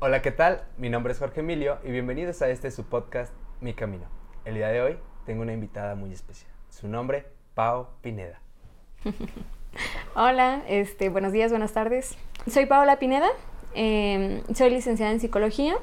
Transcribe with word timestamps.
Hola, 0.00 0.22
¿qué 0.22 0.30
tal? 0.30 0.62
Mi 0.76 0.90
nombre 0.90 1.12
es 1.12 1.18
Jorge 1.18 1.40
Emilio 1.40 1.78
y 1.84 1.90
bienvenidos 1.90 2.40
a 2.40 2.48
este 2.48 2.70
su 2.70 2.84
podcast 2.84 3.32
Mi 3.60 3.74
Camino. 3.74 4.04
El 4.44 4.54
día 4.54 4.68
de 4.68 4.80
hoy 4.80 4.96
tengo 5.26 5.42
una 5.42 5.52
invitada 5.52 5.96
muy 5.96 6.12
especial. 6.12 6.52
Su 6.70 6.86
nombre, 6.86 7.26
Pau 7.54 7.88
Pineda. 8.00 8.40
Hola, 10.14 10.62
este, 10.68 11.08
buenos 11.08 11.32
días, 11.32 11.50
buenas 11.50 11.72
tardes. 11.72 12.16
Soy 12.46 12.66
Paola 12.66 13.00
Pineda, 13.00 13.26
em, 13.74 14.42
soy 14.54 14.70
licenciada 14.70 15.10
en 15.10 15.18
psicología 15.18 15.74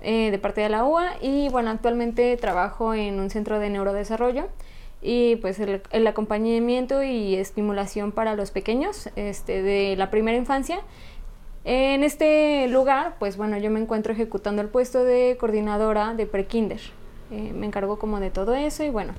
eh, 0.00 0.30
de 0.30 0.38
parte 0.38 0.62
de 0.62 0.70
la 0.70 0.86
UA 0.86 1.16
y 1.20 1.50
bueno, 1.50 1.68
actualmente 1.68 2.34
trabajo 2.38 2.94
en 2.94 3.20
un 3.20 3.28
centro 3.28 3.58
de 3.58 3.68
neurodesarrollo 3.68 4.48
y 5.02 5.36
pues 5.36 5.60
el, 5.60 5.82
el, 5.90 6.06
acompañamiento 6.06 7.02
y 7.02 7.34
estimulación 7.34 8.12
para 8.12 8.36
los 8.36 8.52
pequeños 8.52 9.10
este, 9.16 9.62
de 9.62 9.96
la 9.96 10.08
primera 10.10 10.38
infancia 10.38 10.80
en 11.64 12.04
este 12.04 12.68
lugar, 12.68 13.16
pues 13.18 13.36
bueno, 13.36 13.58
yo 13.58 13.70
me 13.70 13.80
encuentro 13.80 14.12
ejecutando 14.12 14.62
el 14.62 14.68
puesto 14.68 15.04
de 15.04 15.36
coordinadora 15.38 16.14
de 16.14 16.26
prekinder. 16.26 16.80
Eh, 17.30 17.52
me 17.54 17.66
encargo 17.66 17.98
como 17.98 18.18
de 18.18 18.30
todo 18.30 18.54
eso 18.54 18.82
y 18.82 18.90
bueno, 18.90 19.12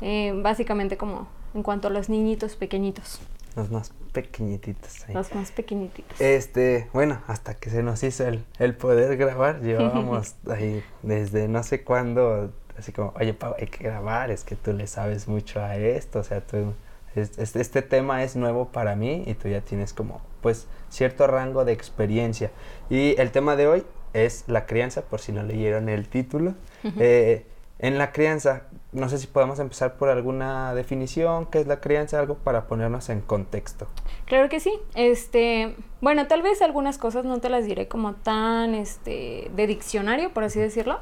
eh, 0.00 0.32
básicamente 0.42 0.96
como 0.96 1.28
en 1.54 1.62
cuanto 1.62 1.88
a 1.88 1.90
los 1.90 2.08
niñitos 2.08 2.56
pequeñitos. 2.56 3.20
Los 3.54 3.70
más 3.70 3.92
pequeñitos. 4.12 5.04
Ahí. 5.08 5.14
Los 5.14 5.34
más 5.34 5.50
pequeñitos. 5.52 6.04
Este, 6.20 6.88
bueno, 6.92 7.20
hasta 7.26 7.54
que 7.54 7.70
se 7.70 7.82
nos 7.82 8.02
hizo 8.02 8.26
el, 8.26 8.44
el 8.58 8.74
poder 8.74 9.16
grabar, 9.16 9.60
llevábamos 9.62 10.36
ahí 10.50 10.82
desde 11.02 11.48
no 11.48 11.62
sé 11.62 11.82
cuándo, 11.84 12.52
así 12.78 12.92
como, 12.92 13.12
oye, 13.16 13.34
Pau, 13.34 13.54
hay 13.58 13.66
que 13.66 13.84
grabar, 13.84 14.30
es 14.30 14.44
que 14.44 14.56
tú 14.56 14.72
le 14.72 14.86
sabes 14.86 15.28
mucho 15.28 15.60
a 15.60 15.76
esto, 15.76 16.20
o 16.20 16.24
sea, 16.24 16.40
tú, 16.40 16.72
este, 17.14 17.60
este 17.60 17.82
tema 17.82 18.22
es 18.22 18.36
nuevo 18.36 18.68
para 18.68 18.96
mí 18.96 19.24
y 19.26 19.34
tú 19.34 19.48
ya 19.48 19.60
tienes 19.60 19.92
como 19.92 20.20
pues 20.40 20.66
cierto 20.88 21.26
rango 21.26 21.64
de 21.64 21.72
experiencia. 21.72 22.50
Y 22.90 23.18
el 23.20 23.30
tema 23.30 23.56
de 23.56 23.66
hoy 23.66 23.84
es 24.12 24.44
la 24.46 24.66
crianza, 24.66 25.02
por 25.02 25.20
si 25.20 25.32
no 25.32 25.42
leyeron 25.42 25.88
el 25.88 26.08
título. 26.08 26.54
eh, 26.98 27.44
en 27.80 27.96
la 27.96 28.10
crianza, 28.10 28.64
no 28.92 29.08
sé 29.08 29.18
si 29.18 29.28
podemos 29.28 29.60
empezar 29.60 29.98
por 29.98 30.08
alguna 30.08 30.74
definición, 30.74 31.46
qué 31.46 31.60
es 31.60 31.66
la 31.68 31.80
crianza, 31.80 32.18
algo 32.18 32.34
para 32.34 32.66
ponernos 32.66 33.08
en 33.08 33.20
contexto. 33.20 33.86
Claro 34.24 34.48
que 34.48 34.58
sí. 34.58 34.72
Este, 34.96 35.76
bueno, 36.00 36.26
tal 36.26 36.42
vez 36.42 36.60
algunas 36.60 36.98
cosas 36.98 37.24
no 37.24 37.38
te 37.38 37.48
las 37.48 37.64
diré 37.66 37.86
como 37.86 38.14
tan 38.14 38.74
este, 38.74 39.50
de 39.54 39.66
diccionario, 39.68 40.32
por 40.32 40.42
así 40.42 40.58
decirlo. 40.58 40.98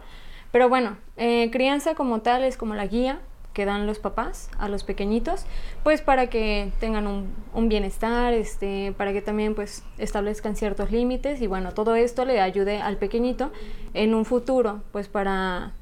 Pero 0.52 0.68
bueno, 0.68 0.98
eh, 1.16 1.50
crianza 1.50 1.94
como 1.94 2.20
tal 2.20 2.44
es 2.44 2.56
como 2.56 2.74
la 2.74 2.86
guía 2.86 3.20
que 3.56 3.64
dan 3.64 3.86
los 3.86 3.98
papás 3.98 4.50
a 4.58 4.68
los 4.68 4.84
pequeñitos, 4.84 5.46
pues 5.82 6.02
para 6.02 6.26
que 6.26 6.72
tengan 6.78 7.06
un, 7.06 7.68
bienestar, 7.70 8.34
este, 8.34 8.92
para 8.98 9.14
que 9.14 9.22
también 9.22 9.54
pues 9.54 9.82
establezcan 9.96 10.56
ciertos 10.56 10.90
límites 10.90 11.40
y 11.40 11.46
bueno, 11.46 11.72
todo 11.72 11.94
esto 11.94 12.26
le 12.26 12.42
ayude 12.42 12.82
al 12.82 12.98
pequeñito 12.98 13.50
en 13.94 14.14
un 14.14 14.26
futuro, 14.26 14.82
pues 14.92 15.08
para 15.08 15.72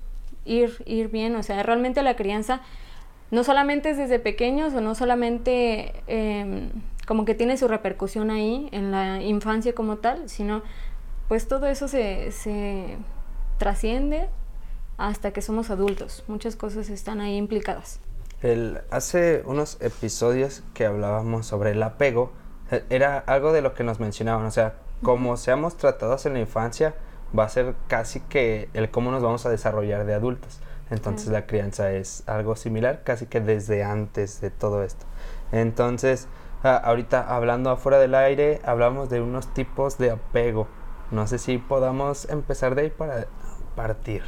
ir, 0.45 0.85
ir 0.87 1.09
bien, 1.09 1.35
o 1.35 1.43
sea, 1.43 1.65
realmente 1.65 2.01
la 2.05 2.15
crianza 2.15 2.61
no 3.33 3.43
solamente 3.43 3.91
es 3.91 3.97
desde 3.97 4.21
pequeños 4.21 4.73
o 4.75 4.81
no 4.81 4.95
solamente 4.95 5.95
eh, 6.07 6.69
como 7.09 7.25
que 7.25 7.35
tiene 7.35 7.57
su 7.57 7.67
repercusión 7.67 8.31
ahí 8.31 8.69
en 8.71 8.93
la 8.93 9.21
infancia 9.21 9.75
como 9.75 9.97
tal, 9.97 10.29
sino 10.29 10.63
pues 11.27 11.49
todo 11.49 11.67
eso 11.67 11.89
se, 11.89 12.31
se 12.31 12.99
trasciende 13.59 14.29
hasta 14.97 15.33
que 15.33 15.43
somos 15.43 15.71
adultos. 15.71 16.25
Muchas 16.29 16.57
cosas 16.57 16.89
están 16.89 17.21
ahí 17.21 17.37
implicadas. 17.37 18.01
El, 18.43 18.81
hace 18.91 19.43
unos 19.47 19.79
episodios 19.81 20.63
que 20.75 20.87
hablábamos 20.87 21.47
sobre 21.47 21.71
el 21.71 21.83
apego, 21.83 22.33
eh, 22.71 22.85
era 22.91 23.19
algo 23.19 23.53
de 23.53 23.63
lo 23.63 23.75
que 23.75 23.85
nos 23.85 24.01
mencionaban, 24.01 24.45
o 24.47 24.51
sea, 24.51 24.75
como 25.03 25.37
seamos 25.37 25.77
tratados 25.77 26.27
en 26.27 26.35
la 26.35 26.41
infancia, 26.41 26.95
va 27.37 27.45
a 27.45 27.49
ser 27.49 27.75
casi 27.89 28.21
que 28.21 28.69
el 28.75 28.91
cómo 28.91 29.11
nos 29.11 29.23
vamos 29.23 29.45
a 29.47 29.51
desarrollar 29.51 30.05
de 30.05 30.15
adultos. 30.15 30.61
Entonces 30.91 31.29
la 31.29 31.47
crianza 31.47 31.93
es 31.93 32.23
algo 32.27 32.57
similar, 32.57 33.03
casi 33.05 33.27
que 33.27 33.41
desde 33.41 33.83
antes 33.83 34.41
de 34.41 34.51
todo 34.51 34.83
esto. 34.83 35.07
Entonces, 35.51 36.29
ah, 36.63 36.77
ahorita 36.77 37.35
hablando 37.35 37.71
afuera 37.71 37.99
del 37.99 38.15
aire, 38.15 38.61
hablamos 38.65 39.09
de 39.09 39.21
unos 39.21 39.53
tipos 39.55 39.99
de 39.99 40.11
apego. 40.11 40.69
No 41.11 41.27
sé 41.27 41.39
si 41.39 41.59
podamos 41.59 42.29
empezar 42.29 42.75
de 42.75 42.83
ahí 42.83 42.91
para 42.91 43.27
partir. 43.75 44.23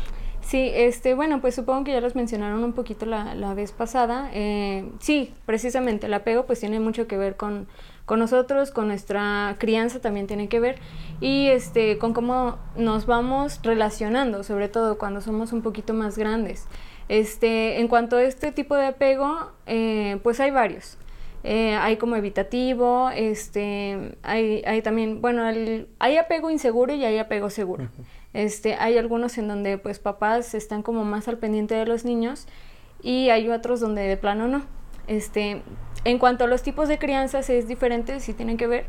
Sí, 0.46 0.70
este, 0.72 1.14
bueno, 1.14 1.40
pues 1.40 1.56
supongo 1.56 1.82
que 1.82 1.90
ya 1.90 2.00
los 2.00 2.14
mencionaron 2.14 2.62
un 2.62 2.72
poquito 2.72 3.04
la, 3.04 3.34
la 3.34 3.52
vez 3.52 3.72
pasada. 3.72 4.30
Eh, 4.32 4.88
sí, 5.00 5.34
precisamente, 5.44 6.06
el 6.06 6.14
apego 6.14 6.46
pues 6.46 6.60
tiene 6.60 6.78
mucho 6.78 7.08
que 7.08 7.16
ver 7.16 7.34
con, 7.34 7.66
con 8.04 8.20
nosotros, 8.20 8.70
con 8.70 8.86
nuestra 8.86 9.56
crianza 9.58 10.00
también 10.00 10.28
tiene 10.28 10.48
que 10.48 10.60
ver 10.60 10.76
y 11.20 11.48
este, 11.48 11.98
con 11.98 12.12
cómo 12.12 12.58
nos 12.76 13.06
vamos 13.06 13.58
relacionando, 13.64 14.44
sobre 14.44 14.68
todo 14.68 14.98
cuando 14.98 15.20
somos 15.20 15.52
un 15.52 15.62
poquito 15.62 15.94
más 15.94 16.16
grandes. 16.16 16.68
Este, 17.08 17.80
en 17.80 17.88
cuanto 17.88 18.16
a 18.16 18.22
este 18.22 18.52
tipo 18.52 18.76
de 18.76 18.86
apego, 18.86 19.50
eh, 19.66 20.20
pues 20.22 20.38
hay 20.38 20.52
varios. 20.52 20.96
Eh, 21.42 21.74
hay 21.74 21.96
como 21.96 22.14
evitativo, 22.14 23.10
este, 23.10 24.16
hay, 24.22 24.62
hay 24.64 24.82
también, 24.82 25.20
bueno, 25.20 25.48
el, 25.48 25.88
hay 25.98 26.18
apego 26.18 26.50
inseguro 26.50 26.94
y 26.94 27.04
hay 27.04 27.18
apego 27.18 27.50
seguro. 27.50 27.88
Este, 28.36 28.74
hay 28.74 28.98
algunos 28.98 29.38
en 29.38 29.48
donde 29.48 29.78
pues 29.78 29.98
papás 29.98 30.54
están 30.54 30.82
como 30.82 31.06
más 31.06 31.26
al 31.26 31.38
pendiente 31.38 31.74
de 31.74 31.86
los 31.86 32.04
niños 32.04 32.46
y 33.00 33.30
hay 33.30 33.48
otros 33.48 33.80
donde 33.80 34.02
de 34.02 34.18
plano 34.18 34.46
no. 34.46 34.62
Este, 35.06 35.62
en 36.04 36.18
cuanto 36.18 36.44
a 36.44 36.46
los 36.46 36.62
tipos 36.62 36.86
de 36.86 36.98
crianzas 36.98 37.48
es 37.48 37.66
diferente, 37.66 38.20
sí 38.20 38.34
tienen 38.34 38.58
que 38.58 38.66
ver. 38.66 38.84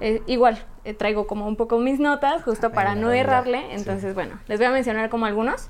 Eh, 0.00 0.20
igual, 0.26 0.64
eh, 0.84 0.94
traigo 0.94 1.28
como 1.28 1.46
un 1.46 1.54
poco 1.54 1.78
mis 1.78 2.00
notas 2.00 2.42
justo 2.42 2.72
para 2.72 2.92
Ay, 2.92 2.98
no 2.98 3.12
errarle, 3.12 3.72
entonces 3.72 4.10
sí. 4.10 4.14
bueno, 4.14 4.40
les 4.48 4.58
voy 4.58 4.66
a 4.66 4.72
mencionar 4.72 5.10
como 5.10 5.26
algunos. 5.26 5.68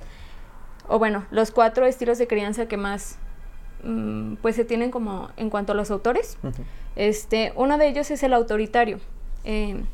O 0.88 0.99
bueno, 0.99 1.27
los 1.31 1.50
cuatro 1.50 1.84
estilos 1.84 2.17
de 2.17 2.28
crianza 2.28 2.65
que 2.65 2.78
más 2.78 3.19
mmm, 3.84 4.37
pues 4.37 4.56
se 4.56 4.65
tienen 4.65 4.91
como 4.91 5.28
en 5.37 5.50
cuanto 5.50 5.72
a 5.72 5.75
los 5.75 5.91
autores. 5.91 6.38
Uh 6.43 6.47
-huh. 6.47 6.65
Este, 6.97 7.53
uno 7.56 7.77
de 7.77 7.88
ellos 7.88 8.11
es 8.11 8.22
el 8.22 8.33
autoritario. 8.33 9.00
Eh, 9.44 9.84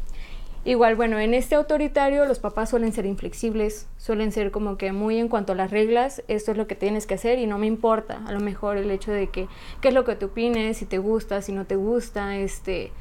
Igual, 0.66 0.96
bueno, 0.96 1.18
en 1.18 1.34
este 1.34 1.56
autoritario 1.56 2.24
los 2.24 2.38
papás 2.38 2.70
suelen 2.70 2.92
ser 2.92 3.04
inflexibles, 3.04 3.86
suelen 3.98 4.32
ser 4.32 4.50
como 4.50 4.78
que 4.78 4.92
muy 4.92 5.18
en 5.18 5.28
cuanto 5.28 5.52
a 5.52 5.54
las 5.54 5.70
reglas, 5.70 6.22
esto 6.26 6.52
es 6.52 6.56
lo 6.56 6.66
que 6.66 6.74
tienes 6.74 7.06
que 7.06 7.14
hacer 7.14 7.38
y 7.38 7.46
no 7.46 7.58
me 7.58 7.66
importa, 7.66 8.22
a 8.26 8.32
lo 8.32 8.40
mejor 8.40 8.78
el 8.78 8.90
hecho 8.90 9.12
de 9.12 9.28
que 9.28 9.46
qué 9.82 9.88
es 9.88 9.94
lo 9.94 10.04
que 10.04 10.16
tú 10.16 10.26
opines, 10.26 10.78
si 10.78 10.86
te 10.86 10.96
gusta, 10.96 11.42
si 11.42 11.52
no 11.52 11.66
te 11.66 11.76
gusta, 11.76 12.38
este, 12.38 12.92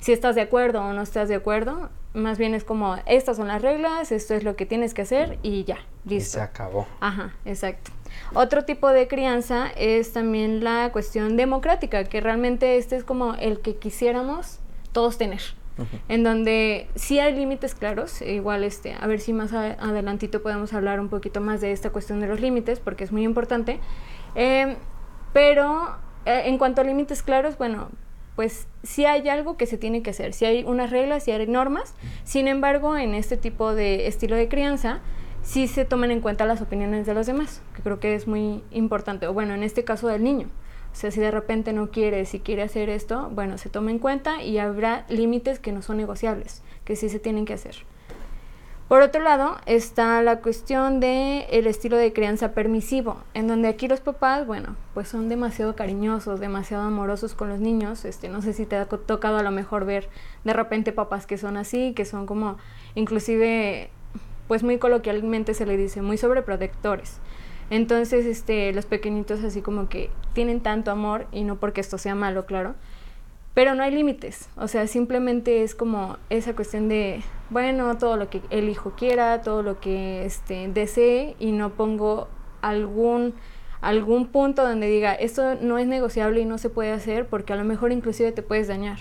si 0.00 0.12
estás 0.12 0.34
de 0.34 0.40
acuerdo 0.40 0.82
o 0.82 0.92
no 0.92 1.02
estás 1.02 1.28
de 1.28 1.36
acuerdo, 1.36 1.90
más 2.12 2.38
bien 2.38 2.54
es 2.54 2.64
como 2.64 2.96
estas 3.06 3.36
son 3.36 3.46
las 3.46 3.62
reglas, 3.62 4.10
esto 4.10 4.34
es 4.34 4.42
lo 4.42 4.56
que 4.56 4.66
tienes 4.66 4.92
que 4.92 5.02
hacer 5.02 5.38
y 5.44 5.62
ya, 5.62 5.78
listo. 6.04 6.38
Y 6.38 6.40
se 6.40 6.40
acabó. 6.40 6.88
Ajá, 6.98 7.34
exacto. 7.44 7.92
Otro 8.34 8.64
tipo 8.64 8.88
de 8.88 9.06
crianza 9.06 9.68
es 9.76 10.12
también 10.12 10.64
la 10.64 10.90
cuestión 10.92 11.36
democrática, 11.36 12.02
que 12.02 12.20
realmente 12.20 12.78
este 12.78 12.96
es 12.96 13.04
como 13.04 13.34
el 13.34 13.60
que 13.60 13.76
quisiéramos 13.76 14.58
todos 14.90 15.18
tener. 15.18 15.40
En 16.08 16.22
donde 16.22 16.88
sí 16.94 17.18
hay 17.18 17.34
límites 17.34 17.74
claros, 17.74 18.20
igual 18.22 18.64
este, 18.64 18.94
a 18.94 19.06
ver 19.06 19.20
si 19.20 19.32
más 19.32 19.52
adelantito 19.52 20.42
podemos 20.42 20.72
hablar 20.74 21.00
un 21.00 21.08
poquito 21.08 21.40
más 21.40 21.60
de 21.60 21.72
esta 21.72 21.90
cuestión 21.90 22.20
de 22.20 22.26
los 22.26 22.40
límites, 22.40 22.80
porque 22.80 23.04
es 23.04 23.12
muy 23.12 23.24
importante, 23.24 23.80
eh, 24.34 24.76
pero 25.32 25.96
eh, 26.26 26.42
en 26.46 26.58
cuanto 26.58 26.82
a 26.82 26.84
límites 26.84 27.22
claros, 27.22 27.56
bueno, 27.58 27.88
pues 28.36 28.66
sí 28.82 29.04
hay 29.04 29.28
algo 29.28 29.56
que 29.56 29.66
se 29.66 29.78
tiene 29.78 30.02
que 30.02 30.10
hacer, 30.10 30.32
sí 30.32 30.44
hay 30.44 30.64
unas 30.64 30.90
reglas, 30.90 31.24
sí 31.24 31.30
hay 31.30 31.46
normas, 31.46 31.94
sin 32.24 32.48
embargo, 32.48 32.96
en 32.96 33.14
este 33.14 33.36
tipo 33.36 33.74
de 33.74 34.06
estilo 34.06 34.36
de 34.36 34.48
crianza, 34.48 35.00
sí 35.42 35.66
se 35.66 35.84
toman 35.84 36.10
en 36.10 36.20
cuenta 36.20 36.46
las 36.46 36.62
opiniones 36.62 37.06
de 37.06 37.14
los 37.14 37.26
demás, 37.26 37.62
que 37.74 37.82
creo 37.82 38.00
que 38.00 38.14
es 38.14 38.26
muy 38.26 38.62
importante, 38.70 39.26
o 39.26 39.32
bueno, 39.32 39.54
en 39.54 39.62
este 39.62 39.84
caso 39.84 40.08
del 40.08 40.22
niño. 40.22 40.48
O 40.92 40.94
sea, 40.94 41.10
si 41.10 41.20
de 41.20 41.30
repente 41.30 41.72
no 41.72 41.90
quiere, 41.90 42.24
si 42.26 42.40
quiere 42.40 42.62
hacer 42.62 42.90
esto, 42.90 43.30
bueno, 43.32 43.58
se 43.58 43.70
toma 43.70 43.90
en 43.90 43.98
cuenta 43.98 44.42
y 44.42 44.58
habrá 44.58 45.06
límites 45.08 45.58
que 45.58 45.72
no 45.72 45.82
son 45.82 45.96
negociables, 45.96 46.62
que 46.84 46.96
sí 46.96 47.08
se 47.08 47.18
tienen 47.18 47.46
que 47.46 47.54
hacer. 47.54 47.76
Por 48.92 49.00
otro 49.00 49.22
lado, 49.22 49.56
está 49.64 50.20
la 50.20 50.40
cuestión 50.40 51.00
del 51.00 51.46
el 51.50 51.66
estilo 51.66 51.96
de 51.96 52.12
crianza 52.12 52.52
permisivo, 52.52 53.16
en 53.32 53.48
donde 53.48 53.68
aquí 53.68 53.88
los 53.88 54.00
papás, 54.00 54.46
bueno, 54.46 54.76
pues 54.92 55.08
son 55.08 55.30
demasiado 55.30 55.74
cariñosos, 55.74 56.40
demasiado 56.40 56.82
amorosos 56.82 57.32
con 57.32 57.48
los 57.48 57.58
niños. 57.58 58.04
Este, 58.04 58.28
no 58.28 58.42
sé 58.42 58.52
si 58.52 58.66
te 58.66 58.76
ha 58.76 58.84
tocado 58.84 59.38
a 59.38 59.42
lo 59.42 59.50
mejor 59.50 59.86
ver 59.86 60.10
de 60.44 60.52
repente 60.52 60.92
papás 60.92 61.26
que 61.26 61.38
son 61.38 61.56
así, 61.56 61.94
que 61.94 62.04
son 62.04 62.26
como, 62.26 62.58
inclusive, 62.94 63.88
pues 64.46 64.62
muy 64.62 64.76
coloquialmente 64.76 65.54
se 65.54 65.64
le 65.64 65.78
dice, 65.78 66.02
muy 66.02 66.18
sobreprotectores. 66.18 67.18
Entonces, 67.72 68.26
este, 68.26 68.70
los 68.74 68.84
pequeñitos 68.84 69.42
así 69.42 69.62
como 69.62 69.88
que 69.88 70.10
tienen 70.34 70.60
tanto 70.60 70.90
amor, 70.90 71.26
y 71.32 71.42
no 71.42 71.56
porque 71.56 71.80
esto 71.80 71.96
sea 71.96 72.14
malo, 72.14 72.44
claro, 72.44 72.74
pero 73.54 73.74
no 73.74 73.82
hay 73.82 73.94
límites, 73.94 74.50
o 74.58 74.68
sea, 74.68 74.86
simplemente 74.86 75.62
es 75.62 75.74
como 75.74 76.18
esa 76.28 76.54
cuestión 76.54 76.90
de, 76.90 77.22
bueno, 77.48 77.96
todo 77.96 78.18
lo 78.18 78.28
que 78.28 78.42
el 78.50 78.68
hijo 78.68 78.92
quiera, 78.94 79.40
todo 79.40 79.62
lo 79.62 79.80
que 79.80 80.26
este, 80.26 80.68
desee, 80.68 81.34
y 81.38 81.52
no 81.52 81.70
pongo 81.70 82.28
algún, 82.60 83.32
algún 83.80 84.26
punto 84.26 84.68
donde 84.68 84.88
diga, 84.88 85.14
esto 85.14 85.54
no 85.54 85.78
es 85.78 85.86
negociable 85.86 86.42
y 86.42 86.44
no 86.44 86.58
se 86.58 86.68
puede 86.68 86.92
hacer, 86.92 87.26
porque 87.26 87.54
a 87.54 87.56
lo 87.56 87.64
mejor 87.64 87.90
inclusive 87.90 88.32
te 88.32 88.42
puedes 88.42 88.68
dañar. 88.68 88.98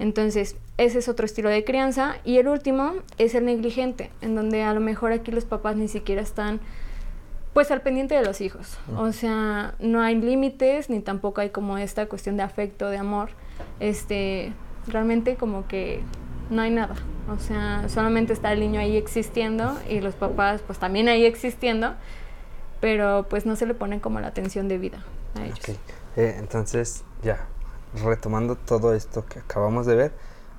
Entonces, 0.00 0.56
ese 0.76 0.98
es 0.98 1.08
otro 1.08 1.24
estilo 1.24 1.50
de 1.50 1.64
crianza. 1.64 2.16
Y 2.22 2.36
el 2.36 2.48
último 2.48 2.94
es 3.16 3.34
el 3.34 3.46
negligente, 3.46 4.10
en 4.20 4.34
donde 4.34 4.62
a 4.62 4.74
lo 4.74 4.80
mejor 4.80 5.12
aquí 5.12 5.30
los 5.30 5.46
papás 5.46 5.76
ni 5.76 5.88
siquiera 5.88 6.20
están 6.20 6.60
pues 7.56 7.70
al 7.70 7.80
pendiente 7.80 8.14
de 8.14 8.22
los 8.22 8.42
hijos. 8.42 8.76
O 8.98 9.12
sea, 9.12 9.76
no 9.78 10.02
hay 10.02 10.20
límites 10.20 10.90
ni 10.90 11.00
tampoco 11.00 11.40
hay 11.40 11.48
como 11.48 11.78
esta 11.78 12.04
cuestión 12.04 12.36
de 12.36 12.42
afecto, 12.42 12.90
de 12.90 12.98
amor. 12.98 13.30
Este, 13.80 14.52
realmente 14.86 15.36
como 15.36 15.66
que 15.66 16.02
no 16.50 16.60
hay 16.60 16.70
nada. 16.70 16.96
O 17.34 17.38
sea, 17.38 17.88
solamente 17.88 18.34
está 18.34 18.52
el 18.52 18.60
niño 18.60 18.78
ahí 18.78 18.98
existiendo 18.98 19.74
y 19.88 20.00
los 20.00 20.14
papás 20.14 20.60
pues 20.66 20.78
también 20.78 21.08
ahí 21.08 21.24
existiendo, 21.24 21.94
pero 22.82 23.24
pues 23.30 23.46
no 23.46 23.56
se 23.56 23.64
le 23.64 23.72
pone 23.72 24.02
como 24.02 24.20
la 24.20 24.26
atención 24.26 24.68
de 24.68 24.76
vida 24.76 25.02
a 25.34 25.46
ellos. 25.46 25.58
Eh, 26.16 26.36
entonces, 26.38 27.04
ya, 27.22 27.46
retomando 28.04 28.56
todo 28.56 28.92
esto 28.92 29.24
que 29.24 29.38
acabamos 29.38 29.86
de 29.86 29.96
ver, 29.96 30.12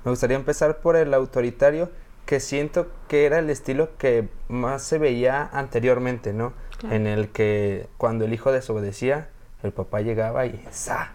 me 0.04 0.10
gustaría 0.10 0.36
empezar 0.36 0.80
por 0.80 0.96
el 0.96 1.14
autoritario, 1.14 1.92
que 2.26 2.40
siento 2.40 2.88
que 3.06 3.24
era 3.24 3.38
el 3.38 3.50
estilo 3.50 3.96
que 3.98 4.28
más 4.48 4.82
se 4.82 4.98
veía 4.98 5.48
anteriormente, 5.52 6.32
¿no? 6.32 6.52
En 6.82 7.06
el 7.06 7.28
que 7.28 7.88
cuando 7.96 8.24
el 8.24 8.32
hijo 8.32 8.52
desobedecía, 8.52 9.28
el 9.62 9.72
papá 9.72 10.00
llegaba 10.00 10.46
y 10.46 10.64
¡sa! 10.70 11.12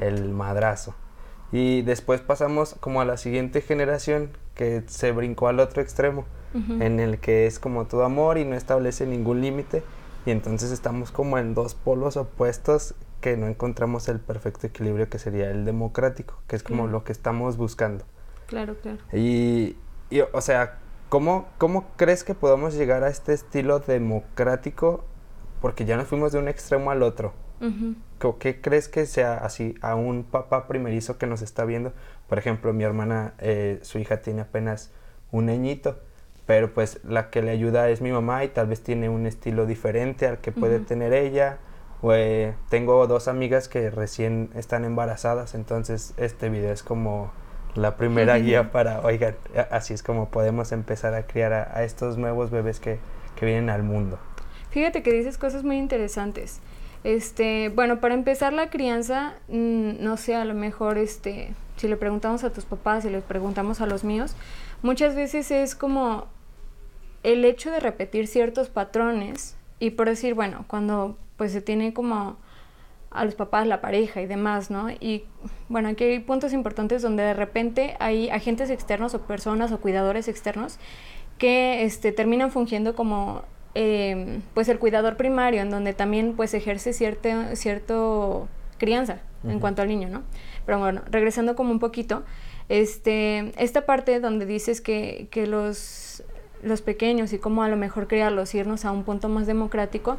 El 0.00 0.30
madrazo. 0.30 0.94
Y 1.52 1.82
después 1.82 2.20
pasamos 2.20 2.76
como 2.80 3.00
a 3.00 3.04
la 3.04 3.16
siguiente 3.16 3.60
generación 3.60 4.30
que 4.54 4.82
se 4.86 5.12
brincó 5.12 5.48
al 5.48 5.60
otro 5.60 5.82
extremo, 5.82 6.24
en 6.54 7.00
el 7.00 7.18
que 7.18 7.46
es 7.46 7.58
como 7.58 7.86
todo 7.86 8.04
amor 8.04 8.38
y 8.38 8.46
no 8.46 8.54
establece 8.54 9.06
ningún 9.06 9.42
límite. 9.42 9.82
Y 10.24 10.30
entonces 10.30 10.70
estamos 10.72 11.10
como 11.10 11.38
en 11.38 11.54
dos 11.54 11.74
polos 11.74 12.16
opuestos 12.16 12.94
que 13.20 13.36
no 13.36 13.46
encontramos 13.46 14.08
el 14.08 14.20
perfecto 14.20 14.66
equilibrio 14.66 15.08
que 15.10 15.18
sería 15.18 15.50
el 15.50 15.64
democrático, 15.64 16.40
que 16.46 16.56
es 16.56 16.62
como 16.62 16.86
lo 16.86 17.04
que 17.04 17.12
estamos 17.12 17.56
buscando. 17.56 18.04
Claro, 18.46 18.76
claro. 18.80 18.98
Y, 19.12 19.76
y 20.10 20.20
o 20.20 20.40
sea, 20.40 20.78
¿cómo, 21.08 21.46
¿cómo 21.58 21.86
crees 21.96 22.24
que 22.24 22.34
podamos 22.34 22.74
llegar 22.74 23.04
a 23.04 23.08
este 23.08 23.32
estilo 23.32 23.80
democrático? 23.80 25.04
Porque 25.60 25.84
ya 25.84 25.96
nos 25.96 26.08
fuimos 26.08 26.32
de 26.32 26.38
un 26.38 26.48
extremo 26.48 26.90
al 26.90 27.02
otro. 27.02 27.32
¿Qué 28.38 28.60
crees 28.60 28.88
que 28.88 29.06
sea 29.06 29.38
así 29.38 29.74
a 29.80 29.94
un 29.94 30.24
papá 30.24 30.68
primerizo 30.68 31.16
que 31.16 31.26
nos 31.26 31.42
está 31.42 31.64
viendo? 31.64 31.92
Por 32.28 32.38
ejemplo, 32.38 32.72
mi 32.72 32.84
hermana, 32.84 33.34
eh, 33.38 33.78
su 33.82 33.98
hija 33.98 34.18
tiene 34.20 34.42
apenas 34.42 34.92
un 35.32 35.48
añito, 35.48 35.98
pero 36.44 36.74
pues 36.74 37.00
la 37.04 37.30
que 37.30 37.42
le 37.42 37.50
ayuda 37.50 37.88
es 37.88 38.02
mi 38.02 38.12
mamá 38.12 38.44
y 38.44 38.48
tal 38.48 38.66
vez 38.66 38.82
tiene 38.82 39.08
un 39.08 39.26
estilo 39.26 39.64
diferente 39.64 40.26
al 40.26 40.38
que 40.38 40.52
puede 40.52 40.80
tener 40.80 41.14
ella 41.14 41.58
tengo 42.68 43.06
dos 43.06 43.28
amigas 43.28 43.68
que 43.68 43.90
recién 43.90 44.50
están 44.54 44.84
embarazadas, 44.84 45.54
entonces 45.54 46.14
este 46.16 46.48
video 46.48 46.72
es 46.72 46.82
como 46.82 47.32
la 47.76 47.96
primera 47.96 48.38
guía 48.40 48.72
para, 48.72 49.00
oigan, 49.00 49.36
así 49.70 49.94
es 49.94 50.02
como 50.02 50.28
podemos 50.28 50.72
empezar 50.72 51.14
a 51.14 51.26
criar 51.26 51.52
a, 51.52 51.84
estos 51.84 52.18
nuevos 52.18 52.50
bebés 52.50 52.80
que, 52.80 52.98
que, 53.36 53.46
vienen 53.46 53.70
al 53.70 53.82
mundo. 53.82 54.18
Fíjate 54.70 55.02
que 55.02 55.12
dices 55.12 55.38
cosas 55.38 55.64
muy 55.64 55.76
interesantes. 55.76 56.60
Este, 57.04 57.68
bueno, 57.68 58.00
para 58.00 58.14
empezar 58.14 58.52
la 58.52 58.68
crianza, 58.68 59.34
mm, 59.48 60.02
no 60.02 60.16
sé, 60.16 60.34
a 60.34 60.44
lo 60.44 60.54
mejor 60.54 60.98
este, 60.98 61.54
si 61.76 61.88
le 61.88 61.96
preguntamos 61.96 62.42
a 62.44 62.50
tus 62.50 62.64
papás, 62.64 63.04
si 63.04 63.10
le 63.10 63.20
preguntamos 63.20 63.80
a 63.80 63.86
los 63.86 64.02
míos, 64.02 64.34
muchas 64.82 65.14
veces 65.14 65.50
es 65.50 65.74
como 65.74 66.26
el 67.22 67.44
hecho 67.44 67.70
de 67.70 67.80
repetir 67.80 68.26
ciertos 68.26 68.68
patrones 68.68 69.56
y 69.78 69.90
por 69.90 70.08
decir, 70.08 70.34
bueno, 70.34 70.64
cuando 70.68 71.16
pues 71.36 71.52
se 71.52 71.60
tiene 71.60 71.92
como 71.92 72.36
a 73.16 73.24
los 73.24 73.34
papás, 73.34 73.66
la 73.66 73.80
pareja 73.80 74.20
y 74.20 74.26
demás, 74.26 74.70
¿no? 74.70 74.90
Y 74.90 75.24
bueno, 75.68 75.88
aquí 75.88 76.04
hay 76.04 76.18
puntos 76.20 76.52
importantes 76.52 77.02
donde 77.02 77.22
de 77.22 77.34
repente 77.34 77.96
hay 77.98 78.28
agentes 78.30 78.70
externos 78.70 79.14
o 79.14 79.20
personas 79.22 79.72
o 79.72 79.80
cuidadores 79.80 80.28
externos 80.28 80.78
que 81.38 81.84
este, 81.84 82.12
terminan 82.12 82.50
fungiendo 82.50 82.94
como 82.94 83.42
em, 83.74 84.42
pues 84.54 84.68
el 84.68 84.78
cuidador 84.78 85.16
primario, 85.16 85.62
en 85.62 85.70
donde 85.70 85.92
también 85.92 86.34
pues 86.34 86.54
ejerce 86.54 86.92
cierto, 86.92 87.28
cierto 87.54 88.48
crianza 88.78 89.20
en 89.44 89.60
cuanto 89.60 89.82
al 89.82 89.88
niño, 89.88 90.08
¿no? 90.08 90.22
Pero 90.64 90.80
bueno, 90.80 91.02
regresando 91.08 91.54
como 91.54 91.70
un 91.70 91.78
poquito, 91.78 92.24
este, 92.68 93.52
esta 93.62 93.86
parte 93.86 94.18
donde 94.18 94.44
dices 94.44 94.80
que, 94.80 95.28
que 95.30 95.46
los, 95.46 96.24
los 96.62 96.82
pequeños 96.82 97.32
y 97.32 97.38
cómo 97.38 97.62
a 97.62 97.68
lo 97.68 97.76
mejor 97.76 98.08
criarlos, 98.08 98.54
irnos 98.54 98.84
a 98.84 98.90
un 98.90 99.04
punto 99.04 99.28
más 99.28 99.46
democrático, 99.46 100.18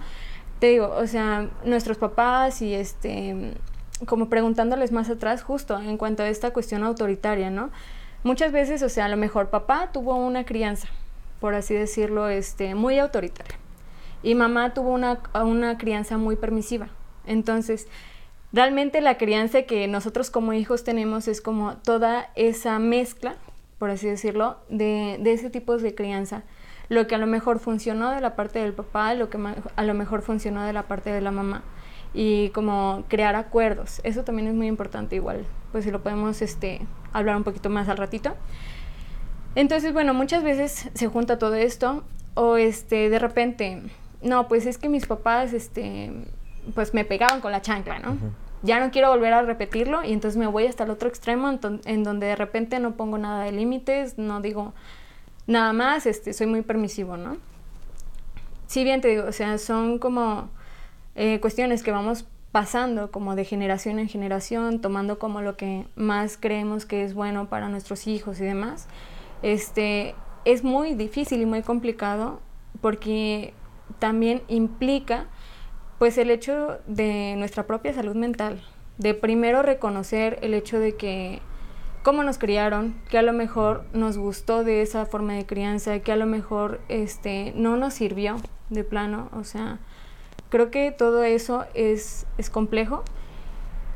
te 0.60 0.68
digo, 0.68 0.94
o 0.96 1.08
sea, 1.08 1.50
nuestros 1.64 1.98
papás 1.98 2.62
y 2.62 2.74
este, 2.74 3.54
como 4.06 4.30
preguntándoles 4.30 4.92
más 4.92 5.10
atrás, 5.10 5.44
justo 5.44 5.80
en 5.80 5.98
cuanto 5.98 6.24
a 6.24 6.30
esta 6.30 6.52
cuestión 6.52 6.84
autoritaria, 6.84 7.50
¿no? 7.50 7.70
Muchas 8.24 8.52
veces, 8.52 8.82
o 8.82 8.90
sea, 8.90 9.06
a 9.06 9.10
lo 9.10 9.18
mejor 9.18 9.50
papá 9.50 9.92
tuvo 9.92 10.16
una 10.16 10.46
crianza, 10.46 10.88
por 11.40 11.54
así 11.54 11.74
decirlo, 11.74 12.30
este, 12.30 12.76
muy 12.76 12.98
autoritaria. 13.00 13.58
Y 14.24 14.36
mamá 14.36 14.74
tuvo 14.74 14.90
una, 14.90 15.20
una 15.36 15.78
crianza 15.78 16.18
muy 16.18 16.36
permisiva. 16.36 16.90
Entonces, 17.26 17.88
realmente 18.52 19.02
la 19.02 19.18
crianza 19.18 19.64
que 19.64 19.88
nosotros 19.88 20.32
como 20.32 20.54
hijos 20.54 20.84
tenemos 20.84 21.28
es 21.28 21.42
como 21.42 21.78
toda 21.78 22.32
esa 22.36 22.80
mezcla, 22.80 23.36
por 23.78 23.92
así 23.92 24.08
decirlo, 24.08 24.58
de, 24.70 25.18
de 25.22 25.34
ese 25.34 25.52
tipo 25.52 25.78
de 25.78 25.94
crianza 25.94 26.44
lo 26.90 27.08
que 27.08 27.16
a 27.16 27.18
lo 27.18 27.28
mejor 27.28 27.60
funcionó 27.60 28.12
de 28.12 28.22
la 28.22 28.36
parte 28.36 28.60
del 28.60 28.74
papá, 28.74 29.14
lo 29.14 29.30
que 29.30 29.38
a 29.76 29.84
lo 29.84 29.94
mejor 29.94 30.22
funcionó 30.22 30.64
de 30.64 30.74
la 30.74 30.84
parte 30.84 31.12
de 31.12 31.22
la 31.22 31.32
mamá 31.32 31.64
y 32.14 32.50
como 32.50 33.04
crear 33.08 33.36
acuerdos. 33.36 34.02
Eso 34.04 34.24
también 34.24 34.48
es 34.48 34.54
muy 34.54 34.68
importante 34.68 35.16
igual, 35.16 35.46
pues 35.72 35.84
si 35.84 35.92
lo 35.92 36.02
podemos 36.02 36.42
este, 36.42 36.82
hablar 37.14 37.36
un 37.36 37.44
poquito 37.44 37.70
más 37.70 37.90
al 37.90 37.98
ratito. 37.98 38.36
Entonces, 39.56 39.94
bueno, 39.94 40.14
muchas 40.14 40.44
veces 40.44 40.90
se 40.94 41.08
junta 41.08 41.40
todo 41.40 41.56
esto 41.56 42.04
o 42.36 42.58
este, 42.58 43.10
de 43.10 43.20
repente, 43.20 43.82
no, 44.22 44.48
pues 44.48 44.66
es 44.66 44.78
que 44.78 44.90
mis 44.90 45.08
papás, 45.08 45.54
este, 45.54 46.12
pues 46.76 46.94
me 46.94 47.06
pegaban 47.06 47.42
con 47.42 47.52
la 47.52 47.62
chancla, 47.62 48.00
¿no? 48.00 48.18
Ya 48.64 48.80
no 48.80 48.92
quiero 48.92 49.10
volver 49.10 49.34
a 49.34 49.42
repetirlo 49.44 50.04
y 50.04 50.14
entonces 50.14 50.38
me 50.38 50.48
voy 50.48 50.66
hasta 50.66 50.84
el 50.84 50.90
otro 50.90 51.10
extremo 51.10 51.60
en 51.86 52.04
donde 52.04 52.28
de 52.28 52.36
repente 52.36 52.80
no 52.80 52.94
pongo 52.94 53.18
nada 53.18 53.44
de 53.44 53.52
límites, 53.52 54.18
no 54.18 54.42
digo, 54.42 54.74
nada 55.48 55.74
más, 55.74 56.06
este, 56.06 56.34
soy 56.34 56.48
muy 56.48 56.62
permisivo, 56.62 57.18
¿no? 57.18 57.38
Sí, 58.68 58.84
bien 58.84 59.02
te 59.02 59.08
digo, 59.08 59.24
o 59.28 59.32
sea, 59.32 59.58
son 59.58 59.98
como 59.98 60.50
eh, 61.16 61.40
cuestiones 61.40 61.84
que 61.84 61.92
vamos 61.92 62.26
pasando 62.52 63.12
como 63.12 63.36
de 63.36 63.46
generación 63.46 64.00
en 64.00 64.10
generación, 64.10 64.82
tomando 64.82 65.20
como 65.20 65.42
lo 65.42 65.58
que 65.58 65.88
más 65.96 66.38
creemos 66.38 66.86
que 66.86 67.04
es 67.04 67.14
bueno 67.14 67.50
para 67.50 67.70
nuestros 67.70 68.08
hijos 68.08 68.40
y 68.40 68.44
demás. 68.44 68.88
Este, 69.42 70.16
es 70.46 70.64
muy 70.64 70.94
difícil 70.94 71.42
y 71.42 71.46
muy 71.46 71.62
complicado 71.62 72.42
porque 72.82 73.54
también 74.00 74.42
implica 74.48 75.28
pues 75.98 76.18
el 76.18 76.30
hecho 76.30 76.80
de 76.88 77.36
nuestra 77.38 77.66
propia 77.66 77.94
salud 77.94 78.16
mental, 78.16 78.62
de 78.98 79.14
primero 79.14 79.62
reconocer 79.62 80.40
el 80.42 80.54
hecho 80.54 80.80
de 80.80 80.96
que 80.96 81.42
cómo 82.08 82.24
nos 82.24 82.38
criaron, 82.38 82.96
que 83.10 83.18
a 83.18 83.22
lo 83.22 83.34
mejor 83.34 83.84
nos 83.92 84.18
gustó 84.18 84.64
de 84.64 84.82
esa 84.82 85.06
forma 85.06 85.34
de 85.34 85.46
crianza, 85.46 86.00
que 86.00 86.14
a 86.14 86.16
lo 86.16 86.26
mejor 86.26 86.80
este, 86.88 87.52
no 87.58 87.76
nos 87.76 87.96
sirvió 87.96 88.38
de 88.70 88.86
plano. 88.86 89.28
O 89.34 89.44
sea, 89.44 89.80
creo 90.48 90.72
que 90.72 90.94
todo 90.94 91.26
eso 91.26 91.66
es, 91.74 92.26
es 92.38 92.50
complejo 92.50 93.04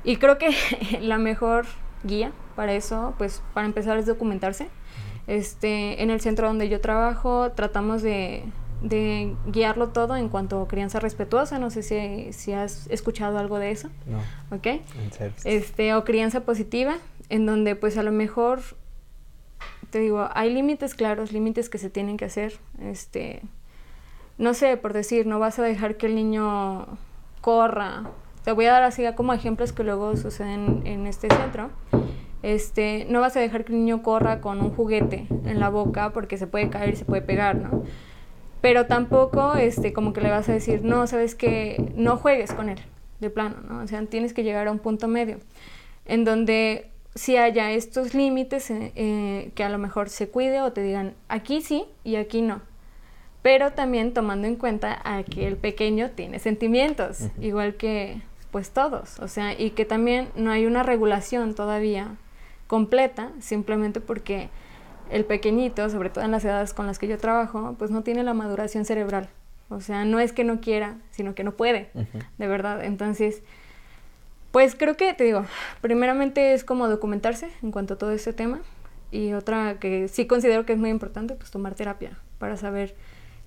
y 0.03 0.17
creo 0.17 0.37
que 0.37 0.49
la 0.99 1.19
mejor 1.19 1.67
guía 2.03 2.33
para 2.57 2.73
eso, 2.73 3.13
pues 3.17 3.41
para 3.53 3.65
empezar 3.65 3.97
es 3.97 4.07
documentarse. 4.07 4.67
Este, 5.27 6.03
en 6.03 6.09
el 6.09 6.19
centro 6.19 6.47
donde 6.47 6.67
yo 6.67 6.81
trabajo 6.81 7.53
tratamos 7.53 8.01
de, 8.01 8.43
de 8.81 9.33
guiarlo 9.45 9.89
todo 9.89 10.17
en 10.17 10.27
cuanto 10.27 10.61
a 10.61 10.67
crianza 10.67 10.99
respetuosa. 10.99 11.59
No 11.59 11.69
sé 11.69 11.81
si, 11.81 12.33
si 12.33 12.51
has 12.51 12.87
escuchado 12.87 13.37
algo 13.37 13.57
de 13.57 13.71
eso. 13.71 13.87
No. 14.05 14.19
¿Ok? 14.53 14.81
Este, 15.45 15.93
o 15.93 16.03
crianza 16.03 16.41
positiva 16.41 16.97
en 17.31 17.45
donde 17.45 17.77
pues 17.77 17.97
a 17.97 18.03
lo 18.03 18.11
mejor, 18.11 18.59
te 19.89 19.99
digo, 19.99 20.27
hay 20.33 20.53
límites 20.53 20.93
claros, 20.93 21.31
límites 21.31 21.69
que 21.69 21.77
se 21.77 21.89
tienen 21.89 22.17
que 22.17 22.25
hacer. 22.25 22.59
Este, 22.81 23.41
no 24.37 24.53
sé, 24.53 24.75
por 24.75 24.91
decir, 24.91 25.25
no 25.25 25.39
vas 25.39 25.57
a 25.57 25.63
dejar 25.63 25.95
que 25.95 26.07
el 26.07 26.15
niño 26.15 26.97
corra. 27.39 28.03
Te 28.43 28.51
voy 28.51 28.65
a 28.65 28.73
dar 28.73 28.83
así 28.83 29.05
como 29.15 29.31
ejemplos 29.31 29.71
que 29.71 29.85
luego 29.85 30.17
suceden 30.17 30.81
en 30.83 31.07
este 31.07 31.29
centro. 31.33 31.69
Este, 32.43 33.05
no 33.07 33.21
vas 33.21 33.37
a 33.37 33.39
dejar 33.39 33.63
que 33.63 33.71
el 33.71 33.79
niño 33.79 34.03
corra 34.03 34.41
con 34.41 34.59
un 34.59 34.71
juguete 34.71 35.27
en 35.45 35.61
la 35.61 35.69
boca 35.69 36.11
porque 36.11 36.37
se 36.37 36.47
puede 36.47 36.69
caer 36.69 36.89
y 36.89 36.95
se 36.97 37.05
puede 37.05 37.21
pegar, 37.21 37.55
¿no? 37.55 37.83
Pero 38.59 38.87
tampoco, 38.87 39.55
este, 39.55 39.93
como 39.93 40.11
que 40.11 40.19
le 40.19 40.31
vas 40.31 40.49
a 40.49 40.51
decir, 40.51 40.83
no, 40.83 41.07
sabes 41.07 41.35
que 41.35 41.93
no 41.95 42.17
juegues 42.17 42.51
con 42.51 42.67
él, 42.67 42.79
de 43.21 43.29
plano, 43.29 43.55
¿no? 43.69 43.83
O 43.83 43.87
sea, 43.87 44.05
tienes 44.05 44.33
que 44.33 44.43
llegar 44.43 44.67
a 44.67 44.71
un 44.71 44.79
punto 44.79 45.07
medio, 45.07 45.37
en 46.05 46.25
donde 46.25 46.90
si 47.15 47.37
haya 47.37 47.71
estos 47.71 48.13
límites 48.13 48.71
eh, 48.71 48.91
eh, 48.95 49.51
que 49.55 49.63
a 49.63 49.69
lo 49.69 49.77
mejor 49.77 50.09
se 50.09 50.29
cuide 50.29 50.61
o 50.61 50.71
te 50.71 50.81
digan 50.81 51.13
aquí 51.27 51.61
sí 51.61 51.85
y 52.03 52.15
aquí 52.15 52.41
no. 52.41 52.61
Pero 53.41 53.71
también 53.71 54.13
tomando 54.13 54.47
en 54.47 54.55
cuenta 54.55 55.01
a 55.03 55.23
que 55.23 55.47
el 55.47 55.57
pequeño 55.57 56.11
tiene 56.11 56.39
sentimientos, 56.39 57.27
igual 57.39 57.75
que 57.75 58.21
pues 58.51 58.69
todos, 58.71 59.19
o 59.19 59.27
sea, 59.27 59.59
y 59.59 59.71
que 59.71 59.85
también 59.85 60.29
no 60.35 60.51
hay 60.51 60.65
una 60.65 60.83
regulación 60.83 61.55
todavía 61.55 62.17
completa, 62.67 63.31
simplemente 63.39 63.99
porque 63.99 64.49
el 65.09 65.25
pequeñito, 65.25 65.89
sobre 65.89 66.09
todo 66.09 66.23
en 66.23 66.31
las 66.31 66.45
edades 66.45 66.73
con 66.73 66.85
las 66.85 66.99
que 66.99 67.07
yo 67.07 67.17
trabajo, 67.17 67.75
pues 67.79 67.91
no 67.91 68.03
tiene 68.03 68.23
la 68.23 68.33
maduración 68.33 68.85
cerebral. 68.85 69.29
O 69.69 69.79
sea, 69.79 70.03
no 70.05 70.19
es 70.19 70.33
que 70.33 70.43
no 70.43 70.59
quiera, 70.59 70.97
sino 71.11 71.33
que 71.33 71.43
no 71.43 71.53
puede, 71.53 71.91
de 72.37 72.47
verdad. 72.47 72.83
Entonces, 72.83 73.41
pues 74.51 74.75
creo 74.75 74.97
que, 74.97 75.13
te 75.13 75.23
digo, 75.23 75.45
primeramente 75.81 76.53
es 76.53 76.63
como 76.63 76.87
documentarse 76.87 77.49
en 77.63 77.71
cuanto 77.71 77.95
a 77.95 77.97
todo 77.97 78.11
este 78.11 78.33
tema. 78.33 78.59
Y 79.11 79.33
otra 79.33 79.77
que 79.79 80.07
sí 80.07 80.25
considero 80.25 80.65
que 80.65 80.73
es 80.73 80.79
muy 80.79 80.89
importante, 80.89 81.35
pues 81.35 81.51
tomar 81.51 81.75
terapia 81.75 82.17
para 82.37 82.55
saber 82.55 82.95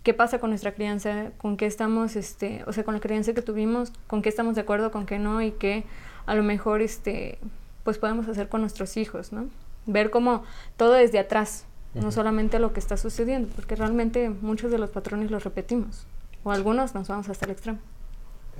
qué 0.02 0.12
pasa 0.12 0.38
con 0.38 0.50
nuestra 0.50 0.72
crianza, 0.72 1.30
con 1.38 1.56
qué 1.56 1.64
estamos, 1.66 2.16
este, 2.16 2.62
o 2.66 2.72
sea, 2.72 2.84
con 2.84 2.94
la 2.94 3.00
crianza 3.00 3.32
que 3.32 3.40
tuvimos, 3.40 3.90
con 4.06 4.20
qué 4.20 4.28
estamos 4.28 4.54
de 4.54 4.60
acuerdo, 4.60 4.90
con 4.90 5.06
qué 5.06 5.18
no, 5.18 5.40
y 5.40 5.52
qué 5.52 5.84
a 6.26 6.34
lo 6.34 6.42
mejor, 6.42 6.82
este, 6.82 7.38
pues 7.82 7.98
podemos 7.98 8.28
hacer 8.28 8.48
con 8.48 8.60
nuestros 8.60 8.96
hijos, 8.98 9.32
¿no? 9.32 9.48
Ver 9.86 10.10
como 10.10 10.44
todo 10.76 10.92
desde 10.92 11.18
atrás, 11.18 11.64
no 11.94 12.12
solamente 12.12 12.58
lo 12.58 12.72
que 12.74 12.80
está 12.80 12.98
sucediendo, 12.98 13.48
porque 13.54 13.76
realmente 13.76 14.28
muchos 14.28 14.70
de 14.70 14.78
los 14.78 14.90
patrones 14.90 15.30
los 15.30 15.44
repetimos, 15.44 16.06
o 16.42 16.52
algunos 16.52 16.94
nos 16.94 17.08
vamos 17.08 17.28
hasta 17.30 17.46
el 17.46 17.52
extremo. 17.52 17.78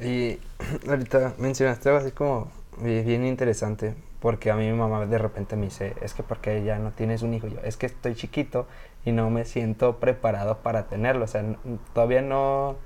Y 0.01 0.39
ahorita 0.89 1.35
mencionaste 1.39 1.89
algo 1.89 2.01
así 2.01 2.13
como 2.13 2.49
bien 2.81 3.25
interesante, 3.25 3.95
porque 4.21 4.51
a 4.51 4.57
mí 4.57 4.71
mi 4.71 4.77
mamá 4.77 5.07
de 5.07 5.19
repente 5.19 5.57
me 5.57 5.67
dice, 5.67 5.95
es 6.01 6.15
que 6.15 6.23
porque 6.23 6.65
ya 6.65 6.79
no 6.79 6.91
tienes 6.93 7.23
un 7.23 7.35
hijo, 7.35 7.47
yo, 7.47 7.59
es 7.63 7.77
que 7.77 7.87
estoy 7.87 8.15
chiquito 8.15 8.67
y 9.05 9.13
no 9.13 9.31
me 9.31 9.45
siento 9.45 9.99
preparado 10.01 10.59
para 10.59 10.87
tenerlo, 10.87 11.25
o 11.25 11.29
sea, 11.29 11.45
todavía 11.93 12.23
no, 12.23 12.77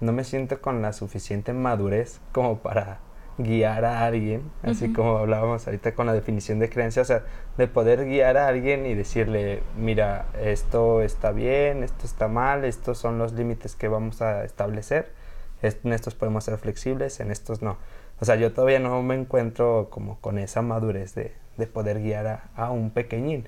no 0.00 0.12
me 0.12 0.24
siento 0.24 0.60
con 0.60 0.82
la 0.82 0.92
suficiente 0.92 1.52
madurez 1.52 2.20
como 2.32 2.58
para 2.58 2.98
guiar 3.38 3.84
a 3.84 4.04
alguien, 4.04 4.50
así 4.64 4.92
como 4.92 5.18
hablábamos 5.18 5.64
ahorita 5.66 5.94
con 5.94 6.06
la 6.06 6.12
definición 6.12 6.58
de 6.58 6.68
creencia, 6.68 7.02
o 7.02 7.04
sea, 7.04 7.22
de 7.56 7.68
poder 7.68 8.04
guiar 8.04 8.36
a 8.36 8.48
alguien 8.48 8.84
y 8.84 8.94
decirle, 8.94 9.62
mira, 9.76 10.26
esto 10.42 11.02
está 11.02 11.30
bien, 11.30 11.84
esto 11.84 12.04
está 12.04 12.26
mal, 12.26 12.64
estos 12.64 12.98
son 12.98 13.18
los 13.18 13.32
límites 13.34 13.76
que 13.76 13.86
vamos 13.86 14.22
a 14.22 14.44
establecer, 14.44 15.12
en 15.62 15.92
estos 15.92 16.14
podemos 16.14 16.44
ser 16.44 16.58
flexibles, 16.58 17.20
en 17.20 17.30
estos 17.30 17.62
no. 17.62 17.76
O 18.20 18.24
sea, 18.24 18.36
yo 18.36 18.52
todavía 18.52 18.80
no 18.80 19.02
me 19.02 19.14
encuentro 19.14 19.88
como 19.90 20.20
con 20.20 20.38
esa 20.38 20.62
madurez 20.62 21.14
de, 21.14 21.34
de 21.56 21.66
poder 21.66 22.00
guiar 22.00 22.26
a, 22.26 22.48
a 22.56 22.70
un 22.70 22.90
pequeñín. 22.90 23.46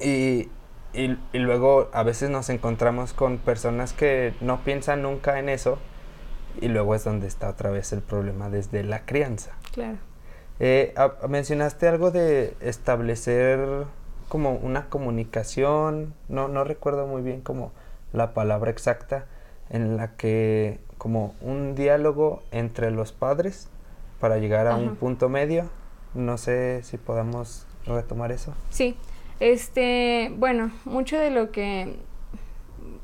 Y, 0.00 0.48
y, 0.92 1.18
y 1.32 1.38
luego 1.38 1.88
a 1.92 2.02
veces 2.02 2.30
nos 2.30 2.50
encontramos 2.50 3.12
con 3.12 3.38
personas 3.38 3.92
que 3.92 4.34
no 4.40 4.64
piensan 4.64 5.02
nunca 5.02 5.38
en 5.38 5.48
eso, 5.48 5.78
y 6.60 6.68
luego 6.68 6.94
es 6.94 7.04
donde 7.04 7.26
está 7.26 7.48
otra 7.48 7.70
vez 7.70 7.92
el 7.92 8.00
problema 8.00 8.48
desde 8.48 8.84
la 8.84 9.04
crianza. 9.04 9.52
Claro. 9.72 9.98
Eh, 10.60 10.94
mencionaste 11.28 11.88
algo 11.88 12.12
de 12.12 12.56
establecer 12.60 13.86
como 14.28 14.52
una 14.52 14.88
comunicación, 14.88 16.14
no, 16.28 16.46
no 16.46 16.62
recuerdo 16.62 17.06
muy 17.06 17.22
bien 17.22 17.40
como 17.40 17.72
la 18.12 18.34
palabra 18.34 18.70
exacta, 18.70 19.26
en 19.70 19.96
la 19.96 20.16
que 20.16 20.78
como 20.98 21.34
un 21.40 21.74
diálogo 21.74 22.42
entre 22.50 22.90
los 22.90 23.12
padres 23.12 23.68
para 24.20 24.38
llegar 24.38 24.66
a 24.66 24.76
un 24.76 24.96
punto 24.96 25.28
medio. 25.28 25.68
No 26.14 26.38
sé 26.38 26.82
si 26.82 26.96
podamos 26.96 27.66
retomar 27.86 28.32
eso. 28.32 28.54
Sí, 28.70 28.96
este, 29.40 30.32
bueno, 30.38 30.70
mucho 30.84 31.18
de 31.18 31.30
lo 31.30 31.50
que 31.50 31.96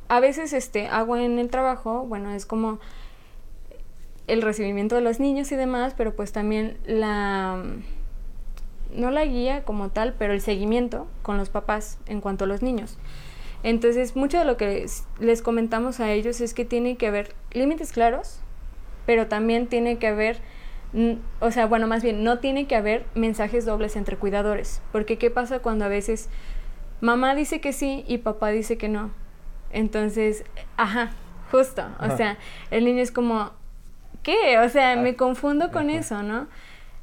a 0.08 0.20
veces 0.20 0.52
este 0.52 0.88
hago 0.88 1.16
en 1.16 1.38
el 1.38 1.50
trabajo, 1.50 2.04
bueno, 2.06 2.30
es 2.30 2.46
como 2.46 2.78
el 4.26 4.42
recibimiento 4.42 4.94
de 4.94 5.00
los 5.00 5.20
niños 5.20 5.50
y 5.52 5.56
demás, 5.56 5.94
pero 5.96 6.14
pues 6.14 6.32
también 6.32 6.78
la, 6.86 7.62
no 8.94 9.10
la 9.10 9.24
guía 9.24 9.64
como 9.64 9.90
tal, 9.90 10.14
pero 10.18 10.32
el 10.32 10.40
seguimiento 10.40 11.06
con 11.22 11.36
los 11.36 11.48
papás 11.48 11.98
en 12.06 12.20
cuanto 12.20 12.44
a 12.44 12.46
los 12.46 12.62
niños. 12.62 12.96
Entonces, 13.62 14.16
mucho 14.16 14.38
de 14.38 14.44
lo 14.44 14.56
que 14.56 14.86
les 15.18 15.42
comentamos 15.42 16.00
a 16.00 16.10
ellos 16.10 16.40
es 16.40 16.54
que 16.54 16.64
tiene 16.64 16.96
que 16.96 17.06
haber 17.06 17.34
límites 17.52 17.92
claros, 17.92 18.40
pero 19.06 19.26
también 19.26 19.66
tiene 19.66 19.98
que 19.98 20.06
haber, 20.06 20.38
o 21.40 21.50
sea, 21.50 21.66
bueno, 21.66 21.86
más 21.86 22.02
bien, 22.02 22.24
no 22.24 22.38
tiene 22.38 22.66
que 22.66 22.76
haber 22.76 23.04
mensajes 23.14 23.66
dobles 23.66 23.96
entre 23.96 24.16
cuidadores, 24.16 24.80
porque 24.92 25.18
¿qué 25.18 25.30
pasa 25.30 25.58
cuando 25.58 25.84
a 25.84 25.88
veces 25.88 26.30
mamá 27.00 27.34
dice 27.34 27.60
que 27.60 27.72
sí 27.72 28.04
y 28.08 28.18
papá 28.18 28.48
dice 28.48 28.78
que 28.78 28.88
no? 28.88 29.10
Entonces, 29.72 30.44
ajá, 30.76 31.10
justo, 31.50 31.82
o 32.00 32.16
sea, 32.16 32.38
el 32.70 32.84
niño 32.86 33.02
es 33.02 33.12
como, 33.12 33.50
qué? 34.22 34.58
O 34.58 34.68
sea, 34.70 34.96
me 34.96 35.10
ah, 35.10 35.16
confundo 35.16 35.70
con 35.70 35.90
eso, 35.90 36.22
¿no? 36.22 36.48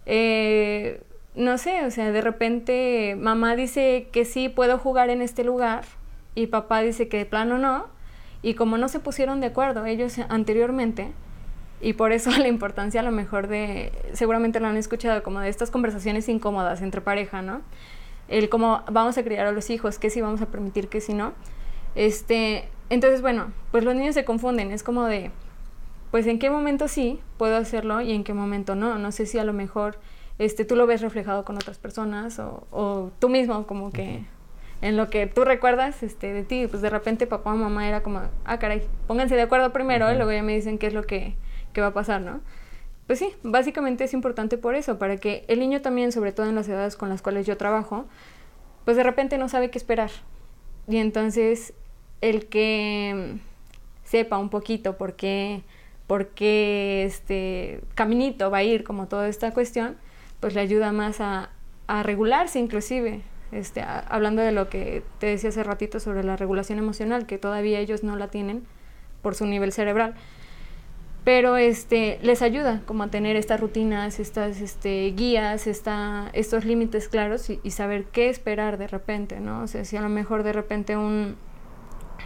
Eh, 0.08 1.02
no 1.36 1.60
sé, 1.60 1.86
o 1.86 1.92
sea, 1.92 2.12
de 2.12 2.22
repente 2.22 3.16
mamá 3.16 3.56
dice 3.56 4.08
que 4.12 4.26
sí 4.26 4.50
puedo 4.50 4.80
jugar 4.80 5.12
en 5.12 5.22
este 5.22 5.44
lugar 5.44 5.84
y 6.38 6.48
papá 6.48 6.82
dice 6.82 7.08
que 7.08 7.17
de 7.17 7.25
plano 7.25 7.58
no. 7.58 7.88
Y 8.44 8.53
como 8.53 8.77
no 8.77 8.88
se 8.89 9.00
pusieron 9.00 9.41
de 9.41 9.48
acuerdo 9.48 9.86
ellos 9.86 10.20
anteriormente, 10.29 11.12
y 11.82 11.94
por 11.94 12.12
eso 12.12 12.29
la 12.38 12.48
importancia 12.48 13.01
a 13.01 13.03
lo 13.03 13.12
mejor 13.12 13.48
de, 13.48 13.91
seguramente 14.13 14.60
lo 14.60 14.67
han 14.67 14.77
escuchado, 14.77 15.24
como 15.24 15.39
de 15.39 15.50
estas 15.50 15.72
conversaciones 15.72 16.29
incómodas 16.29 16.82
entre 16.82 17.01
pareja, 17.01 17.41
¿no? 17.41 17.62
El 18.27 18.50
cómo 18.50 18.84
vamos 18.91 19.17
a 19.17 19.24
criar 19.24 19.48
a 19.48 19.51
los 19.51 19.70
hijos, 19.70 19.98
qué 19.98 20.10
sí 20.10 20.22
vamos 20.22 20.41
a 20.41 20.46
permitir, 20.46 20.89
qué 20.89 21.01
sí 21.01 21.13
no. 21.13 21.34
Este, 21.96 22.70
entonces, 22.91 23.22
bueno, 23.22 23.51
pues 23.72 23.84
los 23.84 23.96
niños 23.96 24.13
se 24.13 24.24
confunden, 24.24 24.72
es 24.72 24.84
como 24.84 25.06
de, 25.06 25.32
pues 26.12 26.27
en 26.27 26.38
qué 26.38 26.51
momento 26.51 26.88
sí 26.88 27.20
puedo 27.38 27.58
hacerlo 27.58 28.01
y 28.01 28.12
en 28.12 28.24
qué 28.24 28.36
momento 28.36 28.75
no. 28.75 29.00
No 29.00 29.12
sé 29.12 29.25
si 29.25 29.39
a 29.39 29.44
lo 29.44 29.53
mejor 29.53 29.98
este, 30.38 30.65
tú 30.65 30.75
lo 30.75 30.86
ves 30.86 31.01
reflejado 31.01 31.46
con 31.46 31.56
otras 31.56 31.79
personas 31.79 32.39
o, 32.39 33.12
tú 33.20 33.29
mismo 33.29 33.65
como 33.65 33.91
que 33.91 34.24
en 34.81 34.98
lo 34.98 35.10
que 35.10 35.27
tú 35.27 35.43
recuerdas 35.43 36.03
este, 36.03 36.34
de 36.34 36.43
ti, 36.43 36.67
pues 36.67 36.81
de 36.81 36.89
repente 36.89 37.27
papá 37.27 37.53
o 37.53 37.57
mamá 37.57 37.88
era 37.88 38.03
como, 38.03 38.22
ah, 38.46 38.60
caray, 38.60 38.84
pónganse 39.07 39.36
de 39.36 39.41
acuerdo 39.41 39.74
primero 39.74 40.12
y 40.12 40.15
luego 40.15 40.31
ya 40.31 40.43
me 40.43 40.55
dicen 40.55 40.77
qué 40.77 40.88
es 40.88 40.93
lo 40.93 41.03
que, 41.03 41.36
que 41.74 41.81
va 41.81 41.88
a 41.88 41.93
pasar, 41.93 42.22
¿no? 42.22 42.41
Pues 43.07 43.19
sí, 43.19 43.34
básicamente 43.43 44.03
es 44.03 44.13
importante 44.13 44.57
por 44.57 44.75
eso, 44.75 45.00
para 45.00 45.17
que 45.17 45.46
el 45.48 45.60
niño 45.60 45.81
también, 45.81 46.12
sobre 46.12 46.34
todo 46.34 46.48
en 46.48 46.55
las 46.55 46.67
edades 46.67 46.96
con 46.96 47.10
las 47.10 47.22
cuales 47.22 47.46
yo 47.46 47.57
trabajo, 47.57 48.05
pues 48.86 48.98
de 48.98 49.03
repente 49.03 49.38
no 49.38 49.50
sabe 49.50 49.69
qué 49.72 49.77
esperar. 49.77 50.12
Y 50.88 50.98
entonces 50.98 51.74
el 52.22 52.48
que 52.48 53.38
sepa 54.03 54.38
un 54.38 54.50
poquito 54.50 54.98
por 54.98 55.15
qué 55.15 55.63
por 56.07 56.29
qué 56.29 57.03
este 57.05 57.81
caminito 57.93 58.50
va 58.50 58.60
a 58.60 58.63
ir 58.63 58.84
como 58.86 59.07
toda 59.07 59.27
esta 59.27 59.53
cuestión, 59.53 59.98
pues 60.39 60.55
le 60.55 60.62
ayuda 60.62 60.91
más 60.93 61.19
a, 61.19 61.50
regularse 62.03 62.60
inclusive. 62.60 63.22
Este, 63.51 63.82
hablando 63.82 64.42
de 64.42 64.51
lo 64.51 64.70
que 64.70 65.04
te 65.20 65.27
decía 65.27 65.50
hace 65.50 65.63
ratito 65.63 66.00
sobre 66.00 66.24
la 66.24 66.36
regulación 66.36 66.80
emocional, 66.80 67.25
que 67.25 67.38
todavía 67.38 67.80
ellos 67.80 68.04
no 68.04 68.16
la 68.16 68.27
tienen 68.27 68.63
por 69.22 69.36
su 69.36 69.46
nivel 69.46 69.72
cerebral. 69.72 70.16
Pero 71.24 71.58
este, 71.58 72.20
les 72.22 72.42
ayuda 72.42 72.82
como 72.86 73.04
a 73.04 73.08
tener 73.10 73.36
estas 73.36 73.60
rutinas, 73.60 74.20
estas 74.20 74.62
este, 74.62 75.12
guías, 75.12 75.68
estos 75.68 76.66
límites 76.66 77.10
claros 77.10 77.50
y, 77.50 77.60
y, 77.63 77.72
saber 77.72 78.06
qué 78.06 78.30
esperar 78.30 78.77
de 78.77 78.88
repente, 78.88 79.42
¿no? 79.42 79.63
O 79.63 79.68
sea, 79.68 79.84
si 79.84 79.98
a 79.98 80.01
lo 80.01 80.08
mejor 80.08 80.44
de 80.44 80.54
repente 80.54 80.96
un, 80.96 81.36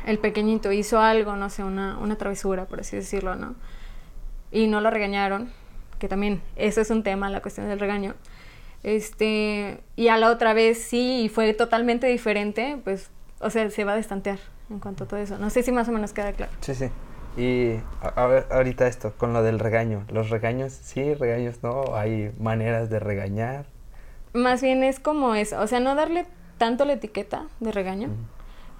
el 0.06 0.20
pequeñito 0.20 0.72
hizo 0.72 1.00
algo, 1.00 1.36
no 1.36 1.50
sé, 1.50 1.64
una, 1.64 1.98
una 1.98 2.18
travesura, 2.18 2.66
por 2.66 2.82
así 2.82 2.96
decirlo, 2.96 3.36
¿no? 3.36 3.56
Y 4.52 4.68
no 4.68 4.82
lo 4.82 4.90
regañaron, 4.90 5.50
que 6.00 6.08
también 6.08 6.42
eso 6.56 6.82
es 6.82 6.90
un 6.90 7.04
tema, 7.04 7.30
la 7.30 7.42
cuestión 7.42 7.68
del 7.68 7.80
regaño. 7.80 8.16
Este, 8.84 9.80
y 9.96 10.08
a 10.08 10.18
la 10.18 10.32
otra 10.32 10.54
vez 10.54 10.82
sí, 10.82 11.24
y 11.24 11.30
fue 11.30 11.54
totalmente 11.54 12.08
diferente, 12.08 12.78
pues, 12.84 13.12
o 13.40 13.50
sea, 13.50 13.70
se 13.70 13.84
va 13.84 13.94
a 13.94 13.96
destantear 13.96 14.40
en 14.70 14.80
cuanto 14.80 15.04
a 15.04 15.08
todo 15.08 15.20
eso. 15.20 15.38
No 15.38 15.50
sé 15.50 15.64
si 15.64 15.72
más 15.72 15.88
o 15.90 15.92
menos 15.92 16.14
queda 16.14 16.34
claro. 16.34 16.52
Sí, 16.62 16.74
sí. 16.76 16.90
Y 17.38 17.80
a, 18.02 18.26
ver, 18.26 18.48
ahorita 18.52 18.88
esto, 18.88 19.14
con 19.18 19.34
lo 19.34 19.44
del 19.44 19.60
regaño. 19.60 20.04
Los 20.12 20.30
regaños, 20.30 20.74
sí, 20.74 21.14
regaños 21.14 21.64
no, 21.64 21.96
hay 21.96 22.34
maneras 22.40 22.90
de 22.90 23.00
regañar. 23.00 23.66
Más 24.34 24.62
bien 24.62 24.84
es 24.84 25.00
como 25.00 25.36
eso, 25.36 25.60
o 25.60 25.68
sea, 25.68 25.80
no 25.80 25.96
darle 25.96 26.26
tanto 26.58 26.86
la 26.86 26.94
etiqueta 26.94 27.48
de 27.60 27.72
regaño, 27.72 28.10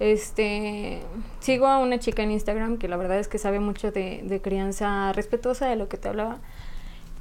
este, 0.02 1.00
sigo 1.40 1.66
a 1.66 1.78
una 1.78 1.98
chica 1.98 2.22
en 2.22 2.32
Instagram 2.32 2.78
que 2.78 2.88
la 2.88 2.96
verdad 2.96 3.18
es 3.18 3.28
que 3.28 3.38
sabe 3.38 3.60
mucho 3.60 3.92
de, 3.92 4.40
crianza 4.42 5.12
respetuosa 5.12 5.68
de 5.68 5.76
lo 5.76 5.88
que 5.88 5.96
te 5.96 6.08
hablaba. 6.08 6.38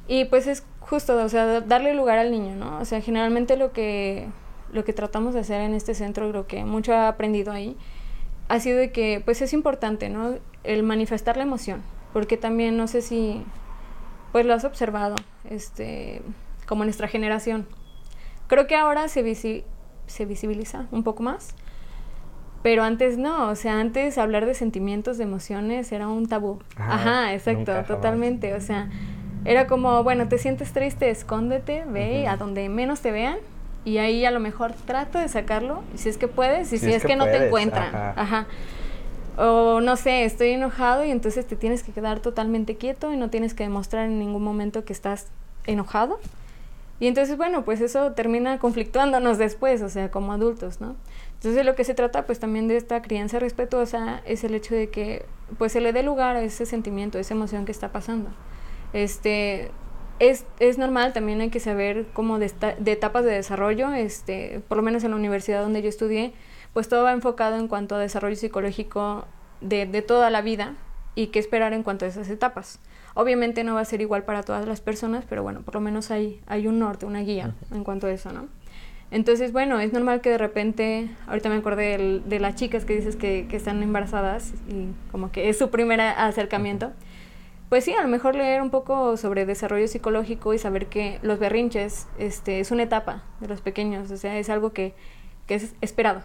Y 0.08 0.26
pues 0.26 0.48
es 0.48 0.64
justo, 0.82 1.16
o 1.24 1.30
sea, 1.30 1.62
darle 1.62 1.94
lugar 1.94 2.18
al 2.20 2.32
niño, 2.32 2.56
¿no? 2.56 2.80
O 2.80 2.86
sea, 2.86 3.02
generalmente 3.02 3.56
lo 3.56 3.72
que, 3.72 4.28
lo 4.74 4.84
que 4.84 4.94
tratamos 4.94 5.34
de 5.34 5.40
hacer 5.40 5.62
en 5.62 5.74
este 5.74 5.94
centro, 5.94 6.30
creo 6.30 6.48
que 6.48 6.66
mucho 6.66 6.92
he 6.92 6.98
aprendido 6.98 7.54
ahí, 7.54 7.78
ha 8.50 8.60
sido 8.60 8.78
de 8.78 8.92
que 8.92 9.22
pues 9.24 9.42
es 9.42 9.54
importante, 9.54 10.10
¿no? 10.10 10.36
El 10.64 10.84
manifestar 10.84 11.38
la 11.38 11.44
emoción, 11.44 11.82
porque 12.12 12.38
también 12.38 12.76
no 12.76 12.88
sé 12.88 13.02
si 13.02 13.44
pues 14.34 14.46
lo 14.46 14.54
has 14.54 14.66
observado, 14.66 15.16
este, 15.50 16.22
como 16.68 16.84
nuestra 16.84 17.08
generación. 17.08 17.68
Creo 18.48 18.68
que 18.68 18.76
ahora 18.76 19.08
se, 19.08 19.64
se 20.08 20.26
visibiliza 20.26 20.88
un 20.92 21.04
poco 21.04 21.24
más 21.24 21.56
pero 22.64 22.84
antes 22.84 23.18
no, 23.18 23.50
o 23.50 23.56
sea, 23.56 23.80
antes 23.80 24.18
hablar 24.18 24.46
de 24.46 24.54
sentimientos, 24.54 25.18
de 25.18 25.24
emociones 25.24 25.92
era 25.92 26.08
un 26.08 26.28
tabú. 26.28 26.60
Ajá, 26.76 27.34
exacto, 27.34 27.74
totalmente. 27.88 28.54
O 28.54 28.62
sea, 28.62 28.90
era 29.46 29.68
como, 29.68 30.04
bueno, 30.04 30.28
te 30.28 30.38
sientes 30.38 30.72
triste, 30.72 31.10
escóndete, 31.10 31.84
ve 31.88 32.28
a 32.28 32.38
donde 32.38 32.70
menos 32.70 33.02
te 33.02 33.12
vean 33.12 33.38
y 33.84 33.98
ahí 33.98 34.26
a 34.26 34.32
lo 34.32 34.40
mejor 34.40 34.74
trata 34.86 35.22
de 35.22 35.28
sacarlo, 35.28 35.82
si 35.96 36.10
es 36.10 36.18
que 36.18 36.28
puedes, 36.28 36.72
y 36.72 36.78
si, 36.78 36.94
es, 36.94 37.04
que, 37.04 37.16
no 37.16 37.26
te 37.26 37.48
encuentra. 37.48 38.14
Ajá. 38.16 38.48
O 39.38 39.82
no 39.82 39.96
sé, 39.96 40.26
estoy 40.26 40.52
enojado 40.52 41.04
y 41.04 41.12
entonces 41.12 41.48
te 41.48 41.56
tienes 41.56 41.82
que 41.82 41.92
quedar 41.92 42.20
totalmente 42.20 42.76
quieto 42.76 43.12
y 43.12 43.18
no 43.18 43.30
tienes 43.30 43.54
que 43.54 43.64
demostrar 43.64 44.06
en 44.06 44.20
ningún 44.20 44.44
momento 44.44 44.86
que 44.86 44.94
estás 44.94 45.28
enojado. 45.66 46.20
Y 47.00 47.08
entonces, 47.08 47.36
bueno, 47.36 47.66
pues 47.66 47.82
eso 47.82 48.12
termina 48.12 48.60
conflictuándonos 48.60 49.40
después, 49.40 49.82
o 49.82 49.90
sea, 49.90 50.12
como 50.12 50.34
adultos, 50.34 50.80
¿no? 50.82 50.96
Entonces, 51.34 51.66
lo 51.66 51.74
que 51.74 51.84
se 51.84 51.96
trata, 51.96 52.28
pues 52.28 52.40
también 52.40 52.68
de 52.68 52.78
esta 52.78 53.02
crianza 53.02 53.40
respetuosa 53.40 54.22
es 54.26 54.44
el 54.44 54.54
hecho 54.54 54.76
de 54.76 54.90
que, 54.90 55.26
pues, 55.58 55.72
se 55.72 55.82
le 55.82 55.94
dé 55.94 56.04
lugar 56.04 56.36
a 56.36 56.44
ese 56.44 56.68
sentimiento, 56.68 57.18
a 57.18 57.22
esa 57.22 57.34
emoción 57.34 57.66
que 57.66 57.72
está 57.72 57.92
pasando. 57.92 58.30
Este, 58.94 59.72
es, 60.20 60.46
es 60.60 60.78
normal, 60.78 61.14
también 61.14 61.42
hay 61.42 61.50
que 61.50 61.60
saber 61.60 62.06
cómo 62.14 62.40
de, 62.40 62.52
de, 62.80 62.92
etapas 62.92 63.26
de 63.26 63.32
desarrollo, 63.32 63.94
este, 63.94 64.62
por 64.68 64.78
lo 64.78 64.84
menos 64.84 65.04
en 65.04 65.12
la 65.12 65.18
universidad 65.18 65.62
donde 65.62 65.82
yo 65.82 65.90
estudié, 65.90 66.34
pues 66.74 66.88
todo 66.88 67.04
va 67.04 67.12
enfocado 67.12 67.58
en 67.58 67.68
cuanto 67.68 67.96
a 67.96 68.00
desarrollo 68.00 68.36
psicológico 68.36 69.26
de, 69.62 69.86
de 69.86 70.02
toda 70.02 70.30
la 70.30 70.42
vida 70.42 70.76
y 71.16 71.28
qué 71.28 71.40
esperar 71.40 71.74
en 71.74 71.84
cuanto 71.84 72.06
a 72.06 72.08
esas 72.08 72.30
etapas. 72.30 72.80
Obviamente 73.14 73.64
no 73.64 73.76
va 73.76 73.82
a 73.82 73.86
ser 73.86 74.02
igual 74.02 74.24
para 74.24 74.44
todas 74.44 74.66
las 74.66 74.80
personas, 74.80 75.26
pero 75.28 75.44
bueno, 75.44 75.62
por 75.64 75.76
lo 75.76 75.82
menos 75.82 76.12
hay, 76.12 76.40
hay 76.48 76.68
un 76.68 76.80
norte, 76.80 77.06
una 77.06 77.22
guía 77.22 77.54
en 77.72 77.84
cuanto 77.84 78.08
a 78.08 78.12
eso, 78.12 78.32
¿no? 78.32 78.48
Entonces, 79.12 79.52
bueno, 79.52 79.80
es 79.82 79.92
normal 79.92 80.22
que 80.22 80.30
de 80.30 80.38
repente, 80.38 81.10
ahorita 81.28 81.50
me 81.50 81.56
acordé 81.56 82.22
de, 82.26 82.40
las 82.40 82.56
chicas 82.56 82.86
que 82.86 82.96
dices 82.96 83.18
que, 83.18 83.46
que, 83.50 83.58
están 83.58 83.84
embarazadas 83.84 84.54
y 84.70 84.88
como 85.12 85.34
que 85.34 85.50
es 85.50 85.58
su 85.58 85.70
primer 85.70 86.00
acercamiento. 86.00 86.94
Pues 87.72 87.86
sí, 87.86 87.94
a 87.94 88.02
lo 88.02 88.10
mejor 88.10 88.36
leer 88.36 88.62
un 88.62 88.70
poco 88.70 89.16
sobre 89.16 89.46
desarrollo 89.46 89.88
psicológico 89.88 90.54
y 90.54 90.58
saber 90.58 90.88
que 90.88 91.20
los 91.22 91.40
berrinches 91.40 92.06
este, 92.18 92.60
es 92.60 92.70
una 92.70 92.84
etapa 92.84 93.24
de 93.40 93.48
los 93.48 93.62
pequeños, 93.62 94.12
o 94.12 94.18
sea, 94.18 94.38
es 94.38 94.50
algo 94.50 94.74
que, 94.74 94.94
que 95.48 95.56
es 95.56 95.74
esperado. 95.80 96.22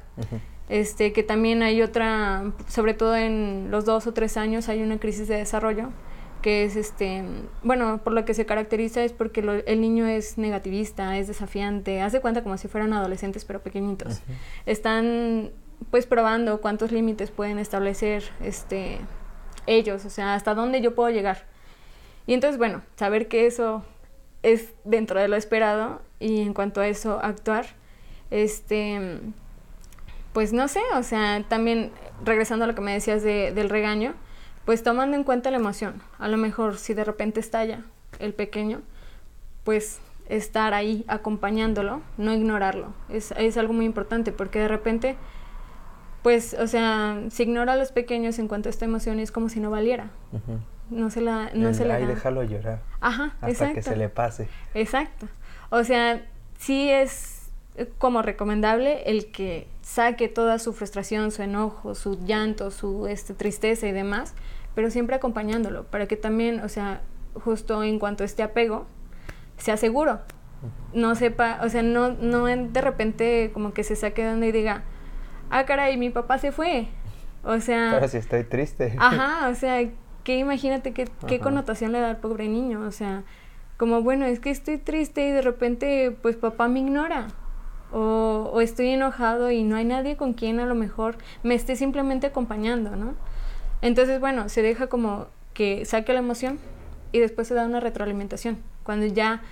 este, 0.69 1.13
que 1.13 1.23
también 1.23 1.63
hay 1.63 1.83
otra, 1.83 2.53
sobre 2.67 2.95
todo 2.95 3.15
en 3.15 3.71
los 3.71 3.85
dos 3.85 4.09
o 4.09 4.13
tres 4.13 4.37
años, 4.37 4.69
hay 4.69 4.83
una 4.83 4.99
crisis 4.99 5.29
de 5.29 5.37
desarrollo 5.37 5.91
que 6.43 6.65
es 6.65 6.75
este, 6.75 7.23
bueno, 7.63 8.01
por 8.03 8.13
lo 8.13 8.25
que 8.25 8.35
se 8.35 8.45
caracteriza 8.45 9.05
es 9.05 9.13
porque 9.13 9.63
el 9.67 9.81
niño 9.81 10.05
es 10.05 10.39
negativista, 10.39 11.17
es 11.17 11.29
desafiante, 11.29 12.01
hace 12.01 12.21
cuenta 12.21 12.43
como 12.43 12.57
si 12.57 12.67
fueran 12.67 12.93
adolescentes 12.93 13.45
pero 13.45 13.61
pequeñitos. 13.61 14.21
Están 14.67 15.53
pues 15.93 16.07
probando 16.07 16.61
cuántos 16.61 16.91
límites 16.91 17.31
pueden 17.31 17.61
establecer 17.61 18.25
este 18.41 18.99
ellos, 19.67 20.05
o 20.05 20.11
sea, 20.11 20.35
hasta 20.35 20.55
dónde 20.55 20.81
yo 20.81 20.95
puedo 20.95 21.11
llegar. 21.11 21.45
Y 22.27 22.35
entonces, 22.35 22.59
bueno, 22.59 22.83
saber 22.97 23.29
que 23.29 23.47
eso 23.47 23.85
es 24.43 24.75
dentro 24.85 25.21
de 25.21 25.29
lo 25.29 25.37
esperado 25.37 26.03
y 26.19 26.43
en 26.43 26.55
cuanto 26.55 26.81
a 26.81 26.89
eso 26.89 27.19
actuar, 27.23 27.67
este 28.31 29.21
pues 30.37 30.53
no 30.53 30.69
sé, 30.69 30.81
o 30.95 31.03
sea, 31.03 31.43
también 31.49 31.93
regresando 32.23 32.67
a 32.67 32.69
lo 32.69 32.75
que 32.75 32.83
me 32.83 32.93
decías 32.93 33.23
de, 33.23 33.53
del 33.53 33.71
regaño, 33.71 34.13
pues 34.67 34.83
tomando 34.83 35.17
en 35.17 35.25
cuenta 35.25 35.51
la 35.51 35.57
emoción. 35.57 36.03
A 36.19 36.29
lo 36.29 36.37
mejor 36.37 36.77
si 36.77 36.93
de 36.93 37.05
repente 37.05 37.41
estalla 37.41 37.85
el 38.19 38.35
pequeño, 38.35 38.83
pues 39.65 39.99
estar 40.29 40.75
ahí 40.75 41.07
acompañándolo, 41.09 42.03
no 42.19 42.35
ignorarlo. 42.35 42.93
Es 43.09 43.33
algo 43.57 43.73
muy 43.73 43.87
importante 43.87 44.31
porque 44.31 44.59
de 44.59 44.69
repente, 44.69 45.17
pues, 46.27 46.57
o 46.59 46.67
sea, 46.67 47.23
si 47.31 47.45
ignora 47.45 47.75
a 47.75 47.77
los 47.77 47.93
pequeños 47.93 48.41
en 48.41 48.49
cuanto 48.49 48.69
a 48.69 48.71
esta 48.71 48.85
emoción 48.85 49.21
es 49.21 49.31
como 49.31 49.49
si 49.49 49.61
no 49.61 49.71
valiera. 49.71 50.11
No 50.91 51.09
se 51.09 51.21
la, 51.21 51.53
no 51.55 51.73
se 51.73 51.89
ahí 51.89 52.05
déjalo 52.05 52.43
llorar. 52.43 52.81
Ajá, 53.01 53.37
hasta 53.41 53.73
que 53.73 53.81
se 53.81 53.95
le 53.95 54.09
pase. 54.09 54.49
Exacto. 54.75 55.29
O 55.71 55.85
sea, 55.85 56.27
sí 56.59 56.91
es 56.91 57.49
como 57.99 58.23
recomendable 58.23 59.05
el 59.09 59.31
que 59.31 59.69
saque 59.83 60.27
toda 60.27 60.59
su 60.59 60.73
frustración, 60.73 61.31
su 61.31 61.43
enojo, 61.43 61.95
su 61.95 62.19
llanto, 62.27 62.73
su 62.73 63.07
este, 63.07 63.33
tristeza 63.33 63.87
y 63.87 63.93
demás, 63.93 64.35
pero 64.75 64.91
siempre 64.91 65.15
acompañándolo, 65.15 65.85
para 65.85 66.09
que 66.09 66.17
también, 66.17 66.59
o 66.59 66.69
sea, 66.69 67.03
justo 67.35 67.85
en 67.85 68.01
cuanto 68.01 68.25
a 68.25 68.27
este 68.27 68.43
apego, 68.43 68.87
sea 69.59 69.77
seguro. 69.77 70.23
No 70.93 71.15
sepa, 71.15 71.61
o 71.63 71.69
sea, 71.69 71.85
no, 71.85 72.09
no 72.15 72.47
de 72.47 72.81
repente 72.81 73.53
como 73.55 73.73
que 73.73 73.85
se 73.85 73.95
saque 73.95 74.25
de 74.25 74.31
donde 74.31 74.49
y 74.49 74.53
diga, 74.53 74.83
ah, 75.51 75.65
caray, 75.65 75.97
mi 75.97 76.11
papá 76.11 76.39
se 76.39 76.53
fue. 76.53 76.89
O 77.45 77.61
sea... 77.61 77.91
Pero 77.93 78.09
si 78.09 78.19
estoy 78.19 78.45
triste. 78.45 78.97
Ajá, 78.99 79.49
o 79.49 79.55
sea, 79.55 79.89
que 80.25 80.39
imagínate 80.39 80.93
qué, 80.93 81.09
qué 81.27 81.39
connotación 81.39 81.93
le 81.93 82.01
da 82.01 82.11
al 82.11 82.17
pobre 82.19 82.49
niño, 82.49 82.81
o 82.81 82.91
sea, 82.91 83.25
como, 83.77 84.03
bueno, 84.03 84.25
es 84.25 84.41
que 84.41 84.51
estoy 84.51 84.79
triste 84.79 85.29
y 85.29 85.31
de 85.31 85.43
repente, 85.43 86.17
pues 86.23 86.37
papá 86.37 86.69
me 86.69 86.81
ignora. 86.81 87.29
O, 87.93 88.51
o 88.53 88.61
estoy 88.61 88.89
enojado 88.89 89.51
y 89.53 89.63
no 89.63 89.77
hay 89.77 89.85
nadie 89.85 90.17
con 90.17 90.33
quien 90.33 90.59
a 90.59 90.67
lo 90.67 90.75
mejor 90.75 91.19
me 91.45 91.55
esté 91.55 91.77
simplemente 91.77 92.27
acompañando, 92.27 92.97
¿no? 92.97 93.15
Entonces, 93.81 94.19
bueno, 94.19 94.49
se 94.49 94.63
deja 94.63 94.89
como 94.89 95.29
que 95.55 95.85
saque 95.85 96.13
la 96.13 96.19
emoción 96.19 96.59
y 97.13 97.21
después 97.21 97.49
se 97.49 97.55
da 97.55 97.65
una 97.65 97.81
retroalimentación. 97.81 98.59
Cuando 98.83 99.07
ya, 99.07 99.43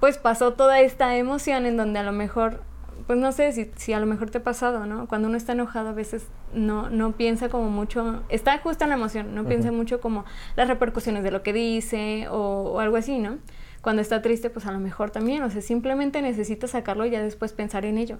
pues 0.00 0.18
pasó 0.18 0.54
toda 0.54 0.80
esta 0.80 1.16
emoción 1.16 1.66
en 1.66 1.76
donde 1.76 1.98
a 1.98 2.02
lo 2.02 2.12
mejor, 2.12 2.62
pues 3.06 3.18
no 3.18 3.32
sé 3.32 3.52
si, 3.52 3.70
si 3.76 3.92
a 3.92 4.00
lo 4.00 4.06
mejor 4.06 4.30
te 4.30 4.38
ha 4.38 4.42
pasado, 4.42 4.86
¿no? 4.86 5.06
Cuando 5.08 5.28
uno 5.28 5.36
está 5.36 5.52
enojado 5.52 5.90
a 5.90 5.92
veces 5.92 6.26
no, 6.52 6.90
no 6.90 7.12
piensa 7.12 7.48
como 7.48 7.70
mucho, 7.70 8.22
está 8.28 8.58
justo 8.58 8.84
en 8.84 8.90
la 8.90 8.96
emoción, 8.96 9.34
no 9.34 9.44
piensa 9.44 9.72
mucho 9.72 10.00
como 10.00 10.24
las 10.56 10.68
repercusiones 10.68 11.22
de 11.22 11.30
lo 11.30 11.42
que 11.42 11.52
dice 11.52 12.26
o, 12.30 12.80
algo 12.80 12.96
así, 12.96 13.18
¿no? 13.18 13.38
Cuando 13.82 14.02
está 14.02 14.22
triste, 14.22 14.50
pues 14.50 14.66
a 14.66 14.72
lo 14.72 14.80
mejor 14.80 15.10
también, 15.10 15.42
o 15.42 15.50
sea, 15.50 15.62
simplemente 15.62 16.20
necesita 16.20 16.66
sacarlo 16.66 17.06
y 17.06 17.10
ya 17.10 17.22
después 17.22 17.52
pensar 17.52 17.84
en 17.84 17.96
ello. 17.98 18.18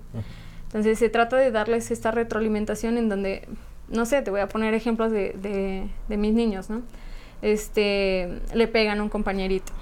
Entonces 0.65 0.99
se 0.99 1.09
trata 1.09 1.37
de 1.37 1.51
darles 1.51 1.91
esta 1.91 2.11
retroalimentación 2.11 2.97
en 2.99 3.09
donde 3.09 3.49
no 3.89 4.07
sé, 4.07 4.23
te 4.23 4.31
voy 4.31 4.41
a 4.41 4.49
poner 4.49 4.75
ejemplos 4.75 5.11
de, 5.11 5.33
de, 6.09 6.17
mis 6.17 6.35
niños, 6.35 6.71
¿no? 6.71 6.83
Este, 7.43 8.41
le 8.53 8.69
pegan 8.69 9.01
a 9.01 9.03
un 9.03 9.09
compañerito, 9.09 9.73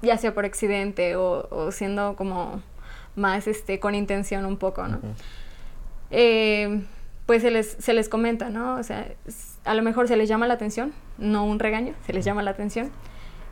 ya 0.00 0.16
sea 0.18 0.34
por 0.34 0.44
accidente 0.44 1.16
o, 1.16 1.70
siendo 1.70 2.16
como 2.16 2.60
más 3.16 3.46
este, 3.46 3.80
con 3.80 3.94
intención 3.94 4.44
un 4.46 4.56
poco, 4.56 4.86
¿no? 4.88 5.00
Eh, 6.10 6.82
pues 7.26 7.42
se 7.42 7.50
les, 7.50 7.76
se 7.78 7.94
les 7.94 8.08
comenta, 8.08 8.50
¿no? 8.50 8.76
O 8.76 8.82
sea, 8.82 9.06
a 9.64 9.74
lo 9.74 9.82
mejor 9.82 10.08
se 10.08 10.16
les 10.16 10.28
llama 10.28 10.46
la 10.46 10.54
atención, 10.54 10.92
no 11.18 11.44
un 11.44 11.58
regaño, 11.58 11.94
se 12.06 12.12
les 12.12 12.24
llama 12.24 12.42
la 12.42 12.50
atención. 12.50 12.90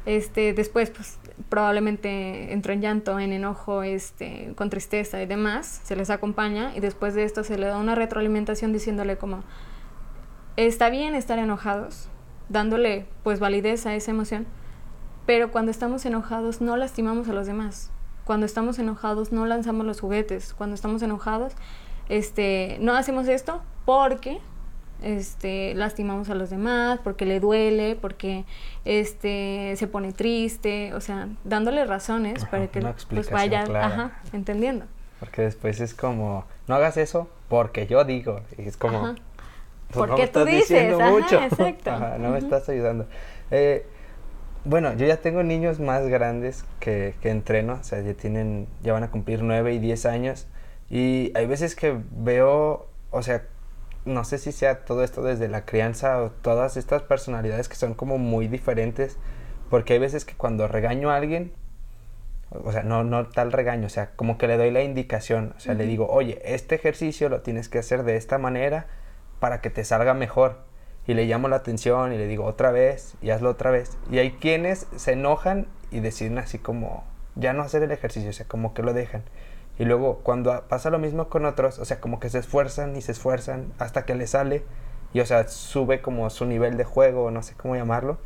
Este, 0.06 0.54
después, 0.54 0.90
pues, 0.90 1.18
probablemente 1.48 2.52
entró 2.52 2.72
en 2.72 2.80
llanto, 2.80 3.18
en 3.18 3.32
enojo, 3.32 3.82
este, 3.82 4.52
con 4.56 4.70
tristeza 4.70 5.22
y 5.22 5.26
demás, 5.26 5.80
se 5.84 5.96
les 5.96 6.10
acompaña 6.10 6.72
y 6.74 6.80
después 6.80 7.14
de 7.14 7.24
esto 7.24 7.44
se 7.44 7.58
le 7.58 7.66
da 7.66 7.78
una 7.78 7.94
retroalimentación 7.94 8.72
diciéndole 8.72 9.18
como, 9.18 9.42
está 10.56 10.90
bien 10.90 11.14
estar 11.14 11.38
enojados, 11.38 12.08
dándole 12.48 13.06
pues 13.22 13.40
validez 13.40 13.86
a 13.86 13.94
esa 13.94 14.10
emoción, 14.10 14.46
pero 15.26 15.50
cuando 15.50 15.70
estamos 15.70 16.04
enojados 16.06 16.60
no 16.60 16.76
lastimamos 16.76 17.28
a 17.28 17.32
los 17.32 17.46
demás, 17.46 17.90
cuando 18.24 18.46
estamos 18.46 18.78
enojados 18.78 19.32
no 19.32 19.46
lanzamos 19.46 19.86
los 19.86 20.00
juguetes, 20.00 20.54
cuando 20.54 20.74
estamos 20.74 21.02
enojados 21.02 21.54
este, 22.10 22.76
no 22.80 22.94
hacemos 22.94 23.28
esto 23.28 23.62
porque 23.84 24.40
este, 25.02 25.74
lastimamos 25.74 26.28
a 26.28 26.34
los 26.34 26.50
demás, 26.50 26.98
porque 27.02 27.24
le 27.24 27.40
duele, 27.40 27.96
porque 27.96 28.44
este, 28.84 29.74
se 29.76 29.86
pone 29.86 30.12
triste, 30.12 30.92
o 30.94 31.00
sea, 31.00 31.28
dándole 31.44 31.84
razones 31.84 32.44
para 32.46 32.66
que 32.66 32.80
pues, 33.08 33.30
vaya 33.30 34.12
entendiendo. 34.32 34.86
Porque 35.20 35.42
después 35.42 35.80
es 35.80 35.94
como, 35.94 36.44
no 36.66 36.74
hagas 36.74 36.96
eso 36.96 37.28
porque 37.48 37.86
yo 37.86 38.04
digo, 38.04 38.40
y 38.58 38.62
es 38.62 38.76
como, 38.76 39.14
pues, 39.14 39.16
porque 39.92 40.26
tú 40.26 40.44
dices, 40.44 40.96
mucho. 40.98 41.40
exacto. 41.42 41.92
no 42.18 42.30
me 42.30 42.38
estás 42.38 42.68
ayudando. 42.68 43.06
Eh, 43.50 43.86
bueno, 44.64 44.94
yo 44.94 45.06
ya 45.06 45.18
tengo 45.18 45.42
niños 45.42 45.80
más 45.80 46.06
grandes 46.06 46.64
que, 46.80 47.14
que 47.22 47.30
entreno, 47.30 47.78
o 47.80 47.84
sea, 47.84 48.00
ya 48.00 48.14
tienen, 48.14 48.66
ya 48.82 48.92
van 48.92 49.04
a 49.04 49.10
cumplir 49.10 49.42
9 49.42 49.74
y 49.74 49.78
10 49.78 50.06
años, 50.06 50.46
y 50.90 51.32
hay 51.34 51.46
veces 51.46 51.74
que 51.76 51.96
veo, 52.10 52.88
o 53.10 53.22
sea, 53.22 53.44
no 54.04 54.24
sé 54.24 54.38
si 54.38 54.52
sea 54.52 54.84
todo 54.84 55.04
esto 55.04 55.22
desde 55.22 55.48
la 55.48 55.64
crianza 55.64 56.22
o 56.22 56.30
todas 56.30 56.76
estas 56.76 57.02
personalidades 57.02 57.68
que 57.68 57.76
son 57.76 57.94
como 57.94 58.18
muy 58.18 58.48
diferentes, 58.48 59.16
porque 59.70 59.94
hay 59.94 59.98
veces 59.98 60.24
que 60.24 60.34
cuando 60.34 60.68
regaño 60.68 61.10
a 61.10 61.16
alguien, 61.16 61.52
o 62.50 62.72
sea, 62.72 62.82
no, 62.82 63.04
no 63.04 63.28
tal 63.28 63.52
regaño, 63.52 63.86
o 63.86 63.90
sea, 63.90 64.10
como 64.16 64.36
que 64.36 64.48
le 64.48 64.56
doy 64.56 64.70
la 64.72 64.82
indicación, 64.82 65.54
o 65.56 65.60
sea, 65.60 65.74
le 65.74 65.86
digo, 65.86 66.08
oye, 66.08 66.40
este 66.44 66.74
ejercicio 66.74 67.28
lo 67.28 67.42
tienes 67.42 67.68
que 67.68 67.78
hacer 67.78 68.02
de 68.02 68.16
esta 68.16 68.38
manera 68.38 68.86
para 69.38 69.60
que 69.60 69.70
te 69.70 69.84
salga 69.84 70.14
mejor. 70.14 70.58
Y 71.06 71.14
le 71.14 71.26
llamo 71.26 71.48
la 71.48 71.56
atención 71.56 72.12
y 72.12 72.18
le 72.18 72.26
digo 72.26 72.44
otra 72.44 72.70
vez 72.70 73.14
y 73.22 73.30
hazlo 73.30 73.50
otra 73.50 73.70
vez. 73.70 73.96
Y 74.10 74.18
hay 74.18 74.32
quienes 74.32 74.86
se 74.96 75.12
enojan 75.12 75.66
y 75.90 76.00
deciden 76.00 76.38
así 76.38 76.58
como, 76.58 77.04
ya 77.34 77.52
no 77.52 77.62
hacer 77.62 77.82
el 77.82 77.90
ejercicio, 77.90 78.30
o 78.30 78.32
sea, 78.32 78.46
como 78.46 78.74
que 78.74 78.82
lo 78.82 78.92
dejan. 78.92 79.22
Y 79.78 79.84
luego 79.86 80.20
cuando 80.22 80.62
pasa 80.68 80.90
lo 80.90 80.98
mismo 80.98 81.28
con 81.28 81.46
otros, 81.46 81.78
o 81.78 81.84
sea, 81.84 82.00
como 82.00 82.20
que 82.20 82.28
se 82.28 82.38
esfuerzan 82.38 82.96
y 82.96 83.02
se 83.02 83.12
esfuerzan 83.12 83.72
hasta 83.78 84.04
que 84.04 84.14
le 84.14 84.26
sale 84.26 84.62
y, 85.12 85.20
o 85.20 85.26
sea, 85.26 85.48
sube 85.48 86.02
como 86.02 86.28
su 86.30 86.44
nivel 86.44 86.76
de 86.76 86.84
juego, 86.84 87.30
no 87.30 87.42
sé 87.42 87.54
cómo 87.56 87.76
llamarlo. 87.76 88.18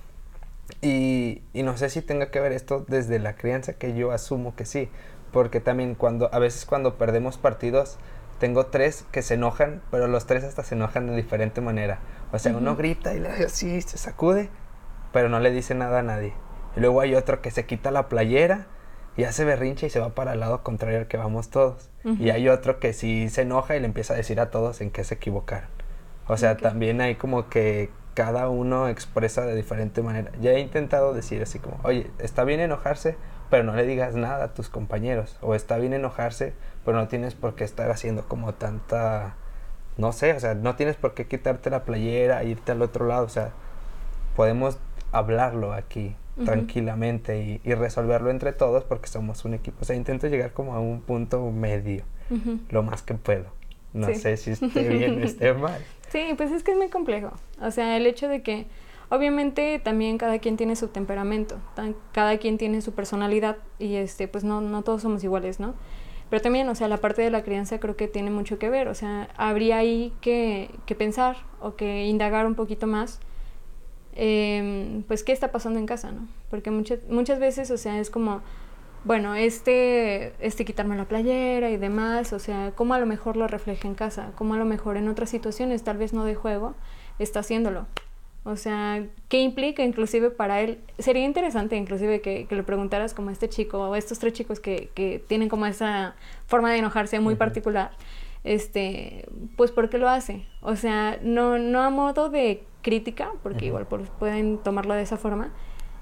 Y, 0.82 1.42
y 1.52 1.62
no 1.62 1.76
sé 1.76 1.90
si 1.90 2.02
tenga 2.02 2.30
que 2.30 2.40
ver 2.40 2.52
esto 2.52 2.84
desde 2.88 3.18
la 3.18 3.36
crianza, 3.36 3.74
que 3.74 3.94
yo 3.94 4.12
asumo 4.12 4.56
que 4.56 4.64
sí, 4.64 4.90
porque 5.32 5.60
también 5.60 5.94
cuando, 5.94 6.28
a 6.34 6.38
veces 6.38 6.66
cuando 6.66 6.96
perdemos 6.96 7.38
partidos, 7.38 7.98
tengo 8.38 8.66
tres 8.66 9.04
que 9.12 9.22
se 9.22 9.34
enojan, 9.34 9.82
pero 9.90 10.08
los 10.08 10.26
tres 10.26 10.44
hasta 10.44 10.64
se 10.64 10.74
enojan 10.74 11.06
de 11.06 11.16
diferente 11.16 11.60
manera. 11.60 12.00
O 12.32 12.38
sea, 12.38 12.56
uno 12.56 12.76
grita 12.76 13.14
y 13.14 13.20
le 13.20 13.28
así, 13.28 13.80
se 13.80 13.98
sacude, 13.98 14.50
pero 15.12 15.28
no 15.28 15.40
le 15.40 15.50
dice 15.50 15.74
nada 15.74 16.00
a 16.00 16.02
nadie. 16.02 16.34
Y 16.76 16.80
luego 16.80 17.00
hay 17.00 17.14
otro 17.14 17.40
que 17.40 17.50
se 17.50 17.66
quita 17.66 17.90
la 17.90 18.08
playera 18.08 18.66
y 19.16 19.24
hace 19.24 19.44
berrinche 19.44 19.86
y 19.86 19.90
se 19.90 20.00
va 20.00 20.14
para 20.14 20.32
el 20.32 20.40
lado 20.40 20.62
contrario 20.62 20.98
al 20.98 21.06
que 21.06 21.16
vamos 21.16 21.50
todos. 21.50 21.90
Y 22.04 22.30
hay 22.30 22.48
otro 22.48 22.80
que 22.80 22.92
sí 22.92 23.30
se 23.30 23.42
enoja 23.42 23.76
y 23.76 23.80
le 23.80 23.86
empieza 23.86 24.14
a 24.14 24.16
decir 24.16 24.40
a 24.40 24.50
todos 24.50 24.80
en 24.80 24.90
qué 24.90 25.04
se 25.04 25.14
equivocaron. 25.14 25.70
O 26.26 26.36
sea, 26.36 26.56
también 26.56 27.00
hay 27.00 27.14
como 27.14 27.48
que 27.48 27.90
cada 28.14 28.48
uno 28.48 28.88
expresa 28.88 29.46
de 29.46 29.54
diferente 29.54 30.02
manera. 30.02 30.30
Ya 30.40 30.52
he 30.52 30.60
intentado 30.60 31.14
decir 31.14 31.42
así 31.42 31.58
como, 31.58 31.78
oye, 31.82 32.10
está 32.18 32.44
bien 32.44 32.60
enojarse, 32.60 33.16
pero 33.50 33.64
no 33.64 33.74
le 33.74 33.86
digas 33.86 34.14
nada 34.14 34.44
a 34.44 34.54
tus 34.54 34.68
compañeros. 34.68 35.38
O 35.40 35.54
está 35.54 35.78
bien 35.78 35.92
enojarse, 35.92 36.54
pero 36.84 36.96
no 36.96 37.08
tienes 37.08 37.34
por 37.34 37.54
qué 37.54 37.64
estar 37.64 37.90
haciendo 37.90 38.26
como 38.26 38.54
tanta 38.54 39.36
no 39.96 40.12
sé, 40.12 40.32
o 40.32 40.40
sea, 40.40 40.54
no 40.54 40.76
tienes 40.76 40.96
por 40.96 41.14
qué 41.14 41.26
quitarte 41.26 41.70
la 41.70 41.84
playera 41.84 42.42
e 42.42 42.48
irte 42.48 42.72
al 42.72 42.82
otro 42.82 43.06
lado, 43.06 43.24
o 43.24 43.28
sea, 43.28 43.52
podemos 44.36 44.78
hablarlo 45.12 45.72
aquí 45.72 46.16
tranquilamente 46.44 47.60
y, 47.64 47.74
resolverlo 47.74 48.30
entre 48.30 48.52
todos 48.52 48.82
porque 48.84 49.08
somos 49.08 49.44
un 49.44 49.54
equipo. 49.54 49.78
O 49.82 49.84
sea, 49.84 49.94
intento 49.94 50.26
llegar 50.26 50.52
como 50.52 50.74
a 50.74 50.80
un 50.80 51.00
punto 51.00 51.50
medio, 51.50 52.04
lo 52.70 52.82
más 52.82 53.02
que 53.02 53.14
puedo. 53.14 53.46
No 53.92 54.12
sé 54.12 54.36
si 54.36 54.50
esté 54.50 54.88
bien 54.88 55.22
o 55.22 55.24
esté 55.24 55.54
mal. 55.54 55.80
Sí, 56.10 56.34
pues 56.36 56.50
es 56.50 56.64
que 56.64 56.72
es 56.72 56.76
muy 56.76 56.88
complejo. 56.88 57.32
O 57.60 57.70
sea, 57.70 57.96
el 57.96 58.06
hecho 58.06 58.28
de 58.28 58.42
que 58.42 58.66
obviamente 59.08 59.78
también 59.78 60.18
cada 60.18 60.40
quien 60.40 60.56
tiene 60.56 60.74
su 60.74 60.88
temperamento, 60.88 61.56
cada 62.12 62.38
quien 62.38 62.58
tiene 62.58 62.80
su 62.82 62.92
personalidad 62.92 63.58
y 63.78 63.94
este 63.94 64.26
pues 64.26 64.42
no 64.42 64.60
no 64.60 64.82
todos 64.82 65.02
somos 65.02 65.22
iguales, 65.22 65.60
¿no? 65.60 65.74
Pero 66.34 66.42
también, 66.42 66.68
o 66.68 66.74
sea, 66.74 66.88
la 66.88 66.96
parte 66.96 67.22
de 67.22 67.30
la 67.30 67.44
crianza 67.44 67.78
creo 67.78 67.94
que 67.94 68.08
tiene 68.08 68.28
mucho 68.28 68.58
que 68.58 68.68
ver, 68.68 68.88
o 68.88 68.94
sea, 68.96 69.28
habría 69.36 69.76
ahí 69.76 70.12
que, 70.20 70.68
que 70.84 70.96
pensar 70.96 71.36
o 71.60 71.76
que 71.76 72.06
indagar 72.06 72.44
un 72.44 72.56
poquito 72.56 72.88
más, 72.88 73.20
em, 74.16 75.04
pues, 75.04 75.22
qué 75.22 75.30
está 75.30 75.52
pasando 75.52 75.78
en 75.78 75.86
casa, 75.86 76.10
¿no? 76.10 76.26
Porque 76.50 76.72
muchas, 76.72 77.08
muchas 77.08 77.38
veces, 77.38 77.70
o 77.70 77.76
sea, 77.76 78.00
es 78.00 78.10
como, 78.10 78.42
bueno, 79.04 79.36
este, 79.36 80.32
este 80.44 80.64
quitarme 80.64 80.96
la 80.96 81.04
playera 81.04 81.70
y 81.70 81.76
demás, 81.76 82.32
o 82.32 82.40
sea, 82.40 82.72
cómo 82.74 82.94
a 82.94 82.98
lo 82.98 83.06
mejor 83.06 83.36
lo 83.36 83.46
refleja 83.46 83.86
en 83.86 83.94
casa, 83.94 84.32
cómo 84.34 84.54
a 84.54 84.56
lo 84.56 84.64
mejor 84.64 84.96
en 84.96 85.06
otras 85.06 85.30
situaciones, 85.30 85.84
tal 85.84 85.98
vez 85.98 86.12
no 86.12 86.24
de 86.24 86.34
juego, 86.34 86.74
está 87.20 87.38
haciéndolo. 87.38 87.86
O 88.44 88.56
sea, 88.56 89.06
¿qué 89.28 89.40
implica 89.40 89.82
inclusive 89.82 90.30
para 90.30 90.60
él? 90.60 90.78
Sería 90.98 91.24
interesante 91.24 91.76
inclusive 91.76 92.20
que, 92.20 92.46
le 92.48 92.62
preguntaras 92.62 93.14
como 93.14 93.30
a 93.30 93.32
este 93.32 93.48
chico 93.48 93.78
o 93.78 93.94
a 93.94 93.98
estos 93.98 94.18
tres 94.18 94.34
chicos 94.34 94.60
que, 94.60 94.90
que 94.94 95.18
tienen 95.26 95.48
como 95.48 95.64
esa 95.64 96.14
forma 96.46 96.70
de 96.70 96.78
enojarse 96.78 97.20
muy 97.20 97.36
particular, 97.36 97.92
este, 98.44 99.26
pues 99.56 99.70
¿por 99.70 99.88
qué 99.88 99.96
lo 99.96 100.10
hace? 100.10 100.46
O 100.60 100.76
sea, 100.76 101.18
no, 101.22 101.58
no 101.58 101.80
a 101.80 101.88
modo 101.88 102.28
de 102.28 102.62
crítica, 102.82 103.32
porque 103.42 103.66
igual 103.66 103.86
pueden 103.86 104.58
tomarlo 104.58 104.92
de 104.92 105.02
esa 105.02 105.16
forma, 105.16 105.50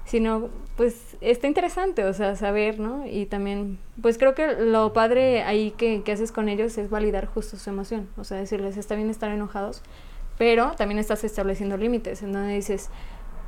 sino 0.03 0.49
pues 0.75 1.15
está 1.21 1.47
interesante, 1.47 2.03
o 2.03 2.11
sea, 2.11 2.35
saber, 2.35 2.77
¿no? 2.77 3.07
Y 3.07 3.25
también, 3.25 3.79
pues 4.01 4.17
creo 4.17 4.35
que 4.35 4.55
lo 4.59 4.91
padre 4.91 5.43
ahí 5.43 5.71
que, 5.71 6.03
que 6.03 6.11
haces 6.11 6.33
con 6.33 6.49
ellos 6.49 6.77
es 6.77 6.89
validar 6.89 7.25
justo 7.27 7.55
su 7.55 7.69
emoción, 7.69 8.09
o 8.17 8.25
sea, 8.25 8.37
decirles, 8.37 8.75
está 8.75 8.95
bien 8.95 9.09
estar 9.09 9.31
enojados, 9.31 9.81
pero 10.37 10.71
también 10.71 10.99
estás 10.99 11.23
estableciendo 11.23 11.77
límites, 11.77 12.23
en 12.23 12.33
donde 12.33 12.53
dices, 12.53 12.89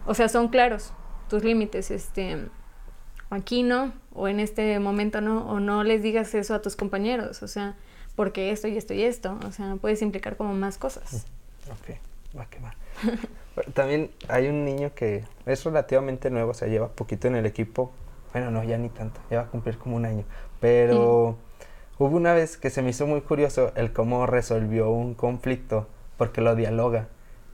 o 0.06 0.13
sea, 0.13 0.30
son 0.30 0.50
claros 0.50 0.93
tus 1.30 1.43
límites, 1.43 1.91
este, 1.91 2.48
aquí 3.30 3.63
no, 3.63 3.93
o 4.13 4.28
en 4.28 4.39
este 4.39 4.80
momento 4.80 5.21
no, 5.21 5.50
o 5.50 5.60
no 5.60 5.84
les 5.84 6.04
digas 6.04 6.34
eso 6.36 6.54
a 6.54 6.62
tus 6.62 6.76
compañeros, 6.76 7.41
o 7.43 7.48
sea, 7.48 7.76
porque 8.15 8.52
esto 8.52 8.67
y 8.67 8.78
esto 8.78 8.93
y 8.93 9.04
esto, 9.04 9.38
o 9.45 9.52
sea, 9.52 9.76
puedes 9.82 10.02
implicar 10.02 10.38
como 10.38 10.54
más 10.54 10.78
cosas. 10.78 11.26
Ok, 11.71 11.98
va 12.38 12.45
que 12.45 12.60
va. 12.60 12.74
También 13.74 14.12
hay 14.28 14.48
un 14.48 14.65
niño 14.65 14.93
que 14.93 15.24
es 15.45 15.63
relativamente 15.63 16.30
nuevo, 16.30 16.52
o 16.52 16.54
sea, 16.54 16.67
lleva 16.67 16.89
poquito 16.89 17.28
en 17.28 17.36
el 17.36 17.45
equipo, 17.45 17.91
bueno, 18.32 18.52
no, 18.52 18.63
ya 18.63 18.78
ni 18.78 18.89
tanto, 18.89 19.19
ya 19.32 19.38
va 19.38 19.43
a 19.43 19.48
cumplir 19.48 19.78
como 19.78 19.95
un 19.95 20.06
año, 20.06 20.26
pero 20.60 21.38
hubo 21.98 22.15
una 22.15 22.34
vez 22.34 22.58
que 22.58 22.69
se 22.69 22.82
me 22.82 22.89
hizo 22.89 23.08
muy 23.08 23.21
curioso 23.21 23.71
el 23.76 23.93
cómo 23.93 24.26
resolvió 24.28 24.89
un 24.89 25.13
conflicto 25.13 25.88
porque 26.17 26.41
lo 26.41 26.56
dialoga. 26.56 27.08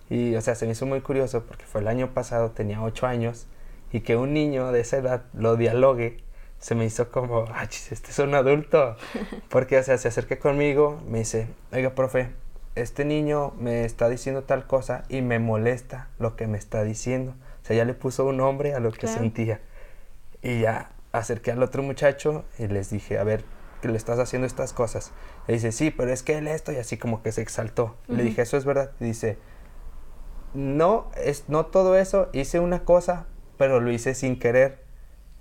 Y, 0.10 0.36
o 0.36 0.42
sea, 0.42 0.56
se 0.56 0.66
me 0.66 0.74
hizo 0.74 0.86
muy 0.86 1.02
curioso 1.02 1.44
porque 1.46 1.66
fue 1.66 1.82
el 1.82 1.88
año 1.88 2.14
pasado, 2.14 2.52
tenía 2.52 2.82
ocho 2.82 3.08
años, 3.08 3.48
y 3.94 4.02
que 4.02 4.18
un 4.18 4.34
niño 4.34 4.72
de 4.72 4.82
esa 4.82 4.98
edad 4.98 5.24
lo 5.34 5.56
dialogue, 5.56 6.24
se 6.60 6.76
me 6.76 6.86
hizo 6.86 7.10
como, 7.12 7.46
ah, 7.50 7.64
este 7.64 8.12
es 8.12 8.20
un 8.20 8.36
adulto. 8.36 8.96
Porque, 9.50 9.78
o 9.78 9.84
sea, 9.84 9.98
se 9.98 10.08
acerca 10.08 10.38
conmigo, 10.38 11.02
me 11.08 11.20
dice, 11.20 11.48
oiga, 11.72 11.96
profe, 11.96 12.30
este 12.76 13.04
niño 13.04 13.54
me 13.60 13.84
está 13.84 14.08
diciendo 14.10 14.44
tal 14.44 14.66
cosa 14.66 15.04
y 15.10 15.22
me 15.22 15.40
molesta 15.40 16.08
lo 16.20 16.36
que 16.36 16.48
me 16.48 16.58
está 16.58 16.84
diciendo. 16.84 17.34
O 17.64 17.66
sea, 17.66 17.76
ya 17.76 17.86
le 17.86 17.94
puso 17.94 18.26
un 18.26 18.38
nombre 18.38 18.74
a 18.74 18.80
lo 18.80 18.92
que 18.92 19.08
sentía. 19.08 19.60
Y 20.42 20.62
ya 20.62 20.92
acerqué 21.12 21.52
al 21.52 21.62
otro 21.64 21.84
muchacho 21.84 22.46
y 22.58 22.68
les 22.68 22.90
dije, 22.90 23.18
a 23.18 23.24
ver, 23.24 23.44
que 23.82 23.90
le 23.90 23.98
estás 23.98 24.20
haciendo 24.20 24.48
estas 24.48 24.72
cosas. 24.72 25.12
Le 25.48 25.56
dice, 25.56 25.72
sí, 25.72 25.92
pero 25.92 26.14
es 26.14 26.24
que 26.24 26.38
él 26.38 26.48
esto 26.48 26.72
y 26.72 26.78
así 26.78 26.98
como 26.98 27.22
que 27.22 27.32
se 27.32 27.42
exaltó. 27.42 27.96
Le 28.08 28.24
dije, 28.24 28.42
eso 28.44 28.56
es 28.56 28.66
verdad. 28.66 28.92
Y 29.00 29.06
dice, 29.06 29.38
no, 30.54 31.10
es 31.18 31.46
no 31.48 31.66
todo 31.66 31.96
eso, 31.96 32.30
hice 32.34 32.60
una 32.60 32.84
cosa, 32.84 33.26
pero 33.58 33.80
lo 33.80 33.92
hice 33.92 34.14
sin 34.16 34.40
querer. 34.40 34.80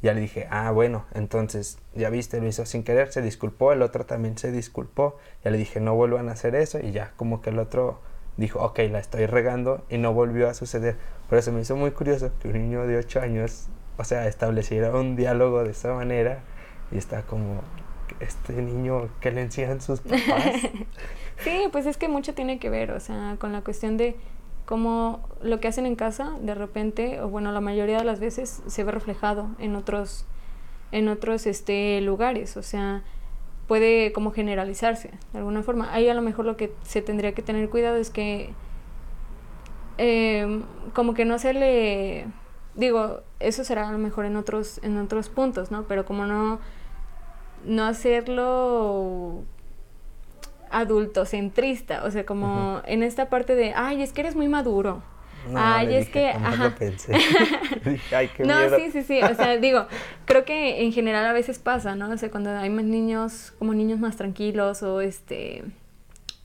Ya 0.03 0.15
le 0.15 0.21
dije, 0.21 0.47
ah, 0.51 0.71
bueno, 0.71 1.05
entonces, 1.13 1.79
ya 1.95 2.09
viste, 2.09 2.41
lo 2.41 2.47
hizo 2.47 2.65
sin 2.65 2.85
querer, 2.85 3.13
se 3.13 3.21
disculpó, 3.21 3.73
el 3.73 3.83
otro 3.83 4.07
también 4.07 4.39
se 4.39 4.51
disculpó. 4.51 5.19
Ya 5.45 5.51
le 5.51 5.59
dije, 5.59 5.79
no 5.79 5.95
vuelvan 5.95 6.29
a 6.31 6.33
hacer 6.33 6.55
eso 6.55 6.79
y 6.81 6.93
ya 6.93 7.13
como 7.17 7.43
que 7.43 7.51
el 7.51 7.59
otro 7.59 8.01
dijo, 8.39 8.61
ok, 8.61 8.79
la 8.91 8.99
estoy 8.99 9.27
regando 9.27 9.85
y 9.91 9.99
no 9.99 10.15
volvió 10.15 10.49
a 10.49 10.55
suceder. 10.55 10.97
Por 11.29 11.39
eso 11.39 11.53
me 11.53 11.61
hizo 11.61 11.77
muy 11.77 11.91
curioso 11.91 12.31
que 12.41 12.49
un 12.49 12.55
niño 12.55 12.87
de 12.87 12.97
8 12.97 13.21
años, 13.21 13.69
o 13.99 14.05
sea, 14.05 14.27
estableciera 14.27 14.91
un 14.93 15.17
diálogo 15.17 15.63
de 15.65 15.73
esa 15.73 15.93
manera 15.93 16.41
y 16.91 16.97
está 16.97 17.23
como, 17.23 17.63
este 18.21 18.55
niño 18.55 19.09
que 19.21 19.31
le 19.31 19.43
enseñan 19.43 19.81
sus 19.81 20.01
papás. 20.01 20.45
sí, 21.39 21.69
pues 21.71 21.87
es 21.87 21.97
que 21.97 22.09
mucho 22.09 22.35
tiene 22.35 22.59
que 22.59 22.71
ver, 22.71 22.91
o 22.91 23.01
sea, 23.01 23.37
con 23.39 23.53
la 23.53 23.63
cuestión 23.63 23.97
de 23.97 24.17
cómo 24.65 25.29
lo 25.43 25.61
que 25.61 25.69
hacen 25.69 25.87
en 25.87 25.97
casa, 25.97 26.33
de 26.41 26.55
repente, 26.55 27.21
o 27.21 27.29
bueno, 27.29 27.53
la 27.53 27.61
mayoría 27.61 27.99
de 27.99 28.05
las 28.05 28.21
veces 28.21 28.63
se 28.67 28.85
ve 28.85 28.93
reflejado 28.93 29.49
en 29.59 29.75
otros, 29.75 30.27
en 30.93 31.09
otros 31.09 31.47
este, 31.47 32.01
lugares, 32.01 32.57
o 32.57 32.63
sea, 32.63 33.03
puede 33.67 34.13
como 34.13 34.33
generalizarse 34.33 35.11
de 35.33 35.39
alguna 35.39 35.63
forma. 35.63 35.93
Ahí 35.93 36.09
a 36.09 36.15
lo 36.15 36.23
mejor 36.23 36.45
lo 36.45 36.57
que 36.57 36.73
se 36.83 37.03
tendría 37.03 37.35
que 37.35 37.43
tener 37.43 37.69
cuidado 37.71 37.97
es 37.97 38.11
que 38.11 38.53
em, 39.99 40.63
como 40.93 41.15
que 41.15 41.25
no 41.25 41.39
se 41.39 41.55
le 41.55 42.27
digo, 42.75 43.23
eso 43.39 43.65
será 43.65 43.89
a 43.89 43.93
lo 43.93 43.99
mejor 43.99 44.25
en 44.25 44.37
otros, 44.37 44.81
en 44.83 44.99
otros 44.99 45.29
puntos, 45.29 45.71
¿no? 45.71 45.85
Pero 45.85 46.05
como 46.05 46.27
no 46.27 46.61
no 47.65 47.85
hacerlo 47.85 49.45
adultocentrista, 50.71 52.05
o 52.05 52.11
sea, 52.11 52.25
como 52.25 52.81
en 52.87 53.03
esta 53.03 53.29
parte 53.29 53.55
de, 53.55 53.73
ay, 53.75 54.03
es 54.03 54.13
que 54.13 54.21
eres 54.23 54.37
muy 54.37 54.49
maduro. 54.49 55.03
ay, 55.55 55.95
es 55.95 56.09
que, 56.09 56.29
ajá. 56.29 56.75
no, 58.45 58.77
sí, 58.77 58.91
sí, 58.93 59.03
sí, 59.03 59.21
o 59.23 59.35
sea, 59.35 59.57
digo, 59.57 59.87
creo 60.27 60.45
que 60.45 60.83
en 60.83 60.93
general 60.93 61.27
a 61.27 61.33
veces 61.33 61.59
pasa, 61.59 61.97
¿no? 61.97 62.11
O 62.11 62.17
sea, 62.17 62.31
cuando 62.31 62.51
hay 62.51 62.71
más 62.71 62.85
niños, 62.85 63.53
como 63.59 63.75
niños 63.75 63.99
más 63.99 64.17
tranquilos 64.17 64.83
o 64.83 65.01
este, 65.01 65.65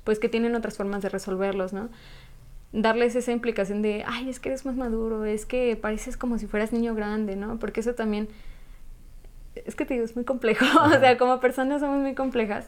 pues 0.04 0.20
que 0.20 0.30
tienen 0.30 0.56
otras 0.56 0.78
formas 0.78 1.02
de 1.02 1.10
resolverlos, 1.10 1.74
¿no? 1.74 1.90
Darles 2.72 3.16
esa 3.16 3.32
implicación 3.32 3.82
de, 3.82 4.04
ay, 4.08 4.30
es 4.30 4.40
que 4.40 4.50
eres 4.50 4.66
más 4.66 4.76
maduro, 4.76 5.26
es 5.26 5.46
que 5.46 5.76
pareces 5.76 6.18
como 6.18 6.38
si 6.40 6.48
fueras 6.48 6.74
niño 6.74 6.96
grande, 6.96 7.36
¿no? 7.36 7.60
Porque 7.60 7.82
eso 7.82 7.94
también 7.94 8.28
es 9.66 9.76
que 9.76 9.86
te 9.86 9.94
digo, 9.94 10.06
es 10.06 10.16
muy 10.16 10.26
complejo, 10.26 10.66
o 10.86 11.00
sea, 11.00 11.18
como 11.18 11.40
personas 11.40 11.82
somos 11.82 12.00
muy 12.00 12.16
complejas. 12.16 12.68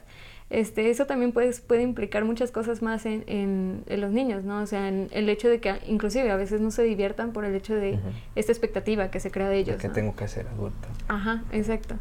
Este, 0.49 0.89
eso 0.89 1.05
también 1.05 1.33
puede, 1.33 1.51
puede 1.59 1.81
implicar 1.81 2.23
muchas 2.23 2.51
cosas 2.51 2.81
más 2.81 3.05
en, 3.05 3.25
en, 3.27 3.83
los 3.99 4.11
niños, 4.11 4.45
¿no? 4.45 4.61
O 4.61 4.65
sea, 4.65 4.87
en 4.87 5.09
el 5.11 5.27
hecho 5.27 5.49
de 5.49 5.59
que 5.59 5.75
inclusive 5.87 6.31
a 6.31 6.37
veces 6.37 6.61
no 6.61 6.71
se 6.71 6.83
diviertan 6.83 7.33
por 7.33 7.43
el 7.43 7.53
hecho 7.53 7.75
de 7.75 7.99
esta 8.35 8.53
expectativa 8.53 9.11
que 9.11 9.19
se 9.19 9.29
crea 9.29 9.49
de 9.49 9.57
ellos. 9.57 9.81
que 9.81 9.89
tengo 9.89 10.15
que 10.15 10.27
ser 10.29 10.47
adulto. 10.47 10.87
Ajá, 11.09 11.43
exacto. 11.51 11.95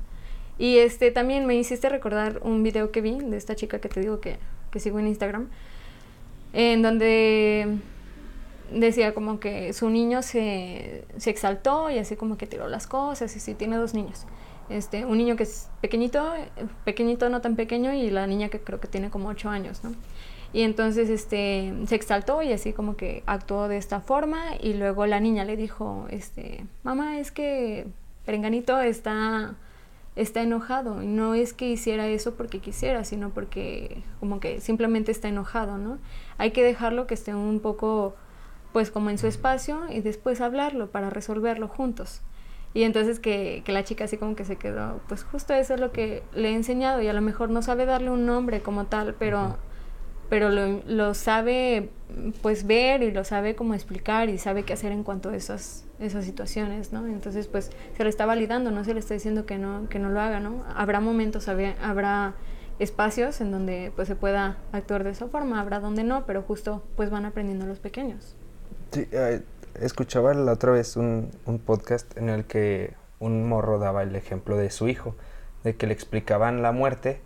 Y 0.59 0.79
este 0.79 1.11
también 1.11 1.45
me 1.47 1.57
hiciste 1.57 1.89
recordar 1.89 2.39
un 2.43 2.63
video 2.63 2.93
que 2.93 3.01
vi 3.01 3.19
de 3.19 3.37
esta 3.37 3.57
chica 3.57 3.81
que 3.81 3.89
te 3.89 4.01
digo 4.01 4.21
que, 4.21 4.39
que 4.71 4.79
sigo 4.79 5.01
en 5.01 5.09
Instagram, 5.09 5.49
en 6.53 6.83
donde 6.83 7.79
decía 8.73 9.13
como 9.13 9.41
que 9.41 9.73
su 9.73 9.91
niño 9.91 10.23
se, 10.23 11.05
se 11.19 11.31
exaltó 11.31 11.91
y 11.91 11.99
así 11.99 12.17
como 12.17 12.39
que 12.39 12.47
tiró 12.47 12.69
las 12.69 12.87
cosas 12.87 13.35
y 13.37 13.41
sí, 13.41 13.55
tiene 13.55 13.77
dos 13.77 13.93
niños. 13.93 14.25
Este, 14.69 15.05
un 15.05 15.19
niño 15.19 15.37
que 15.37 15.45
es 15.45 15.69
pequeñito, 15.81 16.33
pequeñito 16.85 17.29
no 17.29 17.41
tan 17.41 17.57
pequeño, 17.57 17.93
y 17.93 18.11
la 18.11 18.27
niña 18.27 18.49
que 18.49 18.61
creo 18.61 18.81
que 18.81 18.89
tiene 18.89 19.11
como 19.11 19.29
ocho 19.29 19.49
años, 19.49 19.85
¿no? 19.85 19.93
Y 20.53 20.63
entonces 20.63 21.11
este, 21.11 21.75
se 21.87 21.95
exaltó 21.95 22.43
y 22.43 22.53
así 22.53 22.73
como 22.73 22.97
que 22.97 23.23
actuó 23.27 23.69
de 23.69 23.77
esta 23.77 24.01
forma 24.01 24.57
y 24.61 24.75
luego 24.75 25.07
la 25.07 25.21
niña 25.21 25.45
le 25.45 25.57
dijo, 25.57 26.07
este, 26.09 26.65
mamá, 26.83 27.19
es 27.19 27.31
que 27.31 27.87
Perenganito 28.25 28.81
está 28.81 29.55
está 30.17 30.41
enojado 30.41 31.03
y 31.03 31.07
no 31.07 31.35
es 31.35 31.53
que 31.53 31.69
hiciera 31.69 32.09
eso 32.09 32.35
porque 32.35 32.59
quisiera, 32.59 33.05
sino 33.05 33.31
porque 33.31 34.03
como 34.19 34.41
que 34.41 34.61
simplemente 34.63 35.13
está 35.13 35.29
enojado, 35.29 35.77
¿no? 35.77 35.99
Hay 36.39 36.53
que 36.53 36.65
dejarlo 36.65 37.07
que 37.07 37.15
esté 37.15 37.35
un 37.35 37.61
poco 37.61 38.17
pues 38.73 38.91
como 38.91 39.11
en 39.11 39.19
su 39.19 39.27
espacio 39.27 39.83
y 39.91 40.01
después 40.01 40.41
hablarlo 40.41 40.91
para 40.91 41.11
resolverlo 41.11 41.69
juntos. 41.69 42.23
Y 42.77 42.83
entonces 42.83 43.21
que, 43.21 43.63
que, 43.65 43.73
la 43.73 43.85
chica 43.85 44.05
así 44.05 44.19
como 44.19 44.37
que 44.37 44.45
se 44.45 44.57
quedó, 44.57 45.01
pues 45.09 45.25
justo 45.25 45.55
eso 45.55 45.73
es 45.73 45.81
lo 45.81 45.93
que 45.93 46.23
le 46.35 46.51
he 46.51 46.55
enseñado 46.55 47.01
y 47.01 47.09
a 47.09 47.15
lo 47.15 47.23
mejor 47.23 47.49
no 47.49 47.63
sabe 47.63 47.87
darle 47.87 48.11
un 48.11 48.27
nombre 48.27 48.61
como 48.61 48.85
tal, 48.85 49.15
pero, 49.15 49.57
pero 50.29 50.51
lo, 50.51 50.83
lo, 50.87 51.15
sabe 51.15 51.89
pues 52.43 52.67
ver 52.67 53.03
y 53.03 53.13
lo 53.13 53.25
sabe 53.25 53.55
como 53.55 53.73
explicar 53.73 54.29
y 54.29 54.37
sabe 54.37 54.65
qué 54.65 54.75
hacer 54.75 54.93
en 54.93 55.05
cuanto 55.05 55.31
a 55.31 55.37
esas, 55.37 55.87
esas 56.01 56.27
situaciones, 56.27 56.93
¿no? 56.93 57.07
Entonces 57.07 57.47
pues 57.47 57.71
se 57.97 58.03
le 58.05 58.11
está 58.11 58.27
validando, 58.27 58.71
no 58.71 58.85
se 58.85 58.93
le 58.93 59.01
está 59.01 59.15
diciendo 59.15 59.47
que 59.47 59.57
no, 59.57 59.89
que 59.89 59.99
no 59.99 60.11
lo 60.11 60.21
haga, 60.21 60.39
¿no? 60.39 60.63
Habrá 60.75 61.01
momentos, 61.01 61.49
habrá 61.49 62.35
espacios 62.79 63.41
en 63.41 63.53
donde 63.53 63.91
pues 63.97 64.07
se 64.07 64.17
pueda 64.17 64.59
actuar 64.73 65.03
de 65.03 65.13
esa 65.13 65.29
forma, 65.29 65.63
habrá 65.63 65.81
donde 65.81 66.05
no, 66.05 66.27
pero 66.27 66.43
justo 66.43 66.85
pues 66.95 67.09
van 67.09 67.25
aprendiendo 67.25 67.65
los 67.65 67.79
pequeños. 67.79 68.37
Sí, 68.93 69.09
eh, 69.13 69.41
escuchaba 69.81 70.35
la 70.35 70.53
otra 70.53 70.73
vez 70.73 70.97
un, 70.97 71.31
un, 71.47 71.59
podcast 71.59 72.17
en 72.17 72.29
el 72.29 72.45
que 72.45 72.95
un 73.19 73.49
morro 73.49 73.79
daba 73.79 74.03
el 74.03 74.15
ejemplo 74.17 74.57
de 74.57 74.71
su 74.71 74.89
hijo, 74.89 75.15
de 75.65 75.77
que 75.77 75.87
le 75.87 75.93
explicaban 75.93 76.63
la 76.63 76.73
muerte 76.73 77.21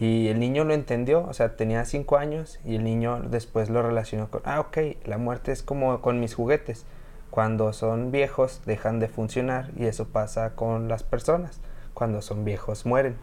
y 0.00 0.28
el 0.28 0.40
niño 0.40 0.64
lo 0.64 0.74
entendió, 0.74 1.24
o 1.28 1.32
sea, 1.32 1.56
tenía 1.56 1.84
cinco 1.84 2.16
años 2.16 2.58
y 2.64 2.76
el 2.76 2.84
niño 2.84 3.20
después 3.20 3.70
lo 3.70 3.82
relacionó 3.82 4.30
con, 4.30 4.42
ah, 4.44 4.60
ok, 4.60 4.78
la 5.04 5.18
muerte 5.18 5.52
es 5.52 5.62
como 5.62 6.00
con 6.00 6.18
mis 6.18 6.34
juguetes, 6.34 6.84
cuando 7.30 7.72
son 7.72 8.10
viejos 8.10 8.62
dejan 8.66 8.98
de 8.98 9.08
funcionar 9.08 9.70
y 9.76 9.86
eso 9.86 10.08
pasa 10.08 10.54
con 10.54 10.88
las 10.88 11.02
personas, 11.02 11.60
cuando 11.94 12.20
son 12.20 12.44
viejos 12.44 12.84
mueren. 12.84 13.16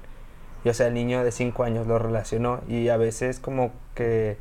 Y 0.63 0.69
o 0.69 0.73
sea, 0.73 0.87
el 0.87 0.93
niño 0.93 1.23
de 1.23 1.31
cinco 1.31 1.63
años 1.63 1.85
lo 1.85 1.99
relacionó 1.99 2.61
y 2.67 2.89
a 2.89 2.97
veces 2.97 3.39
como 3.39 3.71
que 3.93 4.37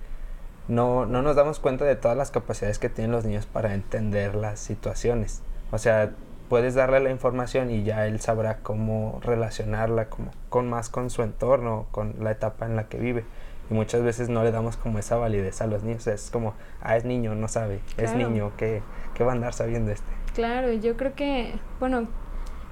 no, 0.68 1.06
no 1.06 1.22
nos 1.22 1.34
damos 1.34 1.58
cuenta 1.58 1.84
de 1.84 1.96
todas 1.96 2.16
las 2.16 2.30
capacidades 2.30 2.78
que 2.78 2.88
tienen 2.88 3.12
los 3.12 3.24
niños 3.24 3.46
para 3.46 3.74
entender 3.74 4.34
las 4.34 4.60
situaciones. 4.60 5.42
O 5.70 5.78
sea, 5.78 6.12
puedes 6.48 6.74
darle 6.74 7.00
la 7.00 7.10
información 7.10 7.70
y 7.70 7.82
ya 7.82 8.06
él 8.06 8.20
sabrá 8.20 8.58
cómo 8.58 9.20
relacionarla 9.22 10.08
como, 10.08 10.30
con 10.48 10.68
más 10.68 10.88
con 10.88 11.10
su 11.10 11.22
entorno, 11.22 11.86
con 11.90 12.16
la 12.20 12.32
etapa 12.32 12.66
en 12.66 12.76
la 12.76 12.88
que 12.88 12.98
vive. 12.98 13.24
Y 13.70 13.74
muchas 13.74 14.02
veces 14.02 14.28
no 14.28 14.44
le 14.44 14.50
damos 14.50 14.76
como 14.76 14.98
esa 14.98 15.16
validez 15.16 15.60
a 15.60 15.66
los 15.66 15.82
niños. 15.82 16.06
Es 16.06 16.30
como, 16.30 16.54
ah, 16.80 16.96
es 16.96 17.04
niño, 17.04 17.34
no 17.34 17.48
sabe, 17.48 17.80
es 17.96 18.14
niño, 18.14 18.52
¿qué, 18.56 18.82
¿qué 19.14 19.24
va 19.24 19.32
a 19.32 19.34
andar 19.34 19.52
sabiendo 19.52 19.90
este? 19.90 20.10
Claro, 20.34 20.72
yo 20.72 20.96
creo 20.96 21.14
que, 21.14 21.54
bueno, 21.80 22.08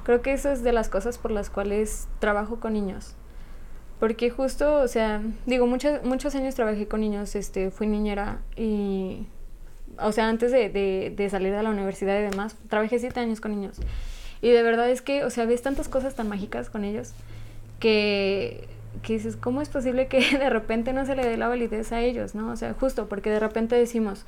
creo 0.05 0.23
que 0.23 0.33
eso 0.33 0.51
es 0.51 0.63
de 0.63 0.73
las 0.73 0.89
cosas 0.89 1.19
por 1.19 1.31
las 1.31 1.51
cuales 1.51 2.09
trabajo 2.19 2.61
con 2.61 2.73
niños. 2.73 3.17
Porque 3.99 4.29
justo, 4.29 4.81
o 4.81 4.89
sea, 4.89 5.23
digo, 5.47 5.67
muchos, 5.67 6.05
muchos 6.05 6.35
años 6.35 6.55
trabajé 6.55 6.87
con 6.87 7.01
niños, 7.01 7.35
este, 7.35 7.71
fui 7.71 7.87
niñera 7.87 8.41
y, 8.55 9.27
o 9.99 10.13
sea, 10.13 10.29
antes 10.29 10.53
de, 10.53 10.69
de, 10.69 11.15
de 11.17 11.31
salir 11.31 11.53
de 11.53 11.63
la 11.63 11.71
universidad 11.71 12.19
y 12.19 12.23
demás, 12.23 12.57
trabajé 12.69 12.99
siete 12.99 13.21
años 13.21 13.41
con 13.41 13.53
niños. 13.53 13.79
Y 14.43 14.51
de 14.51 14.63
verdad 14.63 14.91
es 14.91 15.01
que, 15.01 15.25
o 15.25 15.31
sea, 15.31 15.47
ves 15.47 15.63
tantas 15.63 15.89
cosas 15.89 16.15
tan 16.15 16.29
mágicas 16.29 16.69
con 16.69 16.85
ellos 16.85 17.15
que, 17.81 18.69
que 19.03 19.15
dices, 19.15 19.35
¿cómo 19.37 19.63
es 19.63 19.71
posible 19.71 20.09
que 20.09 20.21
de 20.39 20.51
repente 20.51 20.93
no 20.93 21.07
se 21.07 21.17
le 21.17 21.25
dé 21.25 21.39
la 21.39 21.49
validez 21.49 21.91
a 21.93 22.03
ellos, 22.03 22.35
no? 22.35 22.51
O 22.51 22.57
sea, 22.57 22.75
justo 22.75 23.09
porque 23.09 23.31
de 23.31 23.41
repente 23.41 23.77
decimos, 23.77 24.27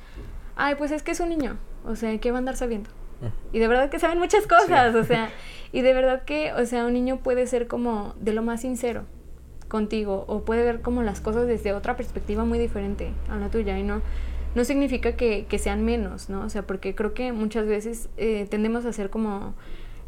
ay, 0.55 0.75
pues 0.75 0.89
es 0.89 1.03
que 1.03 1.11
es 1.11 1.19
un 1.19 1.29
niño, 1.29 1.57
o 1.85 1.95
sea, 1.95 2.17
¿qué 2.17 2.31
va 2.31 2.37
a 2.37 2.39
andar 2.39 2.57
sabiendo? 2.57 2.89
Y 3.51 3.59
de 3.59 3.67
verdad 3.67 3.89
que 3.89 3.99
saben 3.99 4.17
muchas 4.17 4.47
cosas, 4.47 4.95
o 4.95 5.03
sea, 5.03 5.29
y 5.73 5.81
de 5.81 5.93
verdad 5.93 6.23
que, 6.23 6.53
o 6.53 6.65
sea, 6.65 6.85
un 6.85 6.93
niño 6.93 7.17
puede 7.17 7.45
ser 7.45 7.67
como 7.67 8.15
de 8.19 8.33
lo 8.33 8.41
más 8.41 8.61
sincero 8.61 9.03
contigo 9.69 10.25
o 10.27 10.41
puede 10.41 10.65
ver 10.65 10.81
como 10.81 11.03
las 11.03 11.21
cosas 11.21 11.47
desde 11.47 11.71
otra 11.71 11.95
perspectiva 11.95 12.43
muy 12.43 12.59
diferente 12.59 13.11
a 13.29 13.37
la 13.37 13.49
tuya 13.49 13.79
y 13.79 13.83
no, 13.83 14.01
no 14.55 14.65
significa 14.65 15.13
que, 15.13 15.45
que 15.47 15.59
sean 15.59 15.85
menos, 15.85 16.29
¿no? 16.29 16.41
O 16.41 16.49
sea, 16.49 16.63
porque 16.63 16.95
creo 16.95 17.13
que 17.13 17.31
muchas 17.31 17.67
veces 17.67 18.09
eh, 18.17 18.47
tendemos 18.49 18.85
a 18.85 18.89
hacer 18.89 19.09
como 19.09 19.53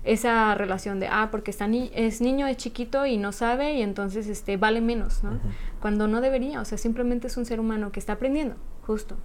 esa 0.04 0.56
relación 0.56 1.00
de, 1.00 1.08
ah, 1.08 1.30
porque 1.32 1.52
está 1.52 1.68
ni 1.68 1.92
es 1.94 2.22
niño, 2.22 2.48
es 2.48 2.58
chiquito 2.58 3.06
y 3.06 3.18
no 3.18 3.32
sabe 3.32 3.76
y 3.76 3.82
entonces 3.84 4.28
este, 4.28 4.58
vale 4.58 4.82
menos, 4.82 5.24
¿no? 5.24 5.40
Cuando 5.80 6.08
no 6.08 6.22
debería, 6.22 6.60
o 6.60 6.66
sea, 6.66 6.78
simplemente 6.78 7.28
es 7.28 7.38
un 7.38 7.46
ser 7.46 7.60
humano 7.60 7.92
que 7.92 8.00
está 8.00 8.14
aprendiendo, 8.14 8.56
justo. 8.86 9.16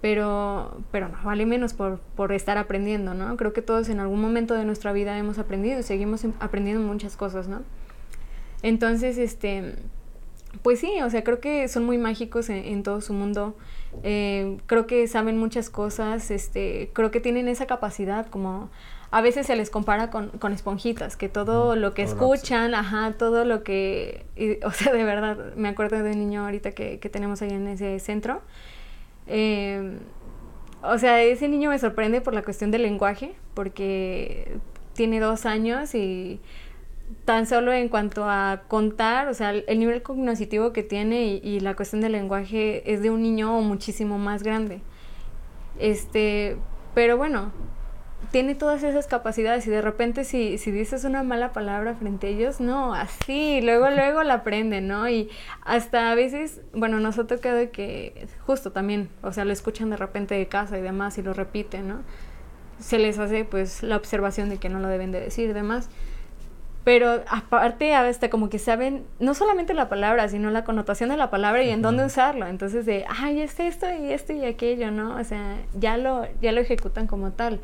Pero, 0.00 0.82
pero 0.92 1.08
no 1.08 1.16
vale 1.24 1.46
menos 1.46 1.72
por, 1.72 1.98
por 2.14 2.32
estar 2.32 2.58
aprendiendo, 2.58 3.14
¿no? 3.14 3.36
Creo 3.36 3.52
que 3.52 3.62
todos 3.62 3.88
en 3.88 4.00
algún 4.00 4.20
momento 4.20 4.54
de 4.54 4.64
nuestra 4.64 4.92
vida 4.92 5.16
hemos 5.18 5.38
aprendido 5.38 5.80
y 5.80 5.82
seguimos 5.82 6.24
aprendiendo 6.40 6.86
muchas 6.86 7.16
cosas, 7.16 7.48
¿no? 7.48 7.62
Entonces, 8.64 9.18
este, 9.18 9.74
pues 10.62 10.80
sí, 10.80 10.90
o 11.02 11.10
sea, 11.10 11.22
creo 11.22 11.38
que 11.38 11.68
son 11.68 11.84
muy 11.84 11.98
mágicos 11.98 12.48
en, 12.48 12.82
todo 12.82 13.02
su 13.02 13.12
mundo. 13.12 13.54
Eh, 14.02 14.56
creo 14.64 14.86
que 14.86 15.06
saben 15.06 15.36
muchas 15.36 15.68
cosas, 15.68 16.30
este, 16.30 16.88
creo 16.94 17.10
que 17.10 17.20
tienen 17.20 17.46
esa 17.46 17.66
capacidad 17.66 18.26
como 18.26 18.70
a 19.10 19.20
veces 19.20 19.46
se 19.46 19.54
les 19.54 19.68
compara 19.68 20.08
con, 20.08 20.30
con 20.30 20.54
esponjitas, 20.54 21.14
que 21.18 21.28
todo 21.28 21.76
lo 21.76 21.92
que 21.92 22.04
escuchan, 22.04 22.74
ajá, 22.74 23.12
todo 23.18 23.44
lo 23.44 23.62
que, 23.62 24.24
o 24.64 24.70
sea, 24.70 24.94
de 24.94 25.04
verdad, 25.04 25.54
me 25.56 25.68
acuerdo 25.68 26.02
de 26.02 26.12
un 26.12 26.18
niño 26.18 26.46
ahorita 26.46 26.72
que, 26.72 26.98
que 26.98 27.10
tenemos 27.10 27.42
ahí 27.42 27.50
en 27.50 27.68
ese 27.68 27.98
centro. 28.00 28.40
Eh, 29.26 29.98
o 30.82 30.96
sea, 30.96 31.22
ese 31.22 31.48
niño 31.48 31.68
me 31.68 31.78
sorprende 31.78 32.22
por 32.22 32.32
la 32.32 32.40
cuestión 32.40 32.70
del 32.70 32.80
lenguaje, 32.80 33.34
porque 33.52 34.56
tiene 34.94 35.20
dos 35.20 35.44
años 35.44 35.94
y 35.94 36.40
tan 37.24 37.46
solo 37.46 37.72
en 37.72 37.88
cuanto 37.88 38.28
a 38.28 38.62
contar, 38.68 39.28
o 39.28 39.34
sea, 39.34 39.50
el 39.50 39.78
nivel 39.78 40.02
cognitivo 40.02 40.72
que 40.72 40.82
tiene 40.82 41.40
y, 41.42 41.60
la 41.60 41.74
cuestión 41.74 42.02
del 42.02 42.12
lenguaje 42.12 42.92
es 42.92 43.02
de 43.02 43.10
un 43.10 43.22
niño 43.22 43.60
muchísimo 43.60 44.18
más 44.18 44.42
grande. 44.42 44.82
Este, 45.78 46.56
pero 46.94 47.16
bueno, 47.16 47.50
tiene 48.30 48.54
todas 48.54 48.82
esas 48.82 49.06
capacidades 49.06 49.66
y 49.66 49.70
de 49.70 49.80
repente 49.80 50.24
si, 50.24 50.58
si 50.58 50.70
dices 50.70 51.04
una 51.04 51.22
mala 51.22 51.52
palabra 51.52 51.94
frente 51.94 52.26
a 52.26 52.30
ellos, 52.30 52.60
no, 52.60 52.94
así, 52.94 53.60
luego, 53.62 53.88
luego 53.94 54.22
la 54.22 54.34
aprenden, 54.34 54.88
¿no? 54.88 55.08
Y 55.08 55.30
hasta 55.62 56.10
a 56.10 56.14
veces, 56.14 56.60
bueno, 56.74 57.00
nos 57.00 57.18
ha 57.18 57.26
tocado 57.26 57.70
que 57.70 58.28
justo 58.46 58.72
también, 58.72 59.08
o 59.22 59.32
sea, 59.32 59.44
lo 59.44 59.52
escuchan 59.52 59.90
de 59.90 59.96
repente 59.96 60.34
de 60.34 60.46
casa 60.46 60.78
y 60.78 60.82
demás 60.82 61.16
y 61.16 61.22
lo 61.22 61.32
repiten, 61.32 61.88
¿no? 61.88 62.02
Se 62.80 62.98
les 62.98 63.18
hace 63.18 63.44
pues 63.44 63.82
la 63.82 63.96
observación 63.96 64.50
de 64.50 64.58
que 64.58 64.68
no 64.68 64.80
lo 64.80 64.88
deben 64.88 65.12
de 65.12 65.20
decir 65.20 65.48
y 65.48 65.52
demás 65.52 65.88
pero 66.84 67.22
aparte 67.28 67.94
hasta 67.94 68.28
como 68.28 68.50
que 68.50 68.58
saben 68.58 69.04
no 69.18 69.34
solamente 69.34 69.72
la 69.72 69.88
palabra, 69.88 70.28
sino 70.28 70.50
la 70.50 70.64
connotación 70.64 71.08
de 71.08 71.16
la 71.16 71.30
palabra 71.30 71.62
y 71.62 71.70
en 71.70 71.80
dónde 71.80 72.04
usarlo. 72.04 72.46
Entonces 72.46 72.84
de, 72.84 73.06
ay, 73.08 73.40
es 73.40 73.58
esto 73.58 73.86
y 73.90 74.12
esto 74.12 74.34
y 74.34 74.44
aquello, 74.44 74.90
¿no? 74.90 75.16
O 75.16 75.24
sea, 75.24 75.56
ya 75.78 75.96
lo, 75.96 76.26
ya 76.42 76.52
lo 76.52 76.60
ejecutan 76.60 77.06
como 77.06 77.32
tal. 77.32 77.60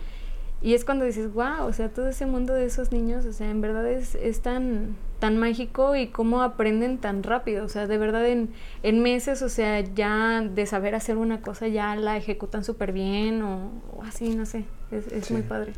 Y 0.63 0.75
es 0.75 0.85
cuando 0.85 1.05
dices, 1.05 1.33
wow, 1.33 1.67
o 1.67 1.73
sea, 1.73 1.89
todo 1.91 2.09
ese 2.09 2.27
mundo 2.27 2.55
de 2.55 2.67
esos 2.67 2.93
niños, 2.93 3.25
o 3.25 3.33
sea, 3.33 3.51
en 3.51 3.63
verdad 3.63 3.87
es, 3.87 4.15
es 4.15 4.41
tan, 4.41 4.97
tan 5.19 5.39
mágico 5.39 5.97
y 5.97 6.09
cómo 6.09 6.43
aprenden 6.43 6.99
tan 6.99 7.23
rápido. 7.23 7.65
O 7.65 7.69
sea, 7.69 7.87
de 7.87 7.99
verdad 7.99 8.27
en, 8.27 8.51
en 8.83 9.03
meses, 9.03 9.43
o 9.43 9.49
sea, 9.51 9.81
ya 9.81 10.43
de 10.43 10.67
saber 10.67 10.95
hacer 10.95 11.19
una 11.19 11.41
cosa 11.41 11.69
ya 11.69 11.95
la 11.97 12.17
ejecutan 12.17 12.65
súper 12.65 12.93
bien 12.93 13.43
o, 13.43 13.71
así, 14.03 14.35
no 14.35 14.45
sé, 14.47 14.65
es, 14.91 15.07
es 15.09 15.31
muy 15.31 15.43
padre. 15.43 15.73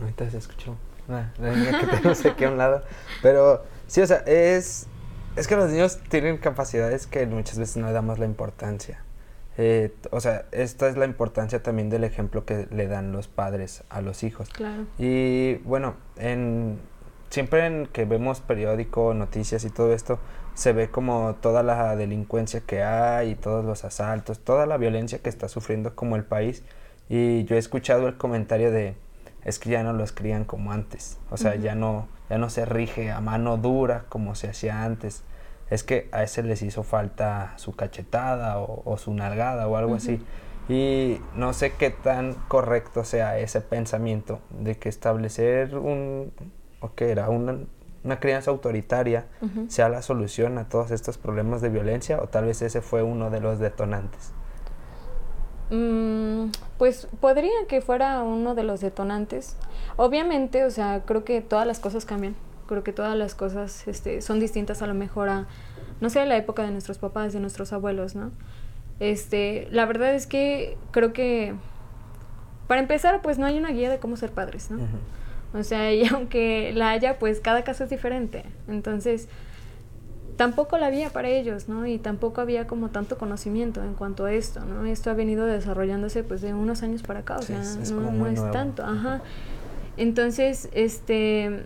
Ahorita 0.00 0.30
se 0.30 0.38
escuchó. 0.38 0.76
Ah, 1.08 1.30
que 1.36 1.86
tenemos 1.86 2.24
aquí 2.24 2.44
a 2.44 2.50
un 2.50 2.58
lado. 2.58 2.82
Pero 3.22 3.64
sí, 3.86 4.00
o 4.00 4.06
sea, 4.06 4.18
es, 4.26 4.86
es 5.36 5.46
que 5.46 5.56
los 5.56 5.70
niños 5.70 5.98
tienen 6.08 6.38
capacidades 6.38 7.06
que 7.06 7.26
muchas 7.26 7.58
veces 7.58 7.76
no 7.76 7.86
le 7.86 7.92
damos 7.92 8.18
la 8.18 8.26
importancia. 8.26 9.02
Eh, 9.58 9.94
o 10.10 10.20
sea, 10.20 10.44
esta 10.52 10.88
es 10.88 10.96
la 10.96 11.06
importancia 11.06 11.62
también 11.62 11.88
del 11.88 12.04
ejemplo 12.04 12.44
que 12.44 12.66
le 12.70 12.88
dan 12.88 13.12
los 13.12 13.28
padres 13.28 13.84
a 13.88 14.02
los 14.02 14.22
hijos. 14.22 14.50
Claro. 14.50 14.84
Y 14.98 15.54
bueno, 15.64 15.94
en, 16.16 16.78
siempre 17.30 17.66
en 17.66 17.86
que 17.86 18.04
vemos 18.04 18.40
periódico, 18.40 19.14
noticias 19.14 19.64
y 19.64 19.70
todo 19.70 19.94
esto, 19.94 20.18
se 20.54 20.72
ve 20.72 20.90
como 20.90 21.36
toda 21.36 21.62
la 21.62 21.96
delincuencia 21.96 22.60
que 22.60 22.82
hay 22.82 23.30
y 23.30 23.34
todos 23.34 23.64
los 23.64 23.84
asaltos, 23.84 24.40
toda 24.40 24.66
la 24.66 24.76
violencia 24.78 25.18
que 25.18 25.28
está 25.28 25.48
sufriendo 25.48 25.94
como 25.94 26.16
el 26.16 26.24
país. 26.24 26.62
Y 27.08 27.44
yo 27.44 27.56
he 27.56 27.58
escuchado 27.58 28.08
el 28.08 28.16
comentario 28.16 28.70
de, 28.70 28.96
es 29.46 29.60
que 29.60 29.70
ya 29.70 29.84
no 29.84 29.92
los 29.92 30.10
crían 30.10 30.44
como 30.44 30.72
antes. 30.72 31.18
O 31.30 31.36
sea, 31.36 31.54
ya, 31.54 31.76
no, 31.76 32.08
ya 32.28 32.36
no 32.36 32.50
se 32.50 32.64
rige 32.64 33.12
a 33.12 33.20
mano 33.20 33.56
dura 33.56 34.04
como 34.08 34.34
se 34.34 34.48
hacía 34.48 34.82
antes. 34.82 35.22
Es 35.70 35.84
que 35.84 36.08
a 36.10 36.24
ese 36.24 36.42
les 36.42 36.62
hizo 36.62 36.82
falta 36.82 37.52
su 37.56 37.76
cachetada 37.76 38.58
o, 38.58 38.96
su 38.98 39.14
nalgada 39.14 39.68
o 39.68 39.76
algo 39.76 39.94
así. 39.94 40.20
Y 40.68 41.20
no 41.36 41.52
sé 41.52 41.74
qué 41.74 41.90
tan 41.90 42.34
correcto 42.48 43.04
sea 43.04 43.38
ese 43.38 43.60
pensamiento 43.60 44.40
de 44.50 44.78
que 44.78 44.88
establecer 44.88 45.76
un, 45.78 46.32
o 46.80 46.94
que 46.94 47.12
era 47.12 47.28
una, 47.28 47.56
una 48.02 48.18
crianza 48.18 48.50
autoritaria 48.50 49.26
sea 49.68 49.88
la 49.88 50.02
solución 50.02 50.58
a 50.58 50.68
todos 50.68 50.90
estos 50.90 51.18
problemas 51.18 51.60
de 51.60 51.68
violencia 51.68 52.20
o 52.20 52.26
tal 52.26 52.46
vez 52.46 52.62
ese 52.62 52.80
fue 52.80 53.04
uno 53.04 53.30
de 53.30 53.40
los 53.40 53.60
detonantes. 53.60 54.32
Mm, 55.70 56.50
pues 56.78 57.08
podría 57.20 57.50
que 57.68 57.80
fuera 57.80 58.22
uno 58.22 58.54
de 58.54 58.62
los 58.62 58.80
detonantes. 58.80 59.56
Obviamente, 59.96 60.64
o 60.64 60.70
sea, 60.70 61.02
creo 61.04 61.24
que 61.24 61.40
todas 61.40 61.66
las 61.66 61.80
cosas 61.80 62.04
cambian. 62.04 62.36
Creo 62.66 62.82
que 62.82 62.92
todas 62.92 63.16
las 63.16 63.34
cosas 63.34 63.86
este, 63.88 64.20
son 64.22 64.40
distintas 64.40 64.82
a 64.82 64.86
lo 64.86 64.94
mejor 64.94 65.28
a, 65.28 65.46
no 66.00 66.10
sé, 66.10 66.24
la 66.26 66.36
época 66.36 66.62
de 66.62 66.70
nuestros 66.70 66.98
papás, 66.98 67.32
de 67.32 67.40
nuestros 67.40 67.72
abuelos, 67.72 68.14
¿no? 68.14 68.32
Este, 68.98 69.68
la 69.70 69.84
verdad 69.86 70.14
es 70.14 70.26
que 70.26 70.76
creo 70.90 71.12
que, 71.12 71.54
para 72.66 72.80
empezar, 72.80 73.22
pues 73.22 73.38
no 73.38 73.46
hay 73.46 73.58
una 73.58 73.70
guía 73.70 73.90
de 73.90 73.98
cómo 73.98 74.16
ser 74.16 74.32
padres, 74.32 74.70
¿no? 74.70 74.78
O 75.54 75.62
sea, 75.62 75.92
y 75.92 76.06
aunque 76.12 76.72
la 76.74 76.90
haya, 76.90 77.18
pues 77.18 77.40
cada 77.40 77.62
caso 77.62 77.84
es 77.84 77.90
diferente. 77.90 78.44
Entonces, 78.68 79.28
tampoco 80.36 80.78
la 80.78 80.86
había 80.86 81.10
para 81.10 81.28
ellos, 81.28 81.68
¿no? 81.68 81.86
Y 81.86 81.98
tampoco 81.98 82.40
había 82.40 82.66
como 82.66 82.90
tanto 82.90 83.18
conocimiento 83.18 83.82
en 83.82 83.94
cuanto 83.94 84.26
a 84.26 84.32
esto, 84.32 84.60
¿no? 84.64 84.84
Esto 84.84 85.10
ha 85.10 85.14
venido 85.14 85.46
desarrollándose 85.46 86.22
pues 86.22 86.42
de 86.42 86.54
unos 86.54 86.82
años 86.82 87.02
para 87.02 87.20
acá, 87.20 87.38
o 87.38 87.42
sea, 87.42 87.62
no, 87.90 88.12
no 88.12 88.26
es 88.26 88.50
tanto, 88.52 88.84
ajá. 88.84 89.22
Entonces, 89.96 90.68
este, 90.72 91.64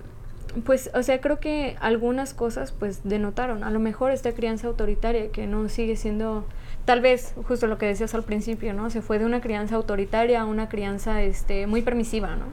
pues, 0.65 0.91
o 0.95 1.03
sea, 1.03 1.21
creo 1.21 1.41
que 1.41 1.77
algunas 1.81 2.33
cosas 2.33 2.73
pues 2.73 3.01
denotaron, 3.03 3.65
a 3.65 3.71
lo 3.71 3.81
mejor 3.81 4.13
esta 4.13 4.33
crianza 4.33 4.69
autoritaria 4.69 5.31
que 5.33 5.49
no 5.49 5.69
sigue 5.69 5.97
siendo, 5.97 6.45
tal 6.85 7.01
vez, 7.01 7.35
justo 7.49 7.67
lo 7.67 7.77
que 7.77 7.87
decías 7.87 8.15
al 8.15 8.23
principio, 8.23 8.73
¿no? 8.73 8.89
Se 8.91 9.03
fue 9.03 9.19
de 9.19 9.25
una 9.25 9.41
crianza 9.41 9.75
autoritaria 9.75 10.43
a 10.43 10.45
una 10.45 10.69
crianza, 10.69 11.23
este, 11.23 11.67
muy 11.67 11.83
permisiva, 11.83 12.37
¿no? 12.37 12.47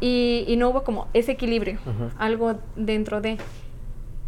Y, 0.00 0.44
y 0.46 0.56
no 0.56 0.68
hubo 0.68 0.84
como 0.84 1.08
ese 1.14 1.32
equilibrio, 1.32 1.80
algo 2.18 2.60
dentro 2.76 3.20
de... 3.20 3.38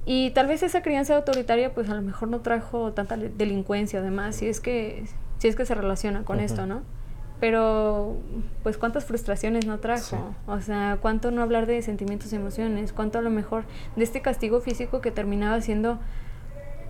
Y 0.06 0.30
tal 0.30 0.46
vez 0.46 0.62
esa 0.62 0.82
crianza 0.82 1.16
autoritaria, 1.16 1.74
pues 1.74 1.88
a 1.90 1.94
lo 1.94 2.02
mejor 2.02 2.28
no 2.28 2.40
trajo 2.40 2.92
tanta 2.92 3.16
delincuencia, 3.16 4.00
además, 4.00 4.36
si 4.36 4.46
es 4.46 4.60
que, 4.60 5.04
si 5.38 5.48
es 5.48 5.56
que 5.56 5.66
se 5.66 5.74
relaciona 5.74 6.24
con 6.24 6.40
esto, 6.40 6.66
¿no? 6.66 6.82
Pero, 7.38 8.18
pues, 8.62 8.76
¿cuántas 8.76 9.04
frustraciones 9.06 9.66
no 9.66 9.78
trajo? 9.78 10.34
O 10.46 10.60
sea, 10.60 10.98
¿cuánto 11.00 11.30
no 11.30 11.42
hablar 11.42 11.66
de 11.66 11.80
sentimientos 11.80 12.32
y 12.32 12.36
emociones? 12.36 12.92
¿Cuánto 12.92 13.18
a 13.18 13.22
lo 13.22 13.30
mejor 13.30 13.64
de 13.96 14.04
este 14.04 14.20
castigo 14.20 14.60
físico 14.60 15.00
que 15.00 15.10
terminaba 15.10 15.60
siendo 15.62 15.98